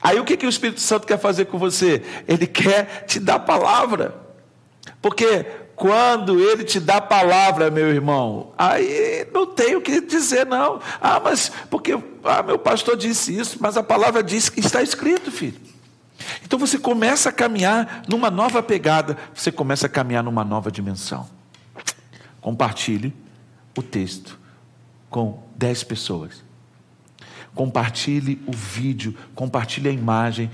Aí 0.00 0.18
o 0.18 0.24
que, 0.24 0.36
que 0.36 0.46
o 0.46 0.48
Espírito 0.48 0.80
Santo 0.80 1.06
quer 1.06 1.18
fazer 1.18 1.46
com 1.46 1.58
você? 1.58 2.02
Ele 2.28 2.46
quer 2.46 3.04
te 3.06 3.18
dar 3.18 3.40
palavra. 3.40 4.14
Porque 5.02 5.44
quando 5.74 6.40
ele 6.40 6.64
te 6.64 6.80
dá 6.80 7.00
palavra, 7.00 7.70
meu 7.70 7.88
irmão, 7.88 8.52
aí 8.56 9.26
não 9.32 9.46
tem 9.46 9.76
o 9.76 9.80
que 9.80 10.00
dizer, 10.00 10.46
não. 10.46 10.80
Ah, 11.00 11.20
mas 11.22 11.52
porque 11.68 11.98
ah, 12.24 12.42
meu 12.42 12.58
pastor 12.58 12.96
disse 12.96 13.36
isso, 13.38 13.58
mas 13.60 13.76
a 13.76 13.82
palavra 13.82 14.22
diz 14.22 14.48
que 14.48 14.60
está 14.60 14.82
escrito, 14.82 15.30
filho. 15.30 15.60
Então 16.44 16.58
você 16.58 16.78
começa 16.78 17.28
a 17.28 17.32
caminhar 17.32 18.02
numa 18.08 18.30
nova 18.30 18.62
pegada, 18.62 19.16
você 19.34 19.50
começa 19.52 19.86
a 19.86 19.88
caminhar 19.88 20.22
numa 20.22 20.44
nova 20.44 20.70
dimensão. 20.70 21.28
Compartilhe 22.40 23.14
o 23.76 23.82
texto 23.82 24.38
com 25.10 25.42
10 25.56 25.84
pessoas. 25.84 26.44
Compartilhe 27.54 28.42
o 28.46 28.52
vídeo, 28.52 29.16
compartilhe 29.34 29.88
a 29.88 29.92
imagem. 29.92 30.50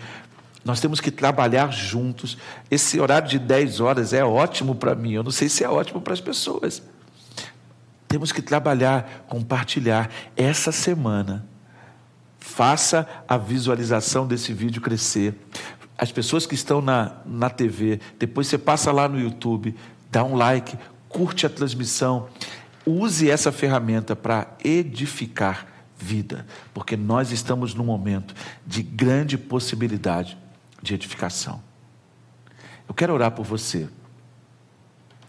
Nós 0.64 0.80
temos 0.80 1.00
que 1.00 1.10
trabalhar 1.10 1.72
juntos. 1.72 2.38
Esse 2.70 3.00
horário 3.00 3.28
de 3.28 3.38
10 3.38 3.80
horas 3.80 4.12
é 4.12 4.24
ótimo 4.24 4.74
para 4.74 4.94
mim, 4.94 5.12
eu 5.12 5.22
não 5.22 5.32
sei 5.32 5.48
se 5.48 5.64
é 5.64 5.68
ótimo 5.68 6.00
para 6.00 6.12
as 6.12 6.20
pessoas. 6.20 6.82
Temos 8.06 8.30
que 8.30 8.42
trabalhar, 8.42 9.24
compartilhar. 9.26 10.10
Essa 10.36 10.70
semana, 10.70 11.46
Faça 12.53 13.09
a 13.26 13.38
visualização 13.38 14.26
desse 14.26 14.53
vídeo 14.53 14.82
crescer. 14.82 15.34
As 15.96 16.12
pessoas 16.12 16.44
que 16.44 16.55
estão 16.55 16.82
na, 16.82 17.16
na 17.24 17.48
TV, 17.48 17.98
depois 18.18 18.46
você 18.46 18.59
passa 18.59 18.92
lá 18.92 19.09
no 19.09 19.18
YouTube, 19.18 19.74
dá 20.11 20.22
um 20.22 20.34
like, 20.34 20.76
curte 21.09 21.46
a 21.46 21.48
transmissão. 21.48 22.28
Use 22.84 23.30
essa 23.30 23.50
ferramenta 23.50 24.14
para 24.14 24.55
edificar 24.62 25.66
vida, 25.96 26.44
porque 26.74 26.94
nós 26.94 27.32
estamos 27.32 27.72
num 27.72 27.86
momento 27.86 28.34
de 28.66 28.82
grande 28.82 29.38
possibilidade 29.38 30.36
de 30.82 30.92
edificação. 30.92 31.62
Eu 32.86 32.92
quero 32.92 33.14
orar 33.14 33.30
por 33.30 33.46
você. 33.46 33.88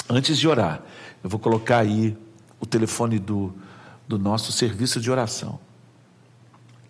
Antes 0.10 0.38
de 0.38 0.46
orar, 0.46 0.82
eu 1.24 1.30
vou 1.30 1.40
colocar 1.40 1.78
aí 1.78 2.18
o 2.60 2.66
telefone 2.66 3.18
do, 3.18 3.56
do 4.06 4.20
nosso 4.20 4.52
serviço 4.52 5.00
de 5.00 5.10
oração. 5.10 5.58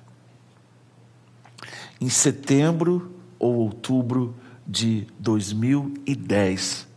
Em 2.00 2.08
setembro 2.08 3.20
ou 3.38 3.56
outubro 3.56 4.34
de 4.66 5.06
2010, 5.18 6.88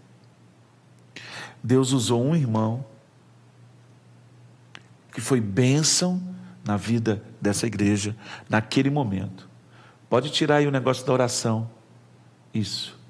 Deus 1.61 1.91
usou 1.91 2.23
um 2.23 2.33
irmão 2.33 2.85
que 5.11 5.19
foi 5.19 5.41
bênção 5.41 6.23
na 6.63 6.77
vida 6.77 7.21
dessa 7.41 7.67
igreja 7.67 8.15
naquele 8.49 8.89
momento. 8.89 9.49
Pode 10.09 10.29
tirar 10.29 10.55
aí 10.55 10.67
o 10.67 10.71
negócio 10.71 11.05
da 11.05 11.11
oração. 11.11 11.69
Isso. 12.53 13.02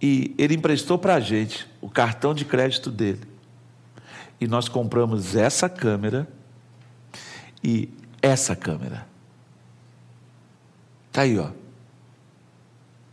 E 0.00 0.34
ele 0.38 0.54
emprestou 0.54 0.98
para 0.98 1.14
a 1.14 1.20
gente 1.20 1.66
o 1.80 1.88
cartão 1.88 2.32
de 2.34 2.44
crédito 2.44 2.90
dele. 2.90 3.22
E 4.40 4.46
nós 4.46 4.68
compramos 4.68 5.34
essa 5.34 5.68
câmera 5.68 6.28
e 7.62 7.88
essa 8.22 8.54
câmera. 8.54 9.06
Está 11.08 11.22
aí, 11.22 11.38
ó. 11.38 11.50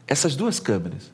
Essas 0.08 0.36
duas 0.36 0.60
câmeras 0.60 1.12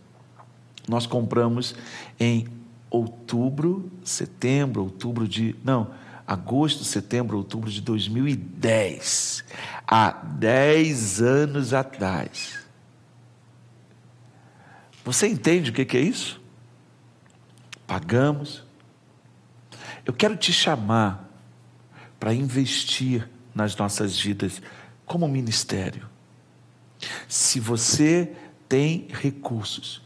nós 0.88 1.06
compramos 1.06 1.76
em 2.20 2.48
outubro, 2.90 3.90
setembro, 4.04 4.84
outubro 4.84 5.28
de. 5.28 5.56
Não, 5.64 5.92
agosto, 6.28 6.84
setembro, 6.84 7.38
outubro 7.38 7.70
de 7.70 7.82
2010, 7.82 9.44
há 9.88 10.12
10 10.12 11.22
anos 11.22 11.74
atrás. 11.74 12.61
Você 15.04 15.28
entende 15.28 15.72
o 15.72 15.74
que 15.74 15.98
é 15.98 16.02
isso? 16.02 16.42
Pagamos. 17.88 18.64
Eu 20.06 20.14
quero 20.14 20.36
te 20.36 20.54
chamar 20.54 21.30
para 22.20 22.34
investir 22.34 23.28
nas 23.54 23.76
nossas 23.76 24.20
vidas 24.20 24.62
como 25.06 25.28
ministério. 25.28 26.08
Se 27.28 27.60
você 27.60 28.32
tem 28.70 29.08
recursos, 29.12 30.02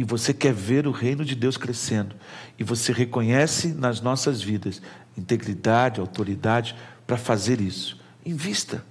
e 0.00 0.02
você 0.02 0.32
quer 0.32 0.54
ver 0.54 0.86
o 0.86 0.90
reino 0.90 1.26
de 1.26 1.34
Deus 1.34 1.58
crescendo, 1.58 2.16
e 2.58 2.64
você 2.64 2.90
reconhece 2.90 3.68
nas 3.68 4.00
nossas 4.00 4.40
vidas 4.40 4.80
integridade, 5.16 6.00
autoridade 6.00 6.74
para 7.06 7.18
fazer 7.18 7.60
isso, 7.60 8.00
invista. 8.24 8.82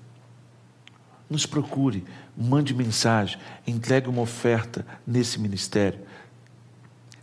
Nos 1.30 1.46
procure, 1.46 2.04
mande 2.36 2.74
mensagem, 2.74 3.40
entregue 3.68 4.10
uma 4.10 4.22
oferta 4.22 4.86
nesse 5.06 5.40
ministério. 5.40 6.00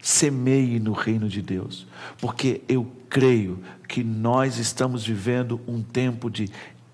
Semeie 0.00 0.78
no 0.78 0.92
reino 0.92 1.28
de 1.28 1.42
Deus, 1.42 1.86
porque 2.20 2.62
eu 2.68 2.90
creio 3.10 3.62
que 3.88 4.04
nós 4.04 4.58
estamos 4.58 5.04
vivendo 5.04 5.60
um 5.66 5.82
tempo 5.82 6.30
de 6.30 6.48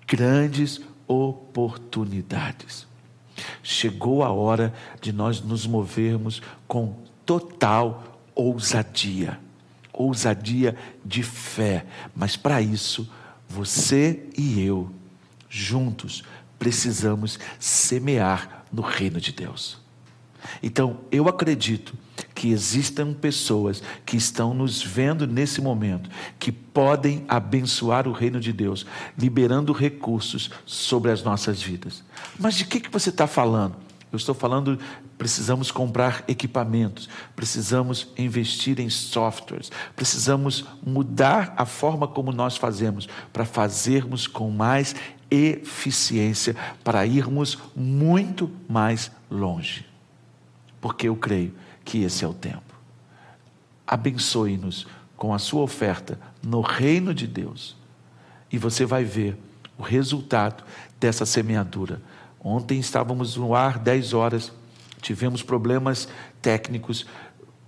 grandes 0.07 0.81
oportunidades. 1.07 2.87
Chegou 3.61 4.23
a 4.23 4.31
hora 4.31 4.73
de 4.99 5.13
nós 5.13 5.41
nos 5.41 5.67
movermos 5.67 6.41
com 6.67 6.95
total 7.25 8.19
ousadia 8.33 9.39
ousadia 9.93 10.75
de 11.05 11.21
fé. 11.21 11.85
Mas 12.15 12.35
para 12.35 12.59
isso, 12.61 13.09
você 13.47 14.27
e 14.37 14.61
eu, 14.61 14.89
juntos, 15.47 16.23
precisamos 16.63 17.37
semear 17.59 18.63
no 18.71 18.81
reino 18.81 19.19
de 19.19 19.33
Deus. 19.33 19.77
Então, 20.61 21.01
eu 21.11 21.27
acredito 21.27 21.93
que 22.33 22.51
existam 22.51 23.13
pessoas 23.13 23.83
que 24.05 24.15
estão 24.15 24.53
nos 24.53 24.81
vendo 24.81 25.27
nesse 25.27 25.59
momento, 25.59 26.09
que 26.39 26.53
podem 26.53 27.25
abençoar 27.27 28.07
o 28.07 28.13
reino 28.13 28.39
de 28.39 28.53
Deus, 28.53 28.85
liberando 29.17 29.73
recursos 29.73 30.49
sobre 30.65 31.11
as 31.11 31.21
nossas 31.21 31.61
vidas. 31.61 32.01
Mas 32.39 32.55
de 32.55 32.63
que, 32.63 32.79
que 32.79 32.89
você 32.89 33.09
está 33.09 33.27
falando? 33.27 33.75
Eu 34.13 34.17
estou 34.17 34.35
falando, 34.35 34.77
precisamos 35.17 35.71
comprar 35.71 36.23
equipamentos, 36.27 37.09
precisamos 37.35 38.09
investir 38.15 38.79
em 38.79 38.87
softwares, 38.87 39.71
precisamos 39.95 40.65
mudar 40.85 41.51
a 41.57 41.65
forma 41.65 42.07
como 42.07 42.31
nós 42.31 42.55
fazemos 42.55 43.09
para 43.33 43.43
fazermos 43.43 44.27
com 44.27 44.51
mais 44.51 44.95
eficiência, 45.33 46.55
para 46.83 47.05
irmos 47.05 47.57
muito 47.75 48.49
mais 48.69 49.11
longe 49.29 49.93
porque 50.83 51.07
eu 51.07 51.15
creio 51.15 51.53
que 51.85 52.03
esse 52.03 52.25
é 52.25 52.27
o 52.27 52.33
tempo. 52.33 52.75
Abençoe-nos 53.87 54.85
com 55.15 55.33
a 55.33 55.39
sua 55.39 55.61
oferta 55.61 56.19
no 56.45 56.59
reino 56.59 57.13
de 57.13 57.25
Deus 57.25 57.77
e 58.51 58.57
você 58.57 58.85
vai 58.85 59.05
ver 59.05 59.37
o 59.77 59.81
resultado 59.81 60.61
dessa 60.99 61.25
semeadura. 61.25 62.01
Ontem 62.37 62.81
estávamos 62.81 63.37
no 63.37 63.55
ar 63.55 63.79
10 63.79 64.13
horas, 64.13 64.51
tivemos 65.01 65.41
problemas 65.41 66.09
técnicos, 66.41 67.05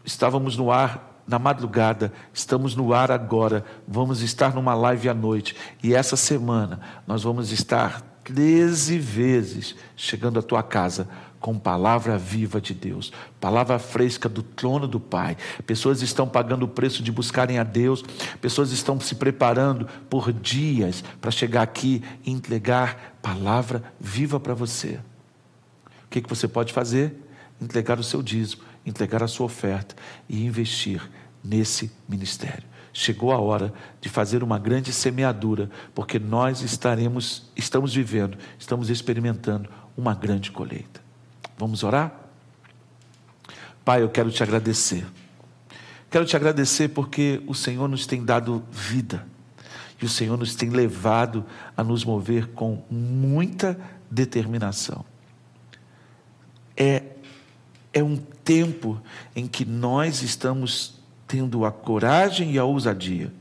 estávamos 0.04 0.58
no 0.58 0.70
ar 0.70 1.15
na 1.28 1.40
madrugada, 1.40 2.14
estamos 2.34 2.76
no 2.76 2.94
ar 2.94 3.12
agora, 3.12 3.66
vamos 3.88 4.22
estar 4.22 4.54
numa 4.54 4.74
live 4.74 5.10
à 5.10 5.14
noite 5.14 5.56
e 5.82 5.94
essa 5.94 6.16
semana 6.16 6.80
nós 7.08 7.24
vamos 7.24 7.52
estar 7.52 8.02
13 8.24 8.98
vezes 8.98 9.76
chegando 9.96 10.40
à 10.40 10.42
tua 10.42 10.64
casa 10.64 11.08
com 11.46 11.60
palavra 11.60 12.18
viva 12.18 12.60
de 12.60 12.74
Deus, 12.74 13.14
palavra 13.40 13.78
fresca 13.78 14.28
do 14.28 14.42
trono 14.42 14.88
do 14.88 15.00
Pai. 15.00 15.38
Pessoas 15.68 16.02
estão 16.02 16.28
pagando 16.28 16.64
o 16.64 16.68
preço 16.68 17.04
de 17.04 17.12
buscarem 17.12 17.60
a 17.60 17.64
Deus, 17.64 18.04
pessoas 18.42 18.72
estão 18.72 19.00
se 19.00 19.14
preparando 19.14 19.88
por 20.10 20.34
dias 20.34 21.04
para 21.22 21.30
chegar 21.30 21.62
aqui 21.62 22.02
e 22.26 22.32
entregar 22.32 23.20
palavra 23.22 23.84
viva 24.00 24.40
para 24.40 24.56
você. 24.56 25.00
O 26.06 26.10
que, 26.10 26.20
que 26.20 26.30
você 26.30 26.48
pode 26.48 26.74
fazer? 26.74 27.14
Entregar 27.62 28.00
o 28.00 28.04
seu 28.04 28.24
dízimo, 28.24 28.64
entregar 28.86 29.24
a 29.24 29.28
sua 29.28 29.46
oferta 29.46 29.96
e 30.30 30.46
investir 30.46 31.02
nesse 31.44 31.92
ministério. 32.08 32.64
Chegou 32.94 33.32
a 33.32 33.40
hora 33.40 33.74
de 34.00 34.08
fazer 34.08 34.42
uma 34.42 34.58
grande 34.58 34.94
semeadura, 34.94 35.70
porque 35.94 36.18
nós 36.18 36.62
estaremos, 36.62 37.52
estamos 37.56 37.94
vivendo, 37.94 38.38
estamos 38.58 38.90
experimentando 38.90 39.70
uma 39.98 40.14
grande 40.14 40.52
colheita. 40.52 41.02
Vamos 41.58 41.84
orar? 41.84 42.14
Pai, 43.84 44.02
eu 44.02 44.10
quero 44.10 44.32
te 44.32 44.42
agradecer. 44.42 45.06
Quero 46.10 46.26
te 46.26 46.36
agradecer 46.36 46.90
porque 46.90 47.42
o 47.46 47.54
Senhor 47.54 47.88
nos 47.88 48.08
tem 48.08 48.24
dado 48.24 48.64
vida 48.72 49.26
e 50.02 50.06
o 50.06 50.10
Senhor 50.10 50.38
nos 50.38 50.56
tem 50.56 50.70
levado 50.70 51.46
a 51.76 51.84
nos 51.84 52.04
mover 52.04 52.48
com 52.48 52.84
muita 52.90 53.78
determinação. 54.10 55.06
É, 56.78 57.04
é 57.96 58.04
um 58.04 58.18
tempo 58.18 59.02
em 59.34 59.48
que 59.48 59.64
nós 59.64 60.22
estamos 60.22 61.00
tendo 61.26 61.64
a 61.64 61.72
coragem 61.72 62.52
e 62.52 62.60
a 62.60 62.66
ousadia 62.66 63.34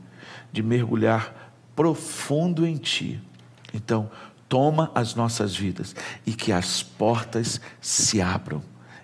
de 0.49 0.63
mergulhar 0.63 1.51
profundo 1.75 2.65
em 2.65 2.77
Ti. 2.77 3.21
Então, 3.73 4.09
toma 4.47 4.89
as 4.95 5.13
nossas 5.13 5.53
vidas 5.53 5.93
e 6.25 6.31
que 6.31 6.53
as 6.53 6.81
portas 6.81 7.59
se 7.81 8.21
abram 8.21 8.63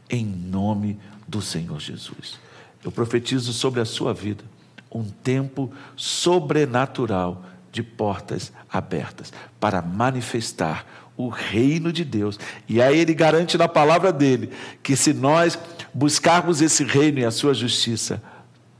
em 0.10 0.26
nome 0.26 0.98
do 1.28 1.42
Senhor 1.42 1.82
Jesus. 1.82 2.40
Eu 2.82 2.92
profetizo 2.92 3.52
sobre 3.52 3.82
a 3.82 3.86
sua 3.86 4.14
vida 4.14 4.46
um 4.90 5.04
tempo 5.04 5.70
sobrenatural 5.98 7.44
de 7.74 7.84
portas 7.84 8.54
abertas 8.72 9.34
para 9.60 9.82
manifestar 9.82 10.86
o 11.26 11.30
reino 11.30 11.92
de 11.92 12.04
Deus. 12.04 12.40
E 12.68 12.82
aí 12.82 13.00
ele 13.00 13.14
garante 13.14 13.58
na 13.58 13.68
palavra 13.68 14.12
dele 14.12 14.50
que 14.82 14.96
se 14.96 15.14
nós 15.14 15.58
buscarmos 15.94 16.62
esse 16.62 16.84
reino 16.84 17.20
e 17.20 17.26
a 17.26 17.32
sua 17.32 17.54
justiça, 17.54 18.22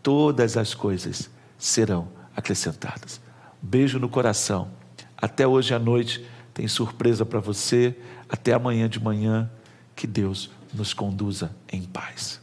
todas 0.02 0.58
as 0.58 0.74
coisas 0.74 1.30
serão 1.58 2.08
acrescentadas. 2.36 3.22
Beijo 3.62 4.00
no 4.00 4.10
coração. 4.10 4.70
Até 5.16 5.46
hoje 5.46 5.74
à 5.74 5.80
noite 5.80 6.26
tem 6.54 6.68
surpresa 6.68 7.26
para 7.26 7.40
você. 7.40 7.96
Até 8.28 8.54
amanhã 8.54 8.90
de 8.90 9.00
manhã. 9.00 9.50
Que 9.96 10.08
Deus 10.08 10.50
nos 10.74 10.94
conduza 10.94 11.56
em 11.72 11.84
paz. 11.84 12.42